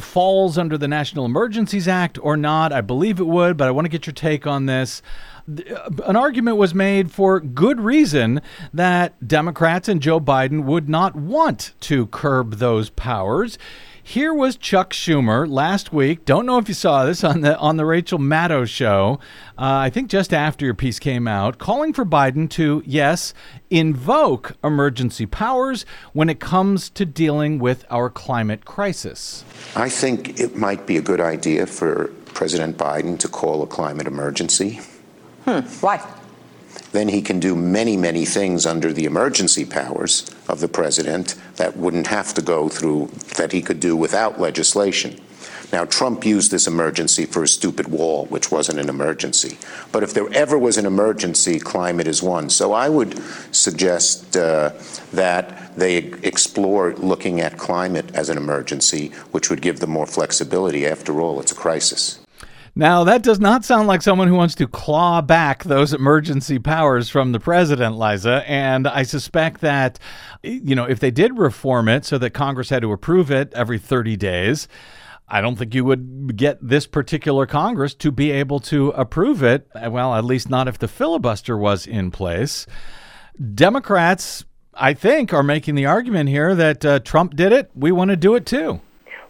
falls 0.00 0.56
under 0.56 0.78
the 0.78 0.88
National 0.88 1.26
Emergencies 1.26 1.86
Act 1.86 2.18
or 2.18 2.34
not. 2.34 2.72
I 2.72 2.80
believe 2.80 3.20
it 3.20 3.26
would, 3.26 3.58
but 3.58 3.68
I 3.68 3.72
want 3.72 3.84
to 3.84 3.90
get 3.90 4.06
your 4.06 4.14
take 4.14 4.46
on 4.46 4.64
this. 4.64 5.02
Uh, 5.46 5.90
an 6.06 6.16
argument 6.16 6.56
was 6.56 6.74
made 6.74 7.10
for 7.10 7.40
good 7.40 7.82
reason 7.82 8.40
that 8.72 9.28
Democrats 9.28 9.86
and 9.86 10.00
Joe 10.00 10.18
Biden 10.18 10.64
would 10.64 10.88
not 10.88 11.14
want 11.14 11.74
to 11.80 12.06
curb 12.06 12.54
those 12.54 12.88
powers. 12.88 13.58
Here 14.06 14.34
was 14.34 14.56
Chuck 14.56 14.92
Schumer 14.92 15.50
last 15.50 15.90
week. 15.90 16.26
Don't 16.26 16.44
know 16.44 16.58
if 16.58 16.68
you 16.68 16.74
saw 16.74 17.06
this 17.06 17.24
on 17.24 17.40
the 17.40 17.56
on 17.56 17.78
the 17.78 17.86
Rachel 17.86 18.18
Maddow 18.18 18.68
show. 18.68 19.18
Uh, 19.56 19.80
I 19.80 19.88
think 19.88 20.10
just 20.10 20.34
after 20.34 20.66
your 20.66 20.74
piece 20.74 20.98
came 20.98 21.26
out, 21.26 21.56
calling 21.56 21.94
for 21.94 22.04
Biden 22.04 22.50
to 22.50 22.82
yes 22.84 23.32
invoke 23.70 24.58
emergency 24.62 25.24
powers 25.24 25.86
when 26.12 26.28
it 26.28 26.38
comes 26.38 26.90
to 26.90 27.06
dealing 27.06 27.58
with 27.58 27.86
our 27.90 28.10
climate 28.10 28.66
crisis. 28.66 29.42
I 29.74 29.88
think 29.88 30.38
it 30.38 30.54
might 30.54 30.86
be 30.86 30.98
a 30.98 31.02
good 31.02 31.20
idea 31.20 31.66
for 31.66 32.08
President 32.26 32.76
Biden 32.76 33.18
to 33.20 33.28
call 33.28 33.62
a 33.62 33.66
climate 33.66 34.06
emergency. 34.06 34.80
Hmm. 35.46 35.60
Why? 35.80 36.06
Then 36.94 37.08
he 37.08 37.20
can 37.20 37.40
do 37.40 37.56
many, 37.56 37.96
many 37.96 38.24
things 38.24 38.64
under 38.64 38.92
the 38.92 39.04
emergency 39.04 39.64
powers 39.64 40.30
of 40.48 40.60
the 40.60 40.68
president 40.68 41.34
that 41.56 41.76
wouldn't 41.76 42.06
have 42.06 42.32
to 42.34 42.40
go 42.40 42.68
through, 42.68 43.06
that 43.36 43.50
he 43.50 43.60
could 43.60 43.80
do 43.80 43.96
without 43.96 44.40
legislation. 44.40 45.20
Now, 45.72 45.84
Trump 45.84 46.24
used 46.24 46.52
this 46.52 46.68
emergency 46.68 47.26
for 47.26 47.42
a 47.42 47.48
stupid 47.48 47.88
wall, 47.88 48.26
which 48.26 48.52
wasn't 48.52 48.78
an 48.78 48.88
emergency. 48.88 49.58
But 49.90 50.04
if 50.04 50.14
there 50.14 50.32
ever 50.32 50.56
was 50.56 50.78
an 50.78 50.86
emergency, 50.86 51.58
climate 51.58 52.06
is 52.06 52.22
one. 52.22 52.48
So 52.48 52.72
I 52.72 52.88
would 52.88 53.20
suggest 53.50 54.36
uh, 54.36 54.70
that 55.12 55.76
they 55.76 55.96
explore 55.96 56.94
looking 56.94 57.40
at 57.40 57.58
climate 57.58 58.14
as 58.14 58.28
an 58.28 58.36
emergency, 58.36 59.08
which 59.32 59.50
would 59.50 59.62
give 59.62 59.80
them 59.80 59.90
more 59.90 60.06
flexibility. 60.06 60.86
After 60.86 61.20
all, 61.20 61.40
it's 61.40 61.50
a 61.50 61.56
crisis. 61.56 62.23
Now, 62.76 63.04
that 63.04 63.22
does 63.22 63.38
not 63.38 63.64
sound 63.64 63.86
like 63.86 64.02
someone 64.02 64.26
who 64.26 64.34
wants 64.34 64.56
to 64.56 64.66
claw 64.66 65.20
back 65.20 65.62
those 65.62 65.92
emergency 65.92 66.58
powers 66.58 67.08
from 67.08 67.30
the 67.30 67.38
president, 67.38 67.96
Liza. 67.96 68.42
And 68.48 68.88
I 68.88 69.04
suspect 69.04 69.60
that, 69.60 70.00
you 70.42 70.74
know, 70.74 70.84
if 70.84 70.98
they 70.98 71.12
did 71.12 71.38
reform 71.38 71.88
it 71.88 72.04
so 72.04 72.18
that 72.18 72.30
Congress 72.30 72.70
had 72.70 72.82
to 72.82 72.90
approve 72.90 73.30
it 73.30 73.52
every 73.54 73.78
30 73.78 74.16
days, 74.16 74.66
I 75.28 75.40
don't 75.40 75.56
think 75.56 75.72
you 75.72 75.84
would 75.84 76.36
get 76.36 76.58
this 76.60 76.88
particular 76.88 77.46
Congress 77.46 77.94
to 77.94 78.10
be 78.10 78.32
able 78.32 78.58
to 78.60 78.88
approve 78.90 79.44
it. 79.44 79.68
Well, 79.74 80.14
at 80.14 80.24
least 80.24 80.50
not 80.50 80.66
if 80.66 80.76
the 80.76 80.88
filibuster 80.88 81.56
was 81.56 81.86
in 81.86 82.10
place. 82.10 82.66
Democrats, 83.54 84.44
I 84.74 84.94
think, 84.94 85.32
are 85.32 85.44
making 85.44 85.76
the 85.76 85.86
argument 85.86 86.28
here 86.28 86.56
that 86.56 86.84
uh, 86.84 86.98
Trump 86.98 87.36
did 87.36 87.52
it. 87.52 87.70
We 87.74 87.92
want 87.92 88.10
to 88.10 88.16
do 88.16 88.34
it 88.34 88.46
too. 88.46 88.80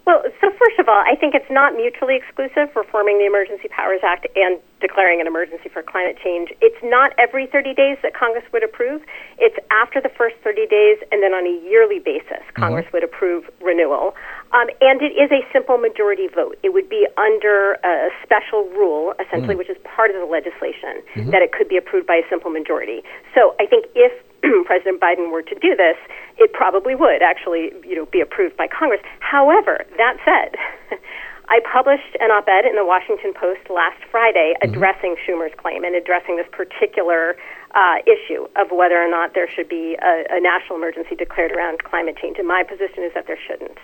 Well, 0.05 0.21
so 0.39 0.53
first 0.53 0.77
of 0.77 0.87
all, 0.87 1.01
I 1.01 1.17
think 1.17 1.33
it's 1.33 1.49
not 1.49 1.73
mutually 1.73 2.15
exclusive 2.15 2.69
reforming 2.77 3.17
the 3.17 3.25
Emergency 3.25 3.67
Powers 3.73 4.01
Act 4.05 4.27
and 4.35 4.61
declaring 4.79 5.19
an 5.19 5.25
emergency 5.25 5.65
for 5.67 5.81
climate 5.81 6.17
change. 6.21 6.53
It's 6.61 6.77
not 6.85 7.17
every 7.17 7.47
30 7.49 7.73
days 7.73 7.97
that 8.05 8.13
Congress 8.13 8.45
would 8.53 8.63
approve. 8.63 9.01
It's 9.41 9.57
after 9.73 9.99
the 9.99 10.13
first 10.13 10.35
30 10.45 10.67
days, 10.69 11.01
and 11.09 11.25
then 11.25 11.33
on 11.33 11.49
a 11.49 11.55
yearly 11.65 11.97
basis, 11.97 12.45
mm-hmm. 12.45 12.61
Congress 12.61 12.85
mm-hmm. 12.85 13.01
would 13.01 13.03
approve 13.03 13.49
renewal. 13.65 14.13
Um, 14.53 14.69
and 14.77 15.01
it 15.01 15.17
is 15.17 15.33
a 15.33 15.41
simple 15.49 15.81
majority 15.81 16.29
vote. 16.29 16.53
It 16.61 16.69
would 16.69 16.87
be 16.87 17.09
under 17.17 17.81
a 17.81 18.13
special 18.21 18.69
rule, 18.77 19.17
essentially, 19.17 19.57
mm-hmm. 19.57 19.65
which 19.65 19.73
is 19.73 19.77
part 19.89 20.13
of 20.13 20.21
the 20.21 20.29
legislation, 20.29 21.01
mm-hmm. 21.17 21.33
that 21.33 21.41
it 21.41 21.49
could 21.51 21.67
be 21.67 21.77
approved 21.81 22.05
by 22.05 22.21
a 22.21 22.25
simple 22.29 22.53
majority. 22.53 23.01
So 23.33 23.57
I 23.57 23.65
think 23.65 23.89
if 23.97 24.13
President 24.69 25.01
Biden 25.01 25.31
were 25.31 25.41
to 25.41 25.55
do 25.57 25.73
this, 25.75 25.97
it 26.37 26.53
probably 26.53 26.95
would 26.95 27.21
actually, 27.21 27.71
you 27.87 27.95
know, 27.95 28.05
be 28.05 28.21
approved 28.21 28.57
by 28.57 28.67
Congress. 28.67 29.01
However, 29.19 29.85
that 29.97 30.17
said, 30.25 30.55
I 31.47 31.59
published 31.61 32.17
an 32.19 32.31
op-ed 32.31 32.65
in 32.65 32.75
the 32.75 32.85
Washington 32.85 33.33
Post 33.33 33.69
last 33.69 34.01
Friday 34.09 34.53
mm-hmm. 34.55 34.71
addressing 34.71 35.15
mm-hmm. 35.15 35.31
Schumer's 35.31 35.53
claim 35.57 35.83
and 35.83 35.95
addressing 35.95 36.37
this 36.37 36.47
particular 36.51 37.37
uh, 37.75 37.97
issue 38.07 38.47
of 38.55 38.71
whether 38.71 38.95
or 38.95 39.09
not 39.09 39.33
there 39.35 39.49
should 39.49 39.69
be 39.69 39.97
a, 40.01 40.25
a 40.31 40.39
national 40.39 40.77
emergency 40.77 41.15
declared 41.15 41.51
around 41.51 41.83
climate 41.83 42.17
change. 42.17 42.37
And 42.39 42.47
my 42.47 42.63
position 42.63 43.03
is 43.03 43.13
that 43.13 43.27
there 43.27 43.39
shouldn't. 43.39 43.77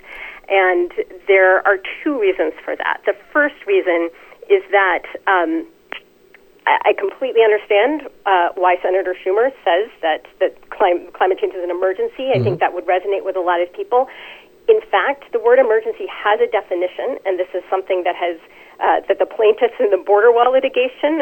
And 0.49 0.91
there 1.27 1.65
are 1.67 1.77
two 2.03 2.19
reasons 2.19 2.53
for 2.63 2.75
that. 2.75 3.01
The 3.05 3.15
first 3.31 3.55
reason 3.67 4.09
is 4.49 4.63
that 4.71 5.03
um, 5.27 5.67
I 6.67 6.93
completely 6.93 7.41
understand 7.41 8.05
uh, 8.25 8.53
why 8.53 8.77
Senator 8.83 9.15
Schumer 9.17 9.49
says 9.65 9.89
that, 10.01 10.29
that 10.39 10.69
clim- 10.69 11.09
climate 11.11 11.39
change 11.41 11.55
is 11.57 11.63
an 11.63 11.71
emergency. 11.73 12.29
I 12.29 12.37
mm-hmm. 12.37 12.43
think 12.43 12.59
that 12.59 12.73
would 12.73 12.85
resonate 12.85 13.25
with 13.25 13.35
a 13.35 13.41
lot 13.41 13.61
of 13.61 13.73
people. 13.73 14.07
In 14.69 14.79
fact, 14.93 15.25
the 15.33 15.39
word 15.39 15.57
emergency 15.57 16.05
has 16.05 16.39
a 16.39 16.45
definition, 16.45 17.17
and 17.25 17.39
this 17.39 17.49
is 17.57 17.65
something 17.69 18.03
that 18.05 18.15
has 18.15 18.37
uh, 18.81 19.01
that 19.09 19.17
the 19.21 19.29
plaintiffs 19.29 19.77
in 19.79 19.89
the 19.89 19.97
border 19.97 20.31
wall 20.31 20.49
litigation, 20.53 21.21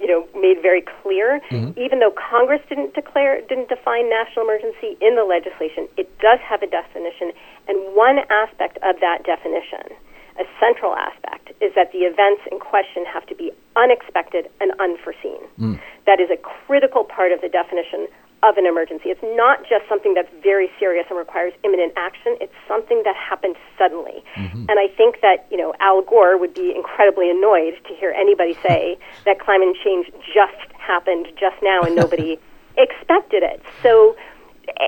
you 0.00 0.08
know, 0.08 0.28
made 0.36 0.60
very 0.60 0.84
clear. 0.84 1.40
Mm-hmm. 1.48 1.78
Even 1.80 2.00
though 2.00 2.12
Congress 2.12 2.60
didn't 2.68 2.92
declare, 2.92 3.40
didn't 3.48 3.68
define 3.68 4.08
national 4.08 4.44
emergency 4.44 4.96
in 5.00 5.16
the 5.16 5.24
legislation, 5.24 5.88
it 5.96 6.08
does 6.20 6.40
have 6.44 6.60
a 6.60 6.68
definition, 6.68 7.32
and 7.68 7.76
one 7.96 8.24
aspect 8.28 8.76
of 8.82 9.00
that 9.00 9.24
definition 9.24 9.96
a 10.40 10.44
central 10.60 10.94
aspect 10.96 11.41
is 11.62 11.72
that 11.74 11.92
the 11.92 11.98
events 12.04 12.42
in 12.50 12.58
question 12.58 13.04
have 13.06 13.24
to 13.26 13.34
be 13.34 13.52
unexpected 13.76 14.50
and 14.60 14.72
unforeseen. 14.80 15.38
Mm. 15.60 15.80
That 16.06 16.18
is 16.20 16.28
a 16.30 16.36
critical 16.36 17.04
part 17.04 17.30
of 17.32 17.40
the 17.40 17.48
definition 17.48 18.08
of 18.42 18.56
an 18.58 18.66
emergency. 18.66 19.08
It's 19.14 19.22
not 19.22 19.62
just 19.70 19.86
something 19.88 20.14
that's 20.14 20.28
very 20.42 20.68
serious 20.80 21.06
and 21.08 21.16
requires 21.16 21.52
imminent 21.62 21.92
action. 21.96 22.36
It's 22.40 22.52
something 22.66 23.00
that 23.04 23.14
happened 23.14 23.54
suddenly. 23.78 24.24
Mm-hmm. 24.34 24.66
And 24.68 24.80
I 24.80 24.88
think 24.96 25.20
that, 25.22 25.46
you 25.48 25.56
know, 25.56 25.72
Al 25.78 26.02
Gore 26.02 26.36
would 26.36 26.52
be 26.52 26.74
incredibly 26.74 27.30
annoyed 27.30 27.78
to 27.86 27.94
hear 27.94 28.10
anybody 28.10 28.54
say 28.66 28.98
that 29.24 29.38
climate 29.38 29.76
change 29.84 30.10
just 30.34 30.58
happened 30.76 31.28
just 31.38 31.54
now 31.62 31.82
and 31.82 31.94
nobody 31.94 32.36
expected 32.76 33.44
it. 33.44 33.62
So, 33.80 34.16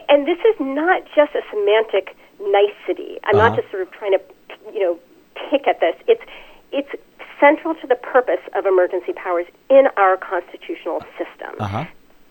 and 0.09 0.27
this 0.27 0.39
is 0.39 0.57
not 0.59 1.05
just 1.15 1.33
a 1.37 1.43
semantic 1.53 2.17
nicety. 2.41 3.21
I'm 3.23 3.37
Uh-huh. 3.37 3.49
not 3.51 3.57
just 3.57 3.71
sort 3.71 3.83
of 3.83 3.93
trying 3.93 4.19
to, 4.19 4.21
you 4.75 4.81
know, 4.81 4.99
pick 5.51 5.69
at 5.69 5.79
this. 5.79 5.95
It's 6.09 6.23
it's 6.75 6.91
central 7.41 7.75
to 7.77 7.87
the 7.87 7.95
purpose 7.95 8.43
of 8.55 8.67
emergency 8.67 9.13
powers 9.13 9.47
in 9.71 9.87
our 9.97 10.17
constitutional 10.17 11.01
system. 11.17 11.55
Uh-huh. 11.61 11.85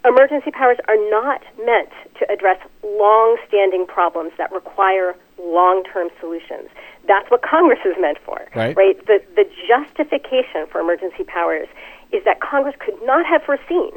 Emergency 0.06 0.52
powers 0.52 0.78
are 0.90 1.00
not 1.10 1.42
meant 1.64 1.90
to 2.20 2.30
address 2.30 2.60
long-standing 2.84 3.86
problems 3.88 4.34
that 4.38 4.52
require 4.52 5.16
long-term 5.40 6.10
solutions. 6.20 6.68
That's 7.08 7.30
what 7.32 7.42
Congress 7.42 7.80
is 7.86 7.96
meant 8.00 8.18
for. 8.26 8.46
Right. 8.54 8.76
Right? 8.76 9.00
The 9.08 9.24
the 9.36 9.48
justification 9.68 10.68
for 10.70 10.82
emergency 10.82 11.24
powers 11.24 11.68
is 12.12 12.24
that 12.26 12.42
Congress 12.42 12.76
could 12.80 13.00
not 13.04 13.26
have 13.26 13.44
foreseen 13.44 13.92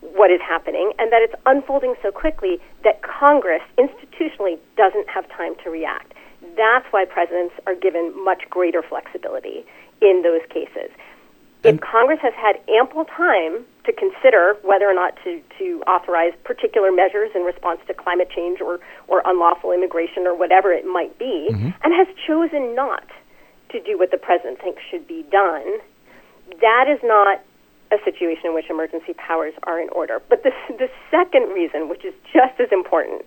what 0.00 0.32
is 0.32 0.40
happening 0.42 0.92
and 0.98 1.12
that 1.12 1.22
it's 1.22 1.34
unfolding 1.46 1.94
so 2.02 2.10
quickly 2.10 2.58
that 2.82 3.02
Congress 3.02 3.62
institutionally 3.78 4.58
doesn't 4.76 5.08
have 5.08 5.28
time 5.30 5.54
to 5.62 5.70
react. 5.70 6.12
That's 6.56 6.86
why 6.90 7.04
presidents 7.04 7.54
are 7.68 7.76
given 7.76 8.12
much 8.24 8.42
greater 8.50 8.82
flexibility 8.82 9.64
in 10.02 10.22
those 10.22 10.42
cases. 10.50 10.90
If 11.64 11.80
Congress 11.80 12.18
has 12.22 12.34
had 12.34 12.58
ample 12.68 13.04
time 13.04 13.64
to 13.86 13.92
consider 13.92 14.56
whether 14.62 14.84
or 14.84 14.94
not 14.94 15.14
to, 15.22 15.40
to 15.58 15.80
authorize 15.86 16.32
particular 16.42 16.90
measures 16.90 17.30
in 17.36 17.42
response 17.42 17.78
to 17.86 17.94
climate 17.94 18.30
change 18.34 18.60
or, 18.60 18.80
or 19.06 19.22
unlawful 19.24 19.70
immigration 19.70 20.26
or 20.26 20.34
whatever 20.34 20.72
it 20.72 20.84
might 20.84 21.16
be, 21.20 21.48
and 21.84 21.94
has 21.94 22.08
chosen 22.26 22.74
not 22.74 23.06
to 23.70 23.80
do 23.80 23.96
what 23.96 24.10
the 24.10 24.18
president 24.18 24.60
thinks 24.60 24.82
should 24.90 25.06
be 25.06 25.24
done, 25.30 25.78
that 26.60 26.86
is 26.90 26.98
not 27.04 27.40
a 27.92 27.98
situation 28.04 28.46
in 28.46 28.54
which 28.54 28.68
emergency 28.68 29.14
powers 29.14 29.54
are 29.62 29.80
in 29.80 29.88
order. 29.90 30.20
But 30.28 30.42
the, 30.42 30.50
the 30.68 30.90
second 31.10 31.52
reason, 31.52 31.88
which 31.88 32.04
is 32.04 32.14
just 32.32 32.58
as 32.58 32.72
important, 32.72 33.22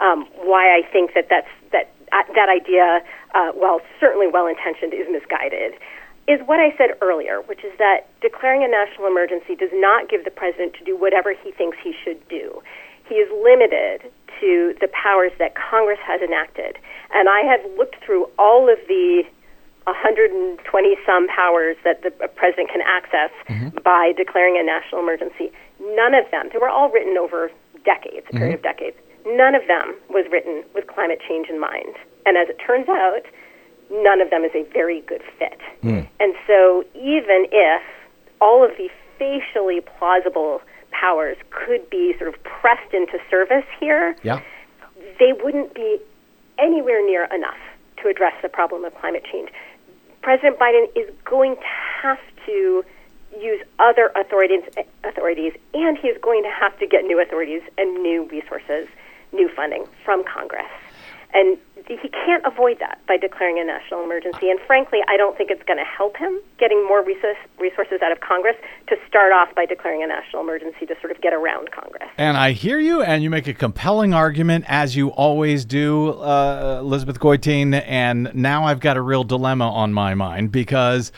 um, 0.00 0.26
why 0.40 0.74
I 0.74 0.82
think 0.90 1.12
that 1.14 1.28
that's, 1.28 1.50
that, 1.72 1.92
uh, 2.12 2.22
that 2.34 2.48
idea, 2.48 3.02
uh, 3.34 3.52
while 3.52 3.80
certainly 4.00 4.26
well 4.26 4.46
intentioned, 4.46 4.94
is 4.94 5.06
misguided, 5.10 5.74
is 6.26 6.40
what 6.46 6.58
I 6.58 6.74
said 6.76 6.96
earlier, 7.02 7.42
which 7.46 7.64
is 7.64 7.72
that 7.78 8.08
declaring 8.20 8.64
a 8.64 8.68
national 8.68 9.06
emergency 9.06 9.54
does 9.54 9.72
not 9.74 10.08
give 10.08 10.24
the 10.24 10.30
president 10.30 10.74
to 10.74 10.84
do 10.84 10.96
whatever 10.96 11.34
he 11.34 11.52
thinks 11.52 11.76
he 11.82 11.92
should 12.04 12.20
do. 12.28 12.62
He 13.08 13.16
is 13.16 13.28
limited 13.44 14.10
to 14.40 14.74
the 14.80 14.88
powers 14.88 15.32
that 15.38 15.54
Congress 15.54 16.00
has 16.02 16.20
enacted. 16.22 16.78
And 17.12 17.28
I 17.28 17.40
have 17.44 17.60
looked 17.76 17.96
through 18.04 18.28
all 18.38 18.72
of 18.72 18.78
the 18.88 19.24
120 19.84 20.96
some 21.04 21.28
powers 21.28 21.76
that 21.84 22.02
the 22.02 22.10
president 22.10 22.70
can 22.70 22.80
access 22.80 23.30
mm-hmm. 23.48 23.76
by 23.84 24.12
declaring 24.16 24.56
a 24.56 24.64
national 24.64 25.00
emergency. 25.00 25.52
None 25.80 26.14
of 26.14 26.24
them, 26.30 26.48
they 26.52 26.58
were 26.58 26.70
all 26.70 26.90
written 26.90 27.18
over 27.18 27.50
decades, 27.84 28.24
a 28.30 28.32
period 28.32 28.60
mm-hmm. 28.60 28.66
of 28.66 28.76
decades. 28.76 28.96
None 29.26 29.54
of 29.54 29.66
them 29.68 29.94
was 30.08 30.24
written 30.32 30.64
with 30.74 30.86
climate 30.86 31.20
change 31.20 31.48
in 31.48 31.60
mind. 31.60 31.96
And 32.24 32.36
as 32.36 32.48
it 32.48 32.56
turns 32.64 32.88
out, 32.88 33.28
none 33.90 34.20
of 34.20 34.30
them 34.30 34.44
is 34.44 34.52
a 34.54 34.62
very 34.72 35.00
good 35.02 35.22
fit. 35.38 35.60
Hmm. 35.82 36.00
And 36.20 36.34
so 36.46 36.84
even 36.94 37.46
if 37.52 37.82
all 38.40 38.64
of 38.64 38.70
the 38.76 38.88
facially 39.18 39.80
plausible 39.80 40.60
powers 40.90 41.36
could 41.50 41.88
be 41.90 42.14
sort 42.18 42.34
of 42.34 42.42
pressed 42.44 42.92
into 42.92 43.18
service 43.30 43.64
here, 43.80 44.16
Yeah. 44.22 44.40
they 45.18 45.32
wouldn't 45.32 45.74
be 45.74 45.98
anywhere 46.58 47.04
near 47.04 47.24
enough 47.24 47.58
to 48.02 48.08
address 48.08 48.34
the 48.42 48.48
problem 48.48 48.84
of 48.84 48.94
climate 48.96 49.24
change. 49.30 49.50
President 50.22 50.58
Biden 50.58 50.88
is 50.96 51.10
going 51.24 51.56
to 51.56 51.66
have 52.02 52.18
to 52.46 52.84
use 53.40 53.60
other 53.78 54.12
authorities, 54.14 54.62
authorities, 55.02 55.52
and 55.74 55.98
he's 55.98 56.16
going 56.22 56.42
to 56.44 56.50
have 56.50 56.78
to 56.78 56.86
get 56.86 57.04
new 57.04 57.20
authorities 57.20 57.62
and 57.76 58.02
new 58.02 58.24
resources, 58.30 58.88
new 59.32 59.48
funding 59.48 59.84
from 60.04 60.22
Congress. 60.24 60.70
And 61.34 61.58
he 61.86 62.08
can't 62.08 62.42
avoid 62.46 62.78
that 62.80 62.98
by 63.06 63.18
declaring 63.18 63.58
a 63.58 63.64
national 63.64 64.04
emergency. 64.04 64.48
And 64.48 64.58
frankly, 64.66 65.00
I 65.06 65.18
don't 65.18 65.36
think 65.36 65.50
it's 65.50 65.62
going 65.64 65.78
to 65.78 65.84
help 65.84 66.16
him 66.16 66.40
getting 66.58 66.86
more 66.86 67.04
resources 67.04 68.00
out 68.02 68.10
of 68.10 68.20
Congress 68.20 68.56
to 68.88 68.96
start 69.06 69.32
off 69.32 69.54
by 69.54 69.66
declaring 69.66 70.02
a 70.02 70.06
national 70.06 70.42
emergency 70.42 70.86
to 70.86 70.94
sort 71.00 71.10
of 71.10 71.20
get 71.20 71.34
around 71.34 71.72
Congress. 71.72 72.08
And 72.16 72.36
I 72.36 72.52
hear 72.52 72.78
you, 72.78 73.02
and 73.02 73.22
you 73.22 73.28
make 73.28 73.48
a 73.48 73.52
compelling 73.52 74.14
argument, 74.14 74.64
as 74.68 74.96
you 74.96 75.08
always 75.08 75.64
do, 75.66 76.12
uh, 76.12 76.78
Elizabeth 76.80 77.20
Goitein. 77.20 77.82
And 77.86 78.30
now 78.34 78.64
I've 78.64 78.80
got 78.80 78.96
a 78.96 79.02
real 79.02 79.24
dilemma 79.24 79.68
on 79.68 79.92
my 79.92 80.14
mind 80.14 80.52
because, 80.52 81.12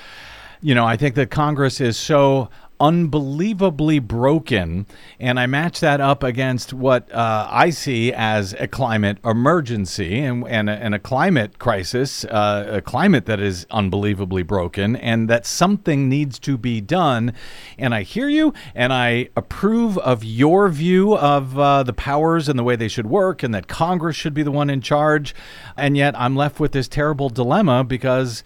you 0.63 0.75
know, 0.75 0.85
I 0.85 0.97
think 0.97 1.15
that 1.15 1.31
Congress 1.31 1.81
is 1.81 1.97
so 1.97 2.49
unbelievably 2.81 3.99
broken. 4.01 4.87
And 5.19 5.41
I 5.41 5.47
match 5.47 5.81
that 5.81 6.01
up 6.01 6.23
against 6.23 6.73
what 6.73 7.11
uh, 7.13 7.49
I 7.51 7.71
see 7.71 8.13
as 8.13 8.55
a 8.59 8.69
climate 8.69 9.19
emergency 9.25 10.19
and, 10.19 10.47
and, 10.49 10.69
a, 10.69 10.73
and 10.73 10.95
a 10.95 10.99
climate 10.99 11.59
crisis, 11.59 12.25
uh, 12.25 12.67
a 12.71 12.81
climate 12.81 13.27
that 13.27 13.41
is 13.41 13.67
unbelievably 13.71 14.43
broken, 14.43 14.97
and 14.97 15.29
that 15.29 15.47
something 15.47 16.09
needs 16.09 16.39
to 16.41 16.59
be 16.59 16.81
done. 16.81 17.33
And 17.79 17.95
I 17.95 18.03
hear 18.03 18.29
you, 18.29 18.53
and 18.75 18.93
I 18.93 19.29
approve 19.37 19.99
of 19.99 20.25
your 20.25 20.69
view 20.69 21.17
of 21.17 21.59
uh, 21.59 21.83
the 21.83 21.93
powers 21.93 22.49
and 22.49 22.59
the 22.59 22.65
way 22.65 22.77
they 22.77 22.89
should 22.89 23.07
work, 23.07 23.43
and 23.43 23.55
that 23.55 23.69
Congress 23.69 24.17
should 24.17 24.35
be 24.35 24.43
the 24.43 24.53
one 24.53 24.71
in 24.71 24.81
charge. 24.81 25.35
And 25.77 25.97
yet 25.97 26.19
I'm 26.19 26.37
left 26.37 26.61
with 26.61 26.73
this 26.73 26.89
terrible 26.89 27.29
dilemma 27.29 27.85
because. 27.85 28.45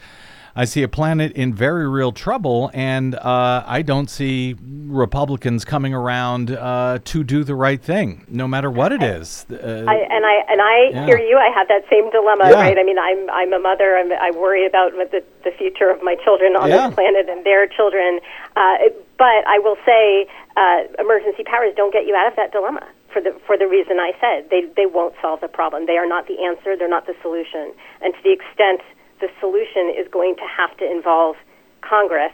I 0.56 0.64
see 0.64 0.82
a 0.82 0.88
planet 0.88 1.32
in 1.32 1.54
very 1.54 1.88
real 1.88 2.12
trouble, 2.12 2.70
and 2.74 3.14
uh, 3.14 3.62
I 3.66 3.82
don't 3.82 4.10
see 4.10 4.56
Republicans 4.86 5.64
coming 5.64 5.94
around 5.94 6.50
uh, 6.50 6.98
to 7.04 7.22
do 7.24 7.44
the 7.44 7.54
right 7.54 7.80
thing, 7.80 8.26
no 8.28 8.48
matter 8.48 8.70
what 8.70 8.90
it 8.92 9.02
is. 9.02 9.46
Uh, 9.50 9.54
I, 9.54 9.94
and 10.10 10.26
I 10.26 10.34
and 10.48 10.60
I 10.60 10.76
Yeah. 10.92 11.06
hear 11.06 11.18
you. 11.18 11.38
I 11.38 11.50
have 11.54 11.68
that 11.68 11.84
same 11.88 12.10
dilemma, 12.10 12.50
Yeah. 12.50 12.60
right? 12.62 12.76
I 12.78 12.82
mean, 12.82 12.98
I'm 12.98 13.30
I'm 13.30 13.52
a 13.52 13.58
mother. 13.60 13.96
I'm, 13.96 14.10
I 14.12 14.30
worry 14.32 14.66
about 14.66 14.92
the 14.92 15.22
the 15.44 15.52
future 15.52 15.88
of 15.90 16.02
my 16.02 16.16
children 16.24 16.56
on 16.56 16.68
Yeah. 16.68 16.88
this 16.88 16.94
planet 16.96 17.28
and 17.28 17.44
their 17.44 17.66
children. 17.68 18.20
Uh, 18.56 18.90
but 19.16 19.46
I 19.46 19.58
will 19.62 19.76
say, 19.86 20.26
uh, 20.56 20.82
emergency 20.98 21.44
powers 21.44 21.72
don't 21.76 21.92
get 21.92 22.06
you 22.06 22.16
out 22.16 22.26
of 22.26 22.36
that 22.36 22.50
dilemma 22.52 22.86
for 23.12 23.20
the 23.22 23.32
for 23.46 23.56
the 23.56 23.68
reason 23.68 24.00
I 24.00 24.12
said. 24.20 24.50
They 24.50 24.62
they 24.76 24.86
won't 24.86 25.14
solve 25.22 25.40
the 25.40 25.48
problem. 25.48 25.86
They 25.86 25.96
are 25.98 26.06
not 26.08 26.26
the 26.26 26.42
answer. 26.44 26.76
They're 26.76 26.88
not 26.88 27.06
the 27.06 27.14
solution. 27.22 27.72
And 28.02 28.12
to 28.14 28.20
the 28.24 28.32
extent 28.32 28.80
the 29.20 29.28
solution 29.40 29.92
is 29.92 30.08
going 30.10 30.36
to 30.36 30.46
have 30.48 30.76
to 30.78 30.90
involve 30.90 31.36
Congress, 31.80 32.32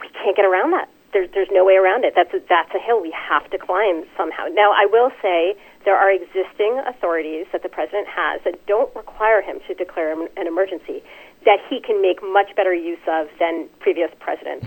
we 0.00 0.08
can't 0.10 0.36
get 0.36 0.44
around 0.44 0.72
that. 0.72 0.88
There's 1.12 1.28
there's 1.34 1.50
no 1.50 1.64
way 1.64 1.74
around 1.74 2.04
it. 2.04 2.14
That's 2.14 2.32
a, 2.32 2.38
that's 2.48 2.70
a 2.74 2.78
hill 2.78 3.02
we 3.02 3.10
have 3.10 3.50
to 3.50 3.58
climb 3.58 4.04
somehow. 4.16 4.46
Now, 4.46 4.70
I 4.70 4.86
will 4.86 5.10
say 5.20 5.58
there 5.84 5.96
are 5.96 6.10
existing 6.10 6.78
authorities 6.86 7.46
that 7.52 7.62
the 7.62 7.68
president 7.68 8.06
has 8.06 8.40
that 8.44 8.64
don't 8.66 8.94
require 8.94 9.42
him 9.42 9.58
to 9.66 9.74
declare 9.74 10.12
an 10.14 10.46
emergency 10.46 11.02
that 11.44 11.58
he 11.68 11.80
can 11.80 12.00
make 12.00 12.22
much 12.22 12.54
better 12.54 12.74
use 12.74 13.02
of 13.08 13.26
than 13.40 13.68
previous 13.80 14.10
presidents 14.20 14.66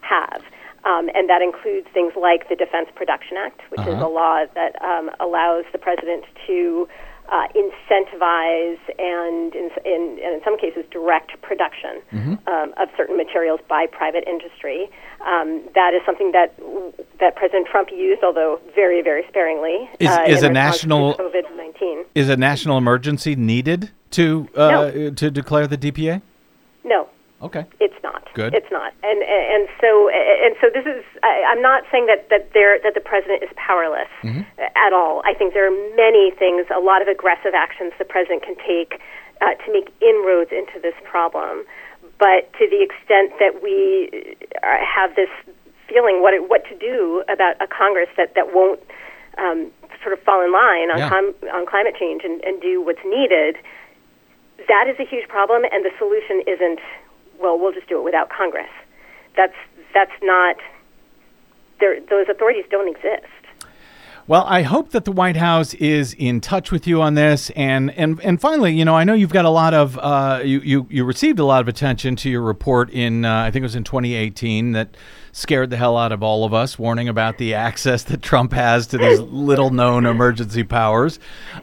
have. 0.00 0.42
Um, 0.84 1.08
and 1.14 1.30
that 1.30 1.40
includes 1.40 1.86
things 1.94 2.12
like 2.20 2.48
the 2.48 2.56
Defense 2.56 2.88
Production 2.94 3.36
Act, 3.38 3.60
which 3.70 3.80
is 3.86 3.94
a 3.94 4.06
law 4.06 4.44
that 4.54 4.76
um, 4.82 5.10
allows 5.18 5.64
the 5.72 5.78
president 5.78 6.24
to 6.46 6.88
uh, 7.30 7.46
incentivize 7.56 8.78
and, 8.98 9.54
in, 9.54 9.70
in, 9.84 10.18
and 10.22 10.34
in 10.34 10.40
some 10.44 10.58
cases, 10.58 10.84
direct 10.90 11.40
production 11.42 12.02
um, 12.46 12.74
of 12.76 12.88
certain 12.96 13.16
materials 13.16 13.60
by 13.68 13.86
private 13.86 14.24
industry. 14.26 14.88
Um, 15.26 15.62
that 15.74 15.94
is 15.94 16.02
something 16.04 16.32
that 16.32 16.54
that 17.20 17.36
President 17.36 17.66
Trump 17.70 17.88
used, 17.90 18.22
although 18.22 18.60
very, 18.74 19.00
very 19.02 19.24
sparingly. 19.28 19.88
Is- 19.98 20.08
uh, 20.10 20.24
is 20.26 20.42
a 20.42 20.50
national- 20.50 21.14
COVID 21.14 21.56
nineteen? 21.56 22.04
is 22.14 22.28
a 22.28 22.36
national 22.36 22.76
emergency 22.78 23.34
needed 23.36 23.90
to 24.10 24.48
uh, 24.54 24.90
to 25.16 25.30
declare 25.30 25.66
the 25.66 25.78
DPA? 25.78 26.20
No, 26.84 27.08
Okay. 27.44 27.64
It's 27.78 28.00
not. 28.02 28.24
Good. 28.32 28.54
It's 28.54 28.70
not. 28.72 28.92
And 29.02 29.20
and 29.22 29.68
so 29.80 30.08
and 30.08 30.56
so 30.60 30.70
this 30.72 30.86
is. 30.86 31.04
I, 31.22 31.44
I'm 31.52 31.60
not 31.60 31.84
saying 31.92 32.06
that 32.06 32.28
that 32.30 32.52
there 32.54 32.78
that 32.82 32.94
the 32.94 33.00
president 33.04 33.42
is 33.42 33.50
powerless 33.56 34.08
at 34.76 34.92
all. 34.92 35.20
I 35.24 35.34
think 35.34 35.52
there 35.52 35.66
are 35.68 35.78
many 35.94 36.30
things, 36.38 36.66
a 36.74 36.80
lot 36.80 37.02
of 37.02 37.08
aggressive 37.08 37.52
actions 37.54 37.92
the 37.98 38.04
president 38.06 38.42
can 38.42 38.56
take 38.66 39.00
uh, 39.42 39.54
to 39.64 39.72
make 39.72 39.92
inroads 40.00 40.52
into 40.52 40.80
this 40.80 40.94
problem. 41.04 41.64
But 42.18 42.48
to 42.58 42.64
the 42.70 42.80
extent 42.80 43.32
that 43.40 43.60
we 43.62 44.36
uh, 44.62 44.66
have 44.80 45.14
this 45.14 45.28
feeling 45.88 46.22
what 46.22 46.32
it, 46.32 46.48
what 46.48 46.64
to 46.72 46.74
do 46.78 47.22
about 47.28 47.60
a 47.60 47.66
Congress 47.66 48.08
that 48.16 48.34
that 48.36 48.54
won't 48.54 48.80
um, 49.36 49.70
sort 50.02 50.12
of 50.16 50.20
fall 50.24 50.40
in 50.40 50.52
line 50.52 50.88
on 50.90 50.98
Yeah. 50.98 51.08
com- 51.10 51.34
on 51.52 51.66
climate 51.66 51.94
change 51.98 52.22
and, 52.24 52.40
and 52.44 52.60
do 52.62 52.80
what's 52.80 53.04
needed, 53.04 53.56
that 54.68 54.86
is 54.88 54.96
a 54.98 55.04
huge 55.04 55.28
problem, 55.28 55.64
and 55.72 55.84
the 55.84 55.90
solution 55.98 56.40
isn't, 56.46 56.78
well, 57.44 57.58
we'll 57.58 57.72
just 57.72 57.88
do 57.88 57.98
it 57.98 58.04
without 58.04 58.30
Congress. 58.30 58.70
That's 59.36 59.54
that's 59.92 60.12
not. 60.22 60.56
There, 61.80 62.00
those 62.08 62.26
authorities 62.28 62.64
don't 62.70 62.88
exist. 62.88 63.26
Well, 64.26 64.44
I 64.46 64.62
hope 64.62 64.92
that 64.92 65.04
the 65.04 65.12
White 65.12 65.36
House 65.36 65.74
is 65.74 66.14
in 66.14 66.40
touch 66.40 66.72
with 66.72 66.86
you 66.86 67.02
on 67.02 67.14
this, 67.14 67.50
and 67.50 67.90
and 67.90 68.18
and 68.22 68.40
finally, 68.40 68.72
you 68.72 68.84
know, 68.84 68.96
I 68.96 69.04
know 69.04 69.12
you've 69.12 69.32
got 69.32 69.44
a 69.44 69.50
lot 69.50 69.74
of 69.74 69.98
uh, 69.98 70.40
you 70.42 70.60
you 70.60 70.86
you 70.88 71.04
received 71.04 71.38
a 71.38 71.44
lot 71.44 71.60
of 71.60 71.68
attention 71.68 72.16
to 72.16 72.30
your 72.30 72.40
report 72.40 72.88
in 72.90 73.26
uh, 73.26 73.42
I 73.42 73.50
think 73.50 73.62
it 73.62 73.66
was 73.66 73.76
in 73.76 73.84
2018 73.84 74.72
that 74.72 74.96
scared 75.36 75.68
the 75.68 75.76
hell 75.76 75.96
out 75.98 76.12
of 76.12 76.22
all 76.22 76.44
of 76.44 76.54
us, 76.54 76.78
warning 76.78 77.08
about 77.08 77.38
the 77.38 77.52
access 77.54 78.04
that 78.04 78.22
Trump 78.22 78.52
has 78.52 78.86
to 78.86 78.96
these 78.98 79.18
little 79.20 79.70
known 79.70 80.06
emergency 80.06 80.62
powers. 80.62 81.18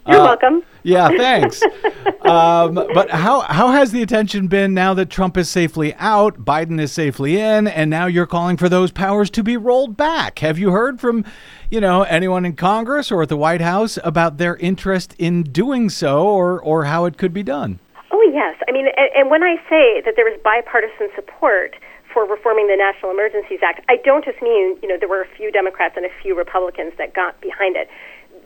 You're 0.05 0.19
Uh, 0.19 0.25
welcome. 0.25 0.63
Yeah, 0.83 1.07
thanks. 1.09 1.63
um, 2.21 2.73
but 2.75 3.09
how 3.11 3.41
how 3.41 3.71
has 3.71 3.91
the 3.91 4.01
attention 4.01 4.47
been 4.47 4.73
now 4.73 4.93
that 4.95 5.09
Trump 5.09 5.37
is 5.37 5.47
safely 5.49 5.93
out, 5.95 6.43
Biden 6.43 6.81
is 6.81 6.91
safely 6.91 7.39
in, 7.39 7.67
and 7.67 7.89
now 7.89 8.07
you're 8.07 8.25
calling 8.25 8.57
for 8.57 8.67
those 8.67 8.91
powers 8.91 9.29
to 9.31 9.43
be 9.43 9.55
rolled 9.57 9.95
back? 9.95 10.39
Have 10.39 10.57
you 10.59 10.71
heard 10.71 10.99
from, 10.99 11.23
you 11.69 11.79
know, 11.79 12.03
anyone 12.03 12.43
in 12.45 12.55
Congress 12.55 13.09
or 13.11 13.21
at 13.21 13.29
the 13.29 13.37
White 13.37 13.61
House 13.61 13.97
about 14.03 14.37
their 14.37 14.57
interest 14.57 15.15
in 15.17 15.43
doing 15.43 15.89
so, 15.89 16.25
or 16.27 16.59
or 16.61 16.85
how 16.85 17.05
it 17.05 17.17
could 17.17 17.33
be 17.33 17.43
done? 17.43 17.79
Oh, 18.11 18.31
yes. 18.33 18.55
I 18.67 18.71
mean, 18.71 18.87
and, 18.97 19.09
and 19.15 19.29
when 19.29 19.43
I 19.43 19.55
say 19.69 20.01
that 20.03 20.13
there 20.17 20.25
was 20.25 20.37
bipartisan 20.43 21.09
support 21.15 21.75
for 22.13 22.25
reforming 22.25 22.67
the 22.67 22.77
National 22.77 23.11
Emergencies 23.11 23.59
Act, 23.63 23.81
I 23.89 23.97
don't 24.03 24.23
just 24.23 24.41
mean, 24.41 24.77
you 24.81 24.87
know, 24.87 24.97
there 24.99 25.09
were 25.09 25.21
a 25.21 25.31
few 25.35 25.51
Democrats 25.51 25.95
and 25.97 26.05
a 26.05 26.13
few 26.21 26.37
Republicans 26.37 26.93
that 26.97 27.13
got 27.13 27.39
behind 27.41 27.75
it. 27.75 27.89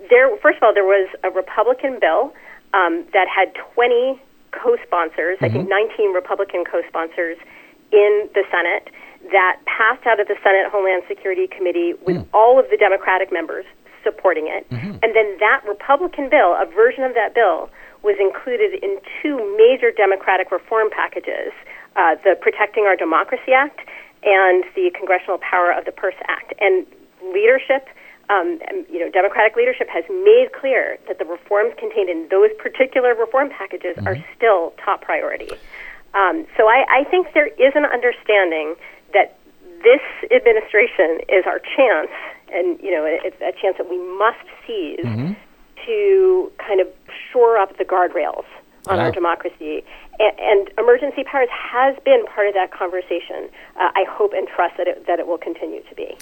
There, 0.09 0.30
first 0.38 0.57
of 0.57 0.63
all, 0.63 0.74
there 0.74 0.86
was 0.86 1.09
a 1.24 1.30
Republican 1.32 1.99
bill 1.99 2.34
um, 2.74 3.05
that 3.13 3.28
had 3.28 3.53
20 3.74 4.22
co-sponsors, 4.51 5.38
I 5.41 5.49
think 5.49 5.68
mm-hmm. 5.68 6.13
19 6.13 6.13
Republican 6.13 6.63
co-sponsors 6.63 7.38
in 7.91 8.30
the 8.34 8.43
Senate 8.51 8.89
that 9.32 9.57
passed 9.66 10.05
out 10.05 10.20
of 10.20 10.28
the 10.28 10.38
Senate 10.43 10.70
Homeland 10.70 11.03
Security 11.07 11.47
Committee 11.47 11.93
with 12.05 12.18
mm. 12.18 12.28
all 12.34 12.59
of 12.59 12.70
the 12.70 12.78
Democratic 12.78 13.34
members 13.34 13.66
supporting 14.03 14.47
it. 14.47 14.70
Mm-hmm. 14.70 15.01
And 15.01 15.16
then 15.18 15.38
that 15.41 15.66
Republican 15.68 16.30
bill, 16.30 16.53
a 16.53 16.66
version 16.70 17.03
of 17.03 17.16
that 17.16 17.34
bill, 17.34 17.70
was 18.03 18.16
included 18.22 18.78
in 18.84 19.01
two 19.22 19.41
major 19.57 19.89
Democratic 19.89 20.51
reform 20.51 20.93
packages 20.93 21.49
uh, 21.96 22.16
the 22.24 22.36
Protecting 22.39 22.86
Our 22.86 22.96
Democracy 22.96 23.54
Act 23.54 23.80
and 24.24 24.64
the 24.76 24.91
Congressional 24.98 25.38
Power 25.38 25.72
of 25.72 25.86
the 25.86 25.91
Purse 25.91 26.16
Act. 26.28 26.54
And 26.60 26.86
leadership, 27.34 27.88
um, 28.30 28.60
you 28.91 29.00
know, 29.00 29.10
Democratic 29.10 29.56
leadership 29.56 29.88
has 29.89 30.04
made 30.10 30.50
clear 30.60 30.98
that 31.08 31.20
the 31.20 31.26
reforms 31.26 31.74
contained 31.78 32.10
in 32.10 32.28
those 32.30 32.50
particular 32.58 33.14
reform 33.14 33.50
packages 33.50 33.98
are 34.06 34.18
still 34.36 34.74
top 34.84 35.02
priority. 35.02 35.52
Um, 36.14 36.48
so 36.58 36.68
I, 36.68 36.86
I 36.89 37.04
think 37.12 37.34
there 37.34 37.48
is 37.48 37.74
an 37.76 37.86
understanding 37.86 38.76
that 39.14 39.38
this 39.84 40.02
administration 40.32 41.20
is 41.30 41.46
our 41.46 41.60
chance, 41.60 42.10
and 42.52 42.80
you 42.82 42.89
know, 42.91 43.06
it's 43.06 43.38
a 43.41 43.52
chance 43.62 43.78
that 43.78 43.89
we 43.89 44.00
must 44.18 44.41
seize 44.66 45.36
to 45.86 46.52
kind 46.58 46.82
of 46.82 46.88
shore 47.32 47.58
up 47.58 47.78
the 47.78 47.86
guardrails 47.86 48.46
on 48.88 48.98
Yeah. 48.98 49.04
our 49.06 49.12
democracy. 49.12 49.84
And, 50.20 50.70
emergency 50.78 51.24
powers 51.24 51.49
has 51.51 51.95
been 52.05 52.26
part 52.26 52.47
of 52.47 52.53
that 52.53 52.72
conversation. 52.72 53.49
Uh, 53.76 53.89
I 53.95 54.05
hope 54.07 54.34
and 54.34 54.47
trust 54.47 54.78
that 54.78 54.88
it, 54.88 55.07
that 55.07 55.20
it 55.20 55.28
will 55.28 55.38
continue 55.38 55.82
to 55.82 55.95
be. 55.95 56.16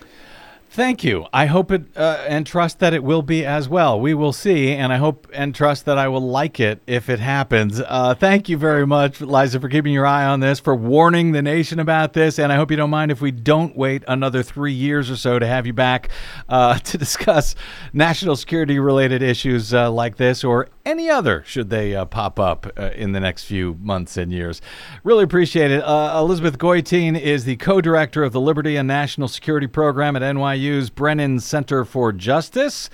Thank 0.74 1.04
you. 1.04 1.28
I 1.32 1.46
hope 1.46 1.72
it 1.72 1.84
uh, 1.96 2.26
and 2.28 2.48
trust 2.48 2.80
that 2.80 2.96
it 2.96 3.04
will 3.04 3.22
be 3.22 3.46
as 3.46 3.70
well. 3.70 4.00
We 4.00 4.16
will 4.16 4.34
see, 4.34 4.72
and 4.72 4.92
I 4.92 4.98
hope 4.98 5.28
and 5.32 5.54
trust 5.54 5.86
that 5.86 6.00
I 6.00 6.08
will 6.08 6.28
like 6.28 6.60
it 6.60 6.82
if 6.88 7.12
it 7.12 7.20
happens. 7.20 7.80
Uh, 7.80 8.16
thank 8.16 8.50
you 8.50 8.58
very 8.58 8.88
much, 8.88 9.22
Liza, 9.22 9.60
for 9.60 9.70
keeping 9.70 9.94
your 9.94 10.08
eye 10.08 10.26
on 10.26 10.40
this, 10.40 10.60
for 10.60 10.76
warning 10.76 11.32
the 11.32 11.44
nation 11.44 11.80
about 11.80 12.14
this, 12.14 12.40
and 12.40 12.52
I 12.52 12.56
hope 12.56 12.72
you 12.72 12.78
don't 12.78 12.90
mind 12.90 13.12
if 13.12 13.22
we 13.22 13.30
don't 13.30 13.78
wait 13.78 14.04
another 14.08 14.42
three 14.42 14.74
years 14.74 15.12
or 15.12 15.16
so 15.16 15.38
to 15.38 15.46
have 15.46 15.68
you 15.68 15.74
back 15.74 16.10
uh, 16.50 16.80
to 16.80 16.98
discuss 16.98 17.54
national 17.94 18.36
security 18.36 18.80
related 18.80 19.22
issues 19.22 19.76
uh, 19.76 19.92
like 19.92 20.18
this 20.18 20.44
or 20.44 20.70
any 20.86 21.10
other 21.10 21.44
should 21.46 21.70
they 21.70 21.96
uh, 21.96 22.06
pop 22.06 22.40
up 22.40 22.68
uh, 22.78 22.92
in 22.96 23.14
the 23.14 23.20
next 23.20 23.46
few 23.46 23.78
months 23.82 24.18
and 24.18 24.32
years. 24.32 24.62
Really 25.04 25.24
appreciate 25.24 25.72
it. 25.72 25.84
Uh, 25.84 26.20
Elizabeth 26.20 26.58
Goitein 26.58 27.20
is 27.20 27.46
the 27.46 27.56
co 27.58 27.82
director 27.82 28.24
of 28.24 28.34
the 28.34 28.42
Liberty 28.42 28.76
and 28.76 28.88
National 28.88 29.28
Security 29.28 29.68
Program 29.68 30.16
at 30.16 30.22
NYU's 30.22 30.90
Brennan 30.90 31.40
Center 31.40 31.86
for 31.86 32.12
Justice. 32.12 32.90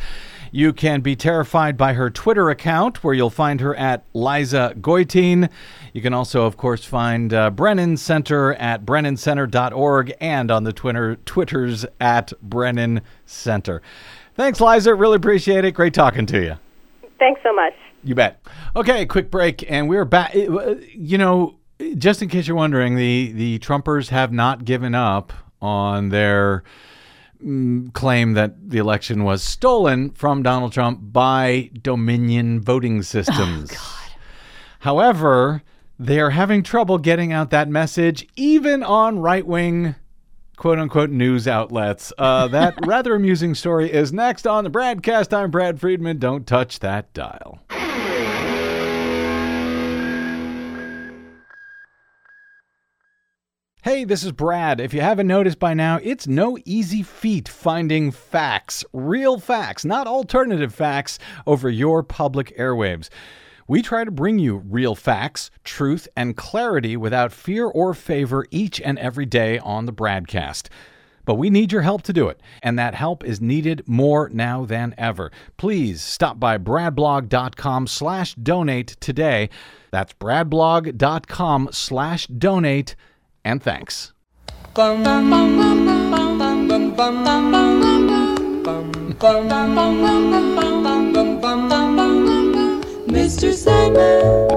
You 0.52 0.74
can 0.74 1.02
be 1.02 1.16
terrified 1.16 1.78
by 1.78 1.94
her 1.94 2.10
Twitter 2.10 2.50
account, 2.50 3.04
where 3.04 3.14
you'll 3.14 3.30
find 3.30 3.62
her 3.62 3.76
at 3.76 4.04
Liza 4.14 4.74
Goitein. 4.80 5.50
You 5.94 6.02
can 6.02 6.14
also, 6.14 6.46
of 6.46 6.58
course, 6.58 6.84
find 6.84 7.34
uh, 7.34 7.52
Brennan 7.52 7.98
Center 7.98 8.54
at 8.56 8.86
brennancenter.org 8.86 10.14
and 10.20 10.50
on 10.50 10.64
the 10.64 10.74
Twitter 10.74 11.18
Twitters 11.18 11.86
at 12.00 12.34
Brennan 12.42 13.02
Center. 13.26 13.82
Thanks, 14.36 14.60
Liza. 14.60 14.96
Really 14.96 15.18
appreciate 15.18 15.66
it. 15.66 15.74
Great 15.74 15.94
talking 15.94 16.26
to 16.28 16.42
you. 16.42 16.69
Thanks 17.20 17.42
so 17.44 17.54
much. 17.54 17.74
You 18.04 18.16
bet. 18.16 18.42
Okay, 18.76 19.06
quick 19.06 19.30
break, 19.30 19.70
and 19.70 19.90
we're 19.90 20.06
back. 20.06 20.34
You 20.34 21.18
know, 21.18 21.60
just 21.98 22.22
in 22.22 22.30
case 22.30 22.48
you're 22.48 22.56
wondering, 22.56 22.96
the 22.96 23.32
the 23.34 23.60
Trumpers 23.60 24.10
have 24.10 24.32
not 24.32 24.64
given 24.66 24.96
up 24.96 25.34
on 25.62 26.10
their 26.10 26.64
mm, 27.44 27.92
claim 27.94 28.34
that 28.34 28.70
the 28.70 28.78
election 28.78 29.26
was 29.26 29.44
stolen 29.44 30.12
from 30.12 30.44
Donald 30.44 30.72
Trump 30.72 31.00
by 31.12 31.70
Dominion 31.82 32.62
voting 32.62 33.02
systems. 33.04 33.76
However, 34.80 35.62
they 36.00 36.22
are 36.22 36.30
having 36.30 36.64
trouble 36.64 36.98
getting 36.98 37.34
out 37.34 37.50
that 37.50 37.68
message, 37.68 38.26
even 38.38 38.82
on 38.82 39.20
right 39.20 39.46
wing 39.46 39.96
quote 40.60 40.78
unquote 40.78 41.10
news 41.10 41.48
outlets. 41.48 42.14
Uh, 42.18 42.48
that 42.50 42.76
rather 42.86 43.16
amusing 43.16 43.56
story 43.56 43.92
is 43.92 44.14
next 44.14 44.46
on 44.46 44.64
the 44.64 44.70
Bradcast. 44.70 45.34
I'm 45.34 45.50
Brad 45.50 45.80
Friedman. 45.80 46.20
Don't 46.20 46.46
touch 46.46 46.80
that 46.80 47.12
dial. 47.14 47.62
Hey, 53.82 54.04
this 54.04 54.24
is 54.24 54.34
Brad. 54.34 54.82
If 54.82 54.94
you 54.94 55.00
haven't 55.00 55.28
noticed 55.28 55.58
by 55.58 55.74
now, 55.74 56.00
it's 56.04 56.28
no 56.28 56.58
easy 56.66 57.02
feat 57.02 57.48
finding 57.48 58.12
facts, 58.12 58.84
real 58.92 59.40
facts, 59.40 59.86
not 59.86 60.06
alternative 60.06 60.76
facts, 60.76 61.18
over 61.48 61.70
your 61.70 62.04
public 62.04 62.56
airwaves. 62.58 63.10
We 63.70 63.84
try 63.84 64.04
to 64.04 64.10
bring 64.10 64.40
you 64.40 64.64
real 64.68 64.96
facts, 64.96 65.52
truth, 65.64 66.08
and 66.18 66.36
clarity 66.36 66.98
without 66.98 67.32
fear 67.32 67.68
or 67.68 67.94
favor 67.94 68.48
each 68.50 68.82
and 68.82 68.98
every 68.98 69.28
day 69.28 69.60
on 69.60 69.86
the 69.86 69.94
Bradcast. 69.94 70.70
But 71.24 71.36
we 71.36 71.52
need 71.52 71.72
your 71.72 71.84
help 71.84 72.02
to 72.04 72.14
do 72.14 72.30
it, 72.30 72.42
and 72.64 72.80
that 72.80 72.96
help 72.96 73.24
is 73.24 73.40
needed 73.40 73.84
more 73.86 74.28
now 74.30 74.66
than 74.66 74.96
ever. 74.98 75.32
Please 75.58 76.02
stop 76.02 76.40
by 76.40 76.58
bradblog.com 76.58 77.86
slash 77.86 78.34
donate 78.34 78.98
today. 79.00 79.52
That's 79.92 80.14
bradblog.com 80.14 81.70
slash 81.72 82.26
donate, 82.26 82.96
and 83.46 83.62
thanks. 83.62 84.14
Mr. 93.10 93.54
Sandman, 93.54 94.48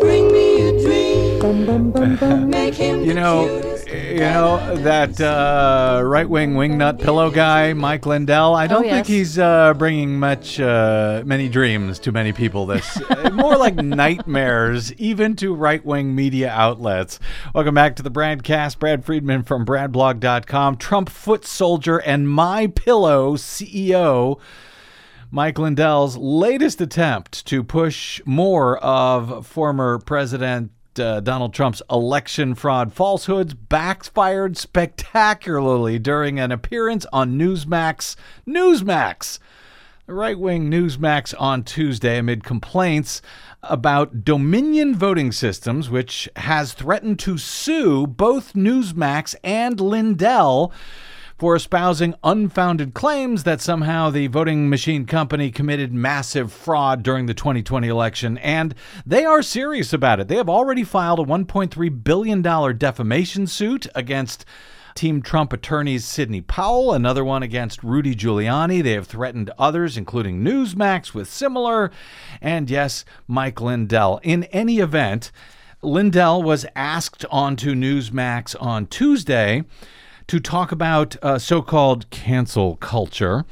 bring 0.00 0.32
me 0.32 0.68
a 0.68 0.80
dream. 0.82 2.50
Make 2.50 2.74
him 2.74 3.04
You 3.04 3.14
know, 3.14 3.44
you 3.86 4.18
know 4.20 4.76
that 4.78 5.20
uh, 5.20 6.00
right-wing 6.04 6.54
wingnut 6.54 7.00
pillow 7.00 7.30
guy, 7.30 7.72
Mike 7.74 8.06
Lindell. 8.06 8.54
I 8.54 8.66
don't 8.66 8.84
Oh, 8.86 8.88
think 8.88 9.06
he's 9.06 9.38
uh, 9.38 9.74
bringing 9.74 10.18
much, 10.18 10.58
uh, 10.60 11.22
many 11.24 11.48
dreams 11.48 11.98
to 12.00 12.12
many 12.12 12.32
people. 12.32 12.66
This 12.66 13.00
uh, 13.10 13.30
more 13.32 13.56
like 13.56 13.76
nightmares, 13.76 14.92
even 14.94 15.36
to 15.36 15.54
right-wing 15.54 16.14
media 16.14 16.50
outlets. 16.50 17.18
Welcome 17.54 17.74
back 17.74 17.96
to 17.96 18.02
the 18.02 18.10
Bradcast. 18.10 18.78
Brad 18.78 19.04
Friedman 19.04 19.42
from 19.44 19.64
BradBlog.com. 19.64 20.76
Trump 20.76 21.08
foot 21.08 21.44
soldier 21.44 21.98
and 21.98 22.28
My 22.28 22.66
Pillow 22.66 23.36
CEO. 23.36 24.38
Mike 25.34 25.58
Lindell's 25.58 26.18
latest 26.18 26.82
attempt 26.82 27.46
to 27.46 27.64
push 27.64 28.20
more 28.26 28.76
of 28.84 29.46
former 29.46 29.98
President 29.98 30.70
uh, 30.98 31.20
Donald 31.20 31.54
Trump's 31.54 31.80
election 31.90 32.54
fraud 32.54 32.92
falsehoods 32.92 33.54
backfired 33.54 34.58
spectacularly 34.58 35.98
during 35.98 36.38
an 36.38 36.52
appearance 36.52 37.06
on 37.14 37.38
Newsmax. 37.38 38.14
Newsmax! 38.46 39.38
The 40.06 40.12
right 40.12 40.38
wing 40.38 40.70
Newsmax 40.70 41.32
on 41.38 41.64
Tuesday 41.64 42.18
amid 42.18 42.44
complaints 42.44 43.22
about 43.62 44.26
Dominion 44.26 44.94
voting 44.94 45.32
systems, 45.32 45.88
which 45.88 46.28
has 46.36 46.74
threatened 46.74 47.18
to 47.20 47.38
sue 47.38 48.06
both 48.06 48.52
Newsmax 48.52 49.34
and 49.42 49.80
Lindell 49.80 50.74
for 51.42 51.56
espousing 51.56 52.14
unfounded 52.22 52.94
claims 52.94 53.42
that 53.42 53.60
somehow 53.60 54.08
the 54.08 54.28
voting 54.28 54.70
machine 54.70 55.04
company 55.04 55.50
committed 55.50 55.92
massive 55.92 56.52
fraud 56.52 57.02
during 57.02 57.26
the 57.26 57.34
2020 57.34 57.88
election. 57.88 58.38
And 58.38 58.76
they 59.04 59.24
are 59.24 59.42
serious 59.42 59.92
about 59.92 60.20
it. 60.20 60.28
They 60.28 60.36
have 60.36 60.48
already 60.48 60.84
filed 60.84 61.18
a 61.18 61.24
$1.3 61.24 62.04
billion 62.04 62.42
defamation 62.42 63.48
suit 63.48 63.88
against 63.92 64.44
Team 64.94 65.20
Trump 65.20 65.52
attorneys 65.52 66.04
Sidney 66.04 66.42
Powell, 66.42 66.92
another 66.92 67.24
one 67.24 67.42
against 67.42 67.82
Rudy 67.82 68.14
Giuliani. 68.14 68.80
They 68.80 68.92
have 68.92 69.08
threatened 69.08 69.50
others, 69.58 69.96
including 69.96 70.44
Newsmax, 70.44 71.12
with 71.12 71.28
similar, 71.28 71.90
and 72.40 72.70
yes, 72.70 73.04
Mike 73.26 73.60
Lindell. 73.60 74.20
In 74.22 74.44
any 74.52 74.78
event, 74.78 75.32
Lindell 75.82 76.40
was 76.40 76.64
asked 76.76 77.24
onto 77.32 77.74
Newsmax 77.74 78.54
on 78.60 78.86
Tuesday 78.86 79.64
to 80.26 80.40
talk 80.40 80.72
about 80.72 81.16
uh, 81.22 81.38
so 81.38 81.62
called 81.62 82.08
cancel 82.10 82.76
culture. 82.76 83.44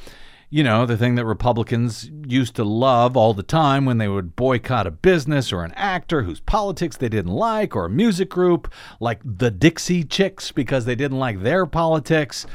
You 0.53 0.64
know, 0.64 0.85
the 0.85 0.97
thing 0.97 1.14
that 1.14 1.25
Republicans 1.25 2.11
used 2.27 2.57
to 2.57 2.64
love 2.64 3.16
all 3.16 3.35
the 3.35 3.45
time 3.45 3.85
when 3.85 3.99
they 3.99 4.09
would 4.09 4.35
boycott 4.35 4.87
a 4.87 4.91
business 4.91 5.53
or 5.53 5.62
an 5.62 5.73
actor 5.77 6.23
whose 6.23 6.41
politics 6.41 6.97
they 6.97 7.09
didn't 7.09 7.33
like, 7.33 7.77
or 7.77 7.85
a 7.85 7.91
music 7.91 8.31
group 8.31 8.73
like 8.99 9.21
the 9.25 9.53
Dixie 9.53 10.03
Chicks 10.03 10.51
because 10.51 10.87
they 10.87 10.97
didn't 10.97 11.21
like 11.21 11.43
their 11.43 11.66
politics. 11.66 12.47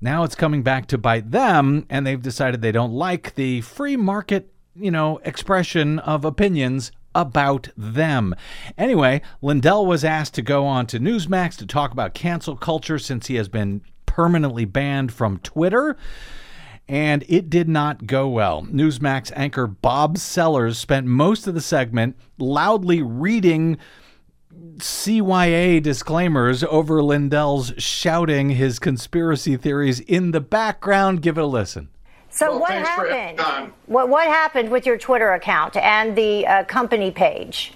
Now 0.00 0.22
it's 0.22 0.36
coming 0.36 0.62
back 0.62 0.86
to 0.88 0.98
bite 0.98 1.32
them, 1.32 1.86
and 1.90 2.06
they've 2.06 2.22
decided 2.22 2.62
they 2.62 2.70
don't 2.70 2.92
like 2.92 3.34
the 3.34 3.62
free 3.62 3.96
market, 3.96 4.52
you 4.76 4.92
know, 4.92 5.18
expression 5.24 5.98
of 6.00 6.24
opinions 6.24 6.92
about 7.14 7.68
them. 7.76 8.34
Anyway, 8.76 9.22
Lindell 9.42 9.86
was 9.86 10.04
asked 10.04 10.34
to 10.34 10.42
go 10.42 10.66
on 10.66 10.86
to 10.88 10.98
Newsmax 10.98 11.56
to 11.56 11.66
talk 11.66 11.92
about 11.92 12.14
cancel 12.14 12.56
culture 12.56 12.98
since 12.98 13.26
he 13.26 13.36
has 13.36 13.48
been 13.48 13.82
permanently 14.06 14.64
banned 14.64 15.12
from 15.12 15.38
Twitter. 15.38 15.96
And 16.86 17.24
it 17.28 17.48
did 17.48 17.68
not 17.68 18.06
go 18.06 18.28
well. 18.28 18.62
Newsmax 18.62 19.32
anchor 19.34 19.66
Bob 19.66 20.18
Sellers 20.18 20.78
spent 20.78 21.06
most 21.06 21.46
of 21.46 21.54
the 21.54 21.60
segment 21.60 22.16
loudly 22.38 23.00
reading 23.00 23.78
CYA 24.76 25.82
disclaimers 25.82 26.62
over 26.64 27.02
Lindell's 27.02 27.72
shouting 27.78 28.50
his 28.50 28.78
conspiracy 28.78 29.56
theories 29.56 30.00
in 30.00 30.32
the 30.32 30.40
background. 30.40 31.22
Give 31.22 31.38
it 31.38 31.44
a 31.44 31.46
listen. 31.46 31.88
So 32.34 32.50
Well, 32.50 32.60
what 32.60 32.68
thanks 32.70 32.90
for 32.90 33.06
having 33.08 33.38
happened? 33.38 33.72
What 33.86 34.08
what 34.08 34.26
happened 34.26 34.70
with 34.70 34.86
your 34.86 34.98
Twitter 34.98 35.32
account 35.32 35.76
and 35.76 36.16
the 36.16 36.44
uh, 36.46 36.64
company 36.64 37.12
page? 37.12 37.72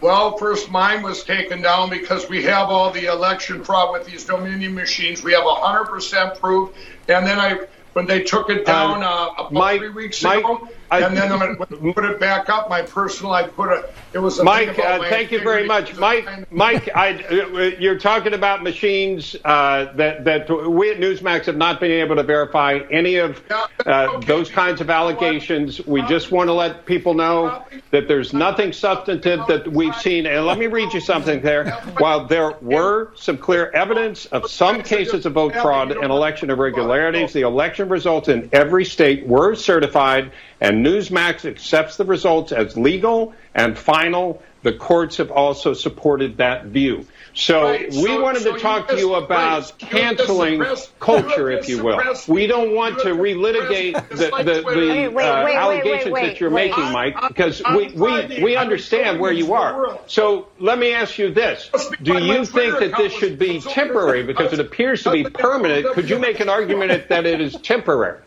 Well, 0.00 0.36
first 0.36 0.68
mine 0.68 1.02
was 1.02 1.22
taken 1.22 1.62
down 1.62 1.88
because 1.88 2.28
we 2.28 2.42
have 2.42 2.70
all 2.70 2.90
the 2.90 3.06
election 3.06 3.62
fraud 3.62 3.92
with 3.92 4.04
these 4.04 4.24
Dominion 4.24 4.74
machines. 4.74 5.22
We 5.22 5.32
have 5.32 5.44
100% 5.44 6.40
proof. 6.40 6.74
And 7.08 7.24
then 7.24 7.38
I, 7.38 7.60
when 7.92 8.06
they 8.06 8.24
took 8.24 8.50
it 8.50 8.66
down 8.66 9.04
uh, 9.04 9.28
about 9.38 9.52
Mike- 9.52 9.78
three 9.78 9.90
weeks 9.90 10.20
Mike, 10.24 10.40
ago, 10.40 10.68
I- 10.92 11.00
and 11.06 11.16
then 11.16 11.32
I 11.32 11.54
put 11.54 12.04
it 12.04 12.20
back 12.20 12.50
up, 12.50 12.68
my 12.68 12.82
personal, 12.82 13.32
I 13.32 13.44
put 13.44 13.70
a, 13.70 13.88
it 14.12 14.18
was 14.18 14.38
a 14.38 14.44
Mike, 14.44 14.78
uh, 14.78 14.98
thank 15.08 15.30
you 15.32 15.40
very 15.40 15.66
much. 15.66 15.96
Mike, 15.96 16.52
Mike, 16.52 16.90
I, 16.94 17.14
uh, 17.24 17.70
you're 17.78 17.98
talking 17.98 18.34
about 18.34 18.62
machines 18.62 19.34
uh, 19.44 19.92
that 19.94 20.24
that 20.24 20.50
we 20.70 20.90
at 20.90 20.98
Newsmax 20.98 21.46
have 21.46 21.56
not 21.56 21.80
been 21.80 21.90
able 21.90 22.16
to 22.16 22.22
verify 22.22 22.80
any 22.90 23.16
of 23.16 23.42
uh, 23.86 24.20
those 24.20 24.50
kinds 24.50 24.80
of 24.82 24.90
allegations. 24.90 25.84
We 25.86 26.02
just 26.02 26.30
want 26.30 26.48
to 26.48 26.52
let 26.52 26.84
people 26.84 27.14
know 27.14 27.64
that 27.90 28.06
there's 28.06 28.32
nothing 28.34 28.72
substantive 28.72 29.46
that 29.46 29.66
we've 29.72 29.96
seen. 29.96 30.26
And 30.26 30.44
let 30.44 30.58
me 30.58 30.66
read 30.66 30.92
you 30.92 31.00
something 31.00 31.40
there. 31.40 31.70
While 31.98 32.26
there 32.26 32.52
were 32.60 33.12
some 33.16 33.38
clear 33.38 33.70
evidence 33.70 34.26
of 34.26 34.50
some 34.50 34.82
cases 34.82 35.24
of 35.24 35.32
vote 35.32 35.54
fraud 35.54 35.90
and 35.92 36.04
election 36.10 36.50
irregularities, 36.50 37.32
the 37.32 37.42
election 37.42 37.88
results 37.88 38.28
in 38.28 38.50
every 38.52 38.84
state 38.84 39.26
were 39.26 39.54
certified, 39.54 40.32
and 40.60 40.81
Newsmax 40.84 41.44
accepts 41.44 41.96
the 41.96 42.04
results 42.04 42.52
as 42.52 42.76
legal 42.76 43.34
and 43.54 43.76
final. 43.78 44.42
The 44.62 44.72
courts 44.72 45.16
have 45.16 45.32
also 45.32 45.72
supported 45.74 46.36
that 46.36 46.66
view. 46.66 47.04
So 47.34 47.62
Right, 47.64 47.88
we 47.90 48.02
so- 48.04 48.22
wanted 48.22 48.42
so 48.42 48.52
to 48.54 48.60
talk 48.60 48.88
to 48.88 48.96
you 48.98 49.14
about 49.14 49.62
right, 49.62 49.78
canceling 49.78 50.60
just 50.62 50.96
culture, 51.00 51.50
you 51.50 51.58
if 51.58 51.68
you 51.68 51.82
will. 51.82 52.00
We 52.28 52.46
don't 52.46 52.74
want 52.74 52.98
you 52.98 53.04
to 53.04 53.14
relitigate 53.14 54.08
the, 54.10 54.16
the, 54.16 54.60
the 54.60 54.62
Wait, 54.64 55.08
wait, 55.08 55.24
uh, 55.24 55.36
wait, 55.36 55.44
wait, 55.46 55.54
allegations 55.56 56.12
wait, 56.12 56.26
that 56.26 56.40
you're 56.40 56.50
wait. 56.50 56.70
making, 56.70 56.92
Mike, 56.92 57.16
because 57.26 57.60
I'm 57.64 57.74
we, 57.76 57.88
we, 57.92 58.42
we 58.44 58.56
understand 58.56 59.18
where 59.18 59.32
you 59.32 59.52
are. 59.54 59.72
for 59.72 59.80
the 59.80 59.88
world. 59.94 60.00
So 60.06 60.48
let 60.60 60.78
me 60.78 60.92
ask 60.92 61.18
you 61.18 61.32
this. 61.32 61.70
Do 62.02 62.18
you 62.22 62.44
think 62.44 62.78
that 62.78 62.94
this 62.96 63.12
should 63.14 63.38
be 63.38 63.60
temporary 63.60 64.22
because 64.22 64.52
it 64.52 64.60
appears 64.60 65.02
to 65.04 65.10
be 65.10 65.24
permanent? 65.24 65.92
Could 65.94 66.08
you 66.08 66.18
make 66.20 66.38
an 66.40 66.48
argument 66.48 67.08
that 67.08 67.26
it 67.26 67.40
is 67.40 67.54
temporary? 67.62 68.20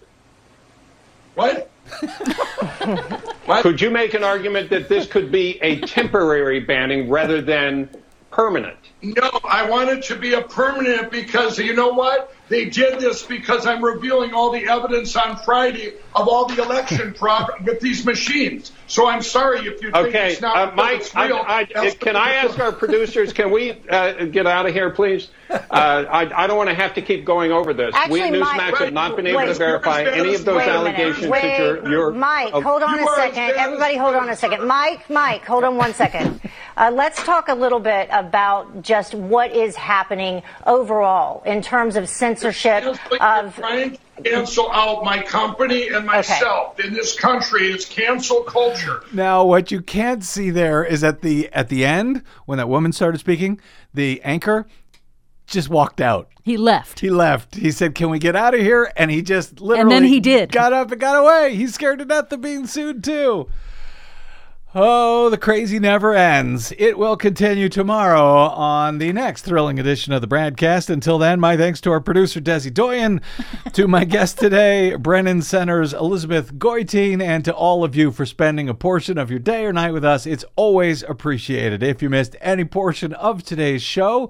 What? 1.36 1.70
what? 3.46 3.62
Could 3.64 3.82
you 3.82 3.92
make 3.92 4.14
an 4.14 4.24
argument 4.24 4.70
that 4.70 4.90
this 4.90 5.08
could 5.08 5.32
be 5.32 5.60
a 5.62 5.82
temporary 5.82 6.62
banning 6.62 7.10
rather 7.10 7.42
than 7.42 7.90
permanent? 8.32 8.78
No, 9.06 9.40
I 9.44 9.70
want 9.70 9.90
it 9.90 10.04
to 10.06 10.16
be 10.16 10.34
a 10.34 10.42
permanent 10.42 11.12
because 11.12 11.60
you 11.60 11.74
know 11.76 11.90
what? 11.94 12.34
They 12.48 12.66
did 12.66 13.00
this 13.00 13.24
because 13.24 13.66
I'm 13.66 13.84
revealing 13.84 14.34
all 14.34 14.52
the 14.52 14.68
evidence 14.68 15.16
on 15.16 15.38
Friday 15.38 15.94
of 16.14 16.28
all 16.28 16.46
the 16.46 16.62
election 16.62 17.14
fraud 17.20 17.50
with 17.66 17.80
these 17.80 18.06
machines. 18.06 18.72
So 18.88 19.08
I'm 19.08 19.24
sorry 19.24 19.62
if 19.62 19.82
you 19.82 19.92
think 19.92 19.96
Okay, 20.08 20.34
it's 20.34 20.42
not 20.42 20.74
uh, 20.74 20.76
Mike, 20.76 21.02
it's 21.02 21.16
I, 21.16 21.28
real. 21.28 21.44
I, 21.46 21.68
That's 21.74 21.96
can 21.98 22.16
I 22.16 22.34
ask 22.36 22.60
our 22.60 22.72
producers, 22.72 23.34
can 23.34 23.52
we 23.52 23.72
uh, 23.90 24.26
get 24.26 24.46
out 24.46 24.68
of 24.68 24.74
here, 24.74 24.90
please? 24.92 25.30
Uh, 25.48 26.06
I, 26.10 26.44
I 26.44 26.48
don't 26.48 26.58
want 26.58 26.70
to 26.70 26.76
have 26.76 26.96
to 26.96 27.02
keep 27.02 27.24
going 27.24 27.52
over 27.52 27.74
this. 27.74 27.94
we 28.10 28.20
at 28.22 28.26
Actually, 28.34 28.40
Mike- 28.40 28.74
Newsmax 28.74 28.78
have 28.78 28.94
not 28.94 29.16
been 29.16 29.28
able 29.28 29.38
Wait. 29.40 29.46
to 29.48 29.54
verify 29.54 30.04
any 30.04 30.34
of 30.34 30.44
those 30.44 30.62
allegations. 30.62 31.28
Wait, 31.28 31.42
that 31.42 31.60
you're. 31.60 31.90
you're 31.90 32.12
Mike, 32.12 32.52
hold 32.52 32.82
on 32.82 32.98
You 32.98 33.08
a 33.08 33.16
second. 33.16 33.56
Everybody, 33.56 33.96
hold 33.96 34.16
on 34.16 34.30
a 34.30 34.36
second. 34.36 34.68
Mike, 34.68 35.08
Mike, 35.10 35.46
hold 35.46 35.64
on 35.64 35.78
one 35.78 35.94
second. 35.94 36.42
Uh, 36.78 36.92
let's 36.94 37.24
talk 37.24 37.48
a 37.48 37.54
little 37.54 37.80
bit 37.80 38.10
about 38.12 38.82
just 38.82 39.14
what 39.14 39.52
is 39.56 39.76
happening 39.76 40.44
overall 40.66 41.42
in 41.44 41.62
terms 41.62 41.96
of 41.96 42.10
censorship 42.10 42.84
They're 42.84 43.22
of. 43.22 43.56
trying 43.56 43.92
to 43.92 44.24
cancel 44.24 44.70
out 44.72 45.04
my 45.04 45.22
company 45.22 45.88
and 45.88 46.06
myself 46.06 46.80
in 46.80 46.94
this 46.94 47.18
country. 47.18 47.72
It's 47.72 47.86
cancel 47.86 48.44
culture. 48.44 49.04
Now, 49.14 49.46
what 49.46 49.72
you 49.72 49.82
can't 49.82 50.24
see 50.24 50.50
there 50.50 50.84
is 50.84 51.04
at 51.04 51.22
the 51.22 51.50
at 51.54 51.70
the 51.70 51.86
end 51.86 52.24
when 52.46 52.58
that 52.58 52.68
woman 52.68 52.92
started 52.92 53.20
speaking, 53.20 53.60
the 53.94 54.22
anchor 54.24 54.68
just 55.48 55.70
walked 55.70 56.02
out. 56.02 56.30
He 56.44 56.58
left. 56.58 57.00
He 57.00 57.10
left. 57.10 57.56
He 57.56 57.72
said, 57.72 57.96
"Can 57.96 58.10
we 58.10 58.20
get 58.20 58.36
out 58.36 58.54
of 58.54 58.60
here?" 58.60 58.92
And 58.98 59.10
he 59.10 59.22
just 59.22 59.62
literally 59.62 59.82
And 59.82 59.92
then 59.92 60.04
he 60.04 60.20
did. 60.20 60.52
Got 60.52 60.74
up 60.74 60.92
and 60.92 61.00
got 61.00 61.16
away. 61.16 61.56
He's 61.56 61.74
scared 61.74 62.00
to 62.00 62.06
death 62.06 62.32
of 62.34 62.42
being 62.42 62.68
sued 62.68 63.04
too. 63.04 63.48
Oh, 64.78 65.30
the 65.30 65.38
crazy 65.38 65.80
never 65.80 66.14
ends. 66.14 66.74
It 66.78 66.98
will 66.98 67.16
continue 67.16 67.70
tomorrow 67.70 68.26
on 68.26 68.98
the 68.98 69.14
next 69.14 69.44
thrilling 69.44 69.80
edition 69.80 70.12
of 70.12 70.20
the 70.20 70.28
Bradcast. 70.28 70.90
Until 70.90 71.18
then, 71.18 71.40
my 71.40 71.56
thanks 71.56 71.80
to 71.80 71.92
our 71.92 72.02
producer, 72.02 72.42
Desi 72.42 72.74
Doyen, 72.74 73.22
to 73.72 73.88
my 73.88 74.04
guest 74.04 74.38
today, 74.38 74.94
Brennan 74.96 75.44
Center's 75.44 75.94
Elizabeth 75.94 76.56
Goitein, 76.56 77.24
and 77.24 77.46
to 77.46 77.56
all 77.56 77.86
of 77.86 77.96
you 77.96 78.12
for 78.12 78.26
spending 78.26 78.68
a 78.68 78.74
portion 78.74 79.18
of 79.18 79.30
your 79.30 79.40
day 79.40 79.64
or 79.64 79.72
night 79.72 79.94
with 79.94 80.04
us. 80.04 80.26
It's 80.26 80.44
always 80.58 81.04
appreciated. 81.04 81.82
If 81.82 82.02
you 82.02 82.10
missed 82.10 82.36
any 82.42 82.66
portion 82.66 83.14
of 83.14 83.44
today's 83.44 83.82
show, 83.82 84.30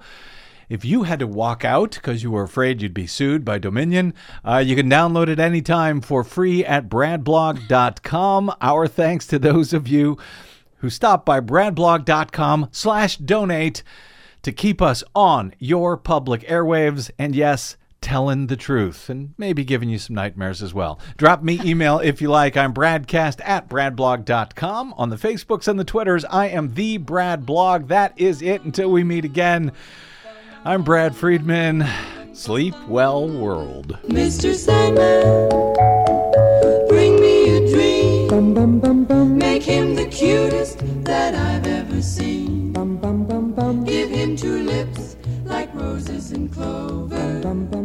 if 0.69 0.83
you 0.83 1.03
had 1.03 1.19
to 1.19 1.27
walk 1.27 1.63
out 1.63 1.91
because 1.91 2.23
you 2.23 2.31
were 2.31 2.43
afraid 2.43 2.81
you'd 2.81 2.93
be 2.93 3.07
sued 3.07 3.45
by 3.45 3.57
Dominion, 3.57 4.13
uh, 4.43 4.57
you 4.57 4.75
can 4.75 4.89
download 4.89 5.27
it 5.27 5.39
anytime 5.39 6.01
for 6.01 6.23
free 6.23 6.65
at 6.65 6.89
bradblog.com. 6.89 8.53
Our 8.61 8.87
thanks 8.87 9.27
to 9.27 9.39
those 9.39 9.73
of 9.73 9.87
you 9.87 10.17
who 10.77 10.89
stopped 10.89 11.25
by 11.25 11.39
bradblog.com 11.39 12.69
slash 12.71 13.17
donate 13.17 13.83
to 14.43 14.51
keep 14.51 14.81
us 14.81 15.03
on 15.15 15.53
your 15.59 15.97
public 15.97 16.41
airwaves. 16.41 17.09
And 17.17 17.35
yes, 17.35 17.77
telling 18.05 18.45
the 18.45 18.55
truth 18.55 19.09
and 19.09 19.33
maybe 19.35 19.63
giving 19.63 19.89
you 19.89 19.97
some 19.97 20.15
nightmares 20.15 20.61
as 20.61 20.75
well. 20.75 20.99
Drop 21.17 21.41
me 21.41 21.59
email 21.65 21.97
if 21.97 22.21
you 22.21 22.29
like. 22.29 22.55
I'm 22.55 22.71
bradcast 22.71 23.41
at 23.43 23.67
bradblog.com. 23.67 24.93
On 24.95 25.09
the 25.09 25.15
Facebooks 25.15 25.67
and 25.67 25.79
the 25.79 25.83
Twitters, 25.83 26.23
I 26.25 26.49
am 26.49 26.75
the 26.75 26.97
Brad 26.97 27.47
Blog. 27.47 27.87
That 27.87 28.13
is 28.15 28.43
it 28.43 28.61
until 28.61 28.91
we 28.91 29.03
meet 29.03 29.25
again. 29.25 29.71
I'm 30.67 30.81
Brad 30.81 31.15
Friedman. 31.15 31.85
Sleep 32.33 32.73
well, 32.87 33.29
world. 33.29 33.99
Mr. 34.07 34.55
Sandman, 34.55 35.47
bring 36.89 37.21
me 37.21 37.57
a 37.57 37.69
dream. 37.69 39.37
Make 39.37 39.61
him 39.61 39.93
the 39.93 40.07
cutest 40.07 40.79
that 41.03 41.35
I've 41.35 41.67
ever 41.67 42.01
seen. 42.01 42.73
Give 43.85 44.09
him 44.09 44.35
two 44.35 44.63
lips 44.63 45.17
like 45.43 45.71
roses 45.75 46.31
and 46.31 46.51
clover. 46.51 47.84